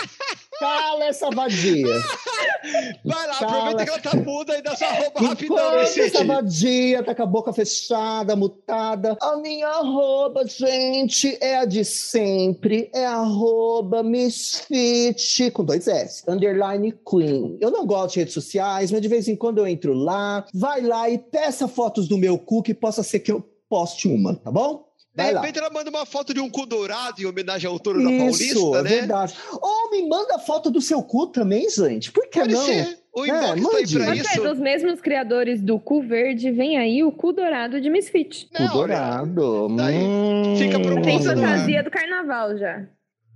[0.58, 1.86] Cala essa vadia.
[3.04, 3.70] Vai lá, Fala.
[3.70, 6.00] aproveita que ela tá muda e dá sua roupa rapidão, Enquanto Misfit.
[6.00, 11.84] essa vadia tá com a boca fechada, mutada, a minha arroba, gente, é a de
[11.84, 12.90] sempre.
[12.94, 17.56] É arroba misfit, com dois S, underline queen.
[17.60, 20.44] Eu não gosto de redes sociais, mas de vez em quando eu entro lá.
[20.54, 24.34] Vai lá e peça fotos do meu cu, que possa ser que eu poste uma,
[24.34, 24.84] tá bom?
[25.16, 25.40] De Vai lá.
[25.40, 28.18] repente ela manda uma foto de um cu dourado em homenagem ao touro da Isso,
[28.60, 28.88] Paulista, é né?
[29.00, 29.34] verdade.
[29.62, 32.12] Ou me manda foto do seu cu também, gente.
[32.12, 32.66] Por que Pode não?
[32.66, 32.98] ser.
[33.14, 34.40] O É, inbox tá aí pra isso.
[34.40, 38.46] é, dos mesmos criadores do cu verde, vem aí o cu dourado de Misfit.
[38.52, 39.68] Né, Cu dourado.
[39.74, 40.54] daí Hum.
[40.58, 41.50] fica proposta Tem ar.
[41.56, 42.86] fantasia do carnaval já.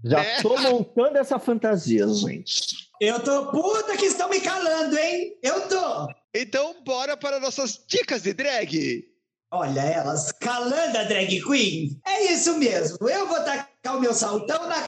[0.05, 0.43] Já É.
[0.43, 2.77] tô montando essa fantasia, gente.
[3.01, 5.33] Eu tô puta que estão me calando, hein?
[5.43, 6.09] Eu tô.
[6.35, 9.05] Então, bora para nossas dicas de drag.
[9.53, 12.01] Olha elas calando a drag queen.
[12.07, 13.09] É isso mesmo.
[13.09, 14.85] Eu vou tacar o meu saltão na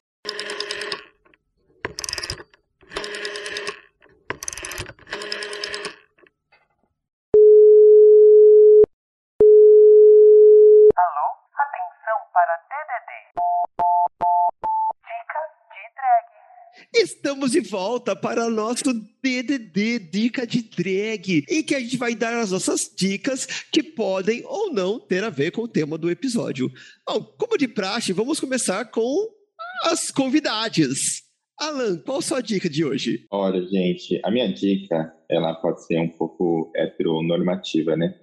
[11.55, 13.10] Atenção para DDD.
[15.02, 16.30] Dica de drag.
[16.94, 18.93] Estamos de volta para o nosso
[19.23, 24.44] DDD Dica de Drag, em que a gente vai dar as nossas dicas que podem
[24.44, 26.70] ou não ter a ver com o tema do episódio.
[27.09, 29.27] Bom, como de praxe, vamos começar com
[29.85, 31.23] as convidadas.
[31.59, 33.27] Alan, qual a sua dica de hoje?
[33.31, 38.14] Olha, gente, a minha dica, ela pode ser um pouco heteronormativa, né?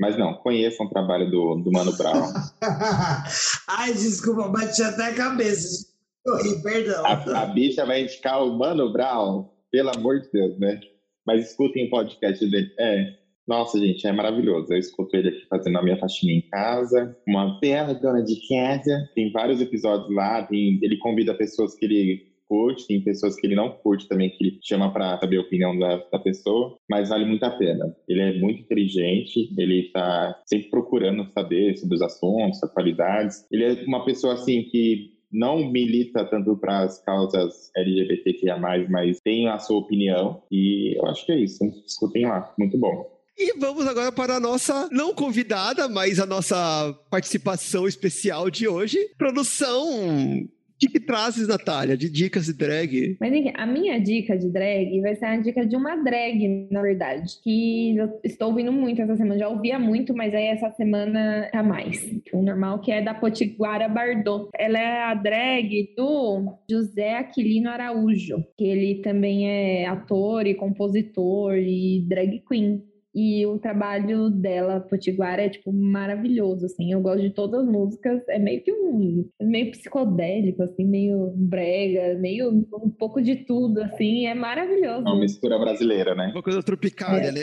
[0.00, 2.32] Mas não, conheçam o trabalho do, do Mano Brown.
[3.68, 5.95] Ai, desculpa, bati até a cabeça.
[6.26, 7.06] Oi, perdão.
[7.06, 10.80] A, a bicha vai indicar o Mano Brown, pelo amor de Deus, né?
[11.24, 12.68] Mas escutem o podcast dele.
[12.78, 13.14] É,
[13.46, 14.72] nossa, gente, é maravilhoso.
[14.72, 17.16] Eu escuto ele aqui fazendo a minha faxina em casa.
[17.28, 19.08] Uma bela dona de casa.
[19.14, 20.42] Tem vários episódios lá.
[20.42, 24.44] Tem, ele convida pessoas que ele curte, tem pessoas que ele não curte também, que
[24.44, 26.76] ele chama para saber a opinião da, da pessoa.
[26.90, 27.94] Mas vale muito a pena.
[28.08, 29.52] Ele é muito inteligente.
[29.56, 33.46] Ele tá sempre procurando saber sobre os assuntos, atualidades.
[33.50, 38.58] Ele é uma pessoa, assim, que não milita tanto para as causas LGBTQIA+,
[38.88, 41.62] mas tem a sua opinião e eu acho que é isso.
[41.86, 43.14] Escutem lá, muito bom.
[43.38, 48.98] E vamos agora para a nossa não convidada, mas a nossa participação especial de hoje.
[49.18, 53.16] Produção que, que trazes, Natália, de dicas de drag?
[53.20, 57.38] Mas a minha dica de drag vai ser a dica de uma drag, na verdade,
[57.42, 59.38] que eu estou ouvindo muito essa semana.
[59.38, 62.04] Já ouvia muito, mas aí essa semana tá mais.
[62.32, 64.50] O normal que é da Potiguara Bardot.
[64.54, 71.56] Ela é a drag do José Aquilino Araújo, que ele também é ator e compositor
[71.56, 72.82] e drag queen.
[73.18, 76.92] E o trabalho dela, Potiguara, é, tipo, maravilhoso, assim.
[76.92, 78.22] Eu gosto de todas as músicas.
[78.28, 79.26] É meio que um...
[79.40, 84.26] Meio psicodélico, assim, meio brega, meio um pouco de tudo, assim.
[84.26, 85.06] É maravilhoso.
[85.08, 86.30] É uma mistura brasileira, né?
[86.34, 87.32] Uma coisa tropicária, É.
[87.32, 87.40] né?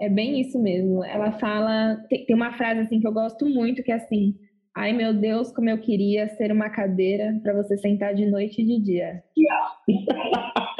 [0.00, 1.04] É bem isso mesmo.
[1.04, 1.96] Ela fala...
[2.08, 4.34] Tem, tem uma frase, assim, que eu gosto muito, que é assim...
[4.74, 8.66] Ai, meu Deus, como eu queria ser uma cadeira para você sentar de noite e
[8.66, 9.22] de dia.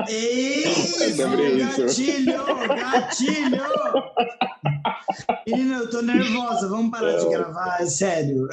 [0.08, 3.62] Isso, gatilho, gatilho!
[5.46, 8.48] Menina, eu tô nervosa, vamos parar de gravar, é sério.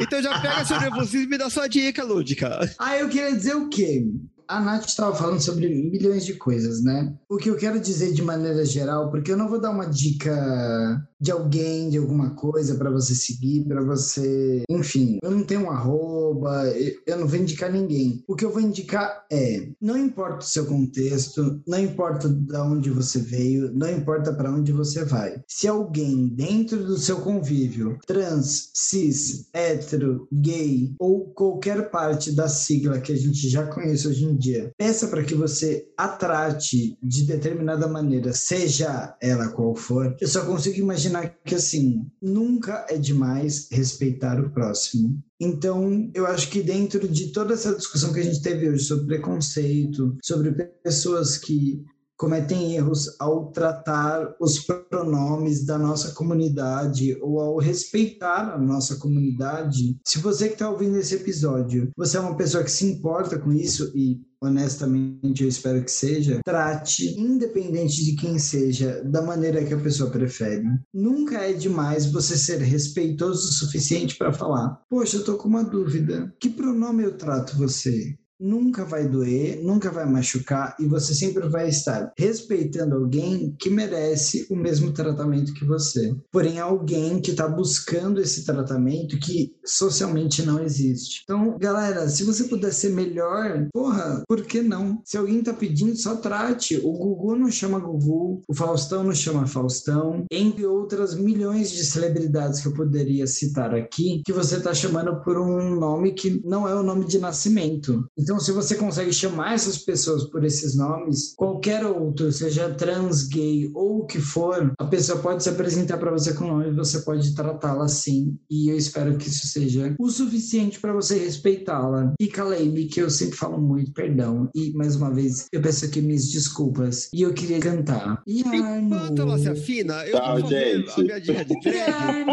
[0.00, 2.58] Então já pega seu nervosismo e dá sua dica, Lúdica.
[2.78, 4.06] Ah, eu queria dizer o quê?
[4.48, 7.14] A Nath estava falando sobre milhões de coisas, né?
[7.28, 11.06] O que eu quero dizer de maneira geral, porque eu não vou dar uma dica
[11.20, 14.62] de alguém, de alguma coisa para você seguir, para você.
[14.70, 16.64] Enfim, eu não tenho um arroba,
[17.06, 18.22] eu- não vou indicar ninguém.
[18.28, 22.90] O que eu vou indicar é: não importa o seu contexto, não importa de onde
[22.90, 25.42] você veio, não importa para onde você vai.
[25.48, 33.00] Se alguém dentro do seu convívio, trans, cis, hétero, gay ou qualquer parte da sigla
[33.00, 37.24] que a gente já conhece hoje em dia, peça para que você a trate de
[37.26, 41.07] determinada maneira, seja ela qual for, eu só consigo imaginar
[41.44, 45.18] que assim, nunca é demais respeitar o próximo.
[45.40, 49.06] Então, eu acho que dentro de toda essa discussão que a gente teve hoje sobre
[49.06, 50.50] preconceito, sobre
[50.82, 51.84] pessoas que
[52.18, 59.96] cometem erros ao tratar os pronomes da nossa comunidade ou ao respeitar a nossa comunidade.
[60.04, 63.52] Se você que está ouvindo esse episódio, você é uma pessoa que se importa com
[63.52, 69.74] isso e honestamente eu espero que seja, trate, independente de quem seja, da maneira que
[69.74, 70.64] a pessoa prefere.
[70.92, 75.64] Nunca é demais você ser respeitoso o suficiente para falar: Poxa, eu tô com uma
[75.64, 76.34] dúvida.
[76.40, 78.16] Que pronome eu trato você?
[78.40, 84.46] Nunca vai doer, nunca vai machucar e você sempre vai estar respeitando alguém que merece
[84.50, 86.14] o mesmo tratamento que você.
[86.30, 91.22] Porém, alguém que está buscando esse tratamento que socialmente não existe.
[91.24, 95.00] Então, galera, se você puder ser melhor, porra, por que não?
[95.04, 96.76] Se alguém tá pedindo, só trate.
[96.76, 102.60] O Gugu não chama Gugu, o Faustão não chama Faustão, entre outras milhões de celebridades
[102.60, 106.74] que eu poderia citar aqui, que você tá chamando por um nome que não é
[106.74, 108.06] o nome de nascimento.
[108.28, 113.70] Então, se você consegue chamar essas pessoas por esses nomes, qualquer outro, seja trans, gay
[113.72, 116.74] ou o que for, a pessoa pode se apresentar para você com o nome e
[116.74, 118.36] você pode tratá-la assim.
[118.50, 122.12] E eu espero que isso seja o suficiente para você respeitá-la.
[122.20, 124.50] E Kaleib, que eu sempre falo muito, perdão.
[124.54, 127.08] E mais uma vez, eu peço aqui minhas desculpas.
[127.14, 128.22] E eu queria cantar.
[128.26, 130.90] Enquanto ela se afina, eu Tchau, vou gente.
[130.90, 132.26] a minha dica de drag.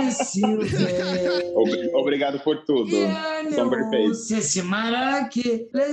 [1.93, 2.91] Obrigado por tudo.
[3.55, 4.27] São perfeitos.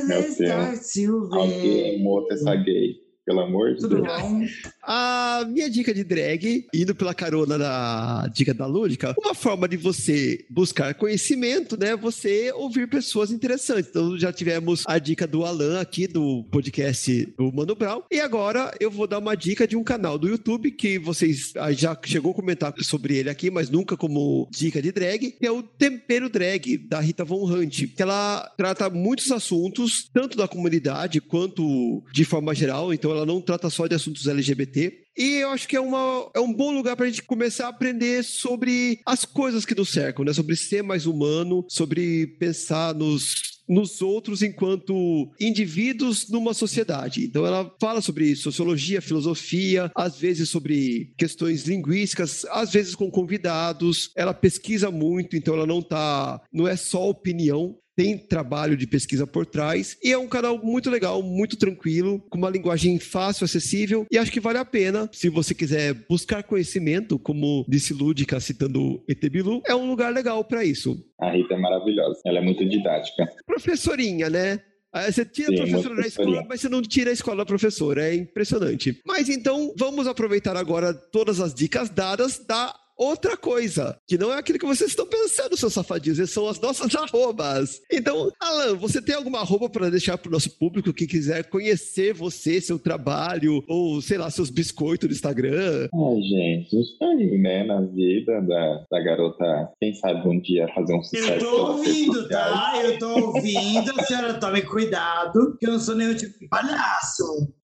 [0.01, 0.79] Deus.
[0.87, 1.39] Silver.
[1.39, 3.01] Alguém mota essa gay.
[3.25, 4.07] Pelo amor de Tudo Deus.
[4.21, 4.41] bom?
[4.83, 9.77] A minha dica de drag, indo pela carona da dica da Lúdica, uma forma de
[9.77, 11.95] você buscar conhecimento, né?
[11.97, 13.91] Você ouvir pessoas interessantes.
[13.91, 18.03] Então, já tivemos a dica do Alan aqui, do podcast do Mano Brown.
[18.11, 21.73] E agora eu vou dar uma dica de um canal do YouTube que vocês ah,
[21.73, 25.53] já chegou a comentar sobre ele aqui, mas nunca como dica de drag, que é
[25.53, 27.95] o Tempero Drag, da Rita Von Hunt.
[27.95, 32.93] Que ela trata muitos assuntos, tanto da comunidade quanto de forma geral.
[32.93, 34.72] Então, ela não trata só de assuntos LGBT.
[35.17, 37.71] E eu acho que é, uma, é um bom lugar para a gente começar a
[37.71, 40.33] aprender sobre as coisas que nos cercam, né?
[40.33, 47.25] Sobre ser mais humano, sobre pensar nos nos outros enquanto indivíduos numa sociedade.
[47.25, 54.11] Então ela fala sobre sociologia, filosofia, às vezes sobre questões linguísticas, às vezes com convidados.
[54.17, 59.27] Ela pesquisa muito, então ela não tá, não é só opinião, tem trabalho de pesquisa
[59.27, 64.07] por trás e é um canal muito legal, muito tranquilo, com uma linguagem fácil, acessível
[64.11, 69.03] e acho que vale a pena se você quiser buscar conhecimento, como disse Lúdica citando
[69.09, 70.97] Etebilu, é um lugar legal para isso.
[71.21, 72.21] A Rita é maravilhosa.
[72.27, 73.29] Ela é muito didática.
[73.47, 74.61] Professorinha, né?
[74.93, 77.47] Aí Você tira Sim, a professora da escola, mas você não tira a escola da
[77.47, 78.09] professora.
[78.09, 79.01] É impressionante.
[79.07, 84.39] Mas então, vamos aproveitar agora todas as dicas dadas da outra coisa, que não é
[84.39, 87.81] aquilo que vocês estão pensando, seus safadinhos, essas são as nossas arrobas.
[87.91, 92.13] Então, Alan, você tem alguma arroba para deixar para o nosso público que quiser conhecer
[92.13, 95.89] você, seu trabalho, ou sei lá, seus biscoitos do Instagram?
[95.93, 100.69] Ai, gente, isso tá aí, né, na vida da, da garota, quem sabe um dia
[100.75, 101.33] fazer um sucesso.
[101.33, 102.73] Eu tô ouvindo, tá?
[102.83, 103.93] Eu tô ouvindo.
[104.01, 107.25] A senhora tome cuidado, que eu não sou nenhum tipo de palhaço.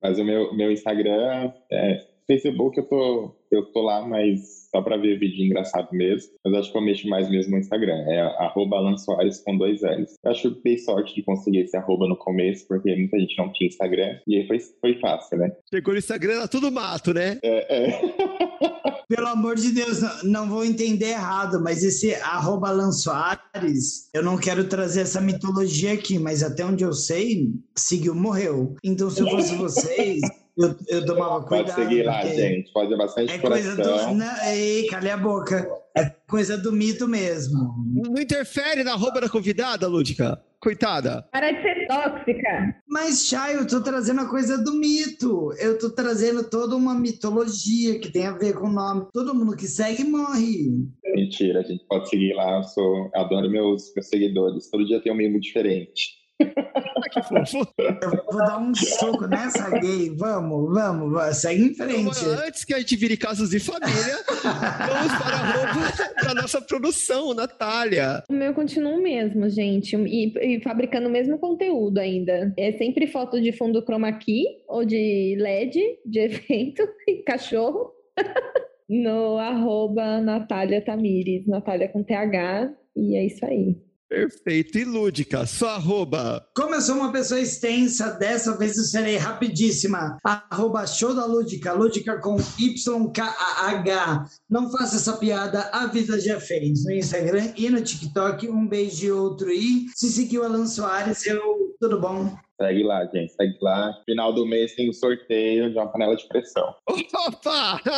[0.01, 4.97] Mas o meu, meu Instagram, é, Facebook eu tô, eu tô lá, mas só pra
[4.97, 6.33] ver vídeo engraçado mesmo.
[6.43, 7.95] Mas acho que eu mexo mais mesmo no Instagram.
[8.07, 10.15] É arroba Alan Soares com dois L's.
[10.23, 13.51] Eu acho que dei sorte de conseguir esse arroba no começo, porque muita gente não
[13.53, 14.19] tinha Instagram.
[14.27, 15.51] E aí foi, foi fácil, né?
[15.69, 17.39] Chegou no Instagram, era tudo mato, né?
[17.41, 18.01] É, é.
[19.07, 24.23] Pelo amor de Deus, não, não vou entender errado, mas esse arroba Alan Soares, eu
[24.23, 28.75] não quero trazer essa mitologia aqui, mas até onde eu sei, seguiu, morreu.
[28.83, 30.21] Então, se eu fosse vocês,
[30.57, 31.75] eu, eu tomava Pode cuidado.
[31.75, 32.71] seguir lá, porque gente.
[32.73, 34.13] Pode ter bastante É coisa coração.
[34.13, 34.19] do.
[34.19, 35.69] Não, ei, calha a boca.
[35.97, 37.73] É coisa do mito mesmo.
[37.93, 40.41] Não interfere na arroba da convidada, Lúdica?
[40.59, 41.21] Coitada.
[41.31, 42.75] Para de ser tóxica.
[42.89, 45.51] Mas, Chay, eu tô trazendo a coisa do mito.
[45.59, 49.05] Eu tô trazendo toda uma mitologia que tem a ver com o nome.
[49.13, 50.69] Todo mundo que segue morre.
[51.13, 52.57] Mentira, a gente pode seguir lá.
[52.57, 54.69] Eu sou, eu adoro meus, meus seguidores.
[54.69, 56.24] Todo dia tem um mimo diferente.
[56.37, 57.67] Que fofo.
[57.77, 60.09] Eu vou dar um soco nessa gay.
[60.17, 61.37] Vamos, vamos, vamos.
[61.37, 62.19] Segue em frente.
[62.19, 66.61] Então, antes que a gente vire casos de família, vamos para a arroba da nossa
[66.61, 68.23] produção, Natália.
[68.29, 69.95] O meu continua o mesmo, gente.
[69.95, 72.53] E, e fabricando o mesmo conteúdo ainda.
[72.57, 77.93] É sempre foto de fundo chroma key ou de LED, de evento, e cachorro.
[78.87, 81.47] no arroba Natália Tamires.
[81.47, 82.73] Natália com TH.
[82.95, 83.77] E é isso aí.
[84.15, 84.77] Perfeito.
[84.77, 86.47] E Lúdica, sua arroba.
[86.55, 90.17] Como eu sou uma pessoa extensa, dessa vez eu serei rapidíssima.
[90.23, 94.25] Arroba show da Lúdica, Lúdica com YKAH.
[94.49, 96.85] Não faça essa piada, a vida já fez.
[96.85, 99.51] No Instagram e no TikTok, um beijo e outro.
[99.51, 101.75] E se seguiu Alan Soares, eu.
[101.77, 102.33] Tudo bom?
[102.61, 103.33] Segue lá, gente.
[103.33, 103.91] Segue lá.
[104.05, 106.73] Final do mês tem o sorteio de uma panela de pressão.
[106.87, 107.81] Opa!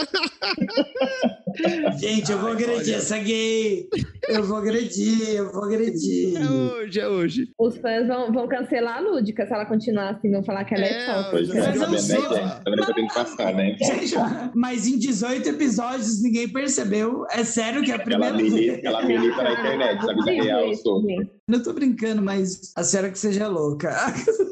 [2.00, 2.96] Gente, eu vou Ai, agredir olha.
[2.98, 3.88] essa gay.
[4.30, 6.36] Eu vou agredir, eu vou agredir.
[6.38, 7.48] É hoje, é hoje.
[7.58, 10.86] Os fãs vão, vão cancelar a Lúdica se ela continuar assim, vão falar que ela
[10.86, 11.58] é, É, tóxica.
[11.58, 12.64] É, Mas tá eu né, sou- gente?
[12.66, 13.76] Vendo que eu tenho que passar, né?
[13.82, 14.16] Gente,
[14.54, 17.26] mas em 18 episódios ninguém percebeu.
[17.32, 18.76] É sério que é a primeira vez.
[18.76, 21.04] aquela milita na internet, vida real, eu sou.
[21.50, 23.90] Eu tô brincando, mas a senhora que seja louca.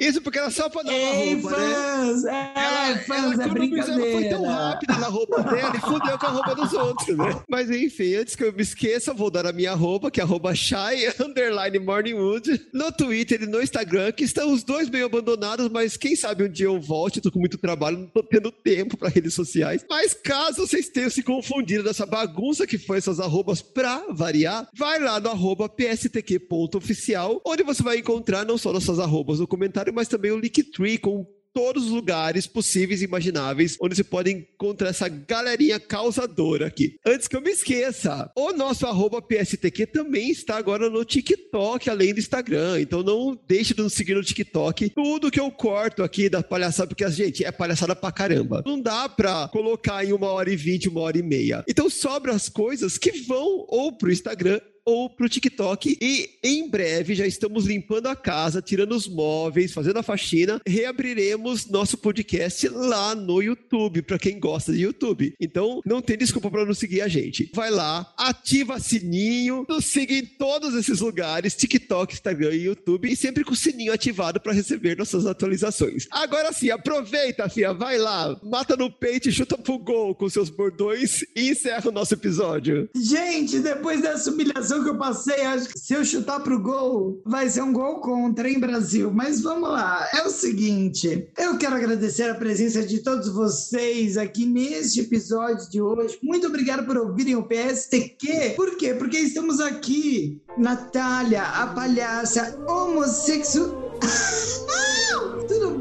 [0.00, 1.74] Isso porque era só pra dar uma Ei, roupa, né?
[1.74, 2.24] fãs!
[2.24, 4.36] É, fãs, ela, é fez, ela foi brincadeira.
[4.36, 7.40] tão rápida na roupa dela e fudeu com a roupa dos outros, né?
[7.48, 10.54] Mas enfim, antes que eu me esqueça, vou dar a minha roupa, que é arroba
[10.54, 15.96] Shai, underline Morningwood, no Twitter e no Instagram, que estão os dois meio abandonados, mas
[15.96, 19.08] quem sabe um dia eu volte, tô com muito trabalho, não tô tendo tempo para
[19.08, 19.84] redes sociais.
[19.88, 24.98] Mas caso vocês tenham se confundido dessa bagunça que foi essas arrobas pra variar, vai
[25.00, 30.08] lá no arroba pstq.oficial, onde você vai encontrar não só nossas arrobas no comentário, mas
[30.08, 31.26] também o Linktree com
[31.56, 36.98] todos os lugares possíveis e imagináveis onde você pode encontrar essa galerinha causadora aqui.
[37.02, 38.84] Antes que eu me esqueça, o nosso
[39.22, 42.78] PSTQ também está agora no TikTok, além do Instagram.
[42.82, 44.90] Então não deixe de nos seguir no TikTok.
[44.90, 48.62] Tudo que eu corto aqui da palhaçada, porque, gente, é palhaçada pra caramba.
[48.66, 51.64] Não dá pra colocar em uma hora e vinte, uma hora e meia.
[51.66, 55.98] Então sobra as coisas que vão ou pro Instagram ou pro TikTok.
[56.00, 60.60] E em breve já estamos limpando a casa, tirando os móveis, fazendo a faxina.
[60.64, 65.34] Reabriremos nosso podcast lá no YouTube, para quem gosta de YouTube.
[65.40, 67.50] Então não tem desculpa para não seguir a gente.
[67.52, 73.16] Vai lá, ativa sininho, nos siga em todos esses lugares: TikTok, Instagram e YouTube, e
[73.16, 76.06] sempre com o sininho ativado para receber nossas atualizações.
[76.10, 80.48] Agora sim, aproveita, Fia, vai lá, mata no peito e chuta pro gol com seus
[80.48, 82.88] bordões e encerra o nosso episódio.
[82.94, 87.48] Gente, depois dessa humilhação que eu passei, acho que se eu chutar pro gol, vai
[87.48, 89.10] ser um gol contra, hein, Brasil?
[89.12, 90.06] Mas vamos lá.
[90.12, 95.80] É o seguinte, eu quero agradecer a presença de todos vocês aqui neste episódio de
[95.80, 96.18] hoje.
[96.22, 98.54] Muito obrigado por ouvirem o PSTQ.
[98.56, 98.94] Por quê?
[98.94, 103.96] Porque estamos aqui, Natália, a palhaça homossexual.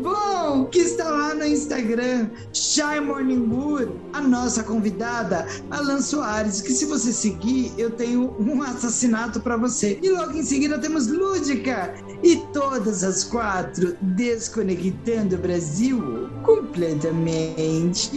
[0.06, 0.66] Bom?
[0.66, 6.86] Que está lá no Instagram, Shy Morning Wood, a nossa convidada, Alan Soares, que se
[6.86, 10.00] você seguir, eu tenho um assassinato para você.
[10.04, 18.12] E logo em seguida temos Lúdica e todas as quatro desconectando o Brasil completamente.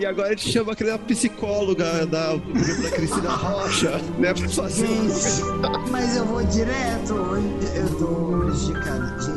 [0.00, 4.34] E agora a gente chama aquela psicóloga da, da Cristina Rocha, né?
[4.34, 7.14] Fazer um- Mas eu vou direto,
[7.74, 8.50] eu tô.
[8.52, 9.33] Gente, eu-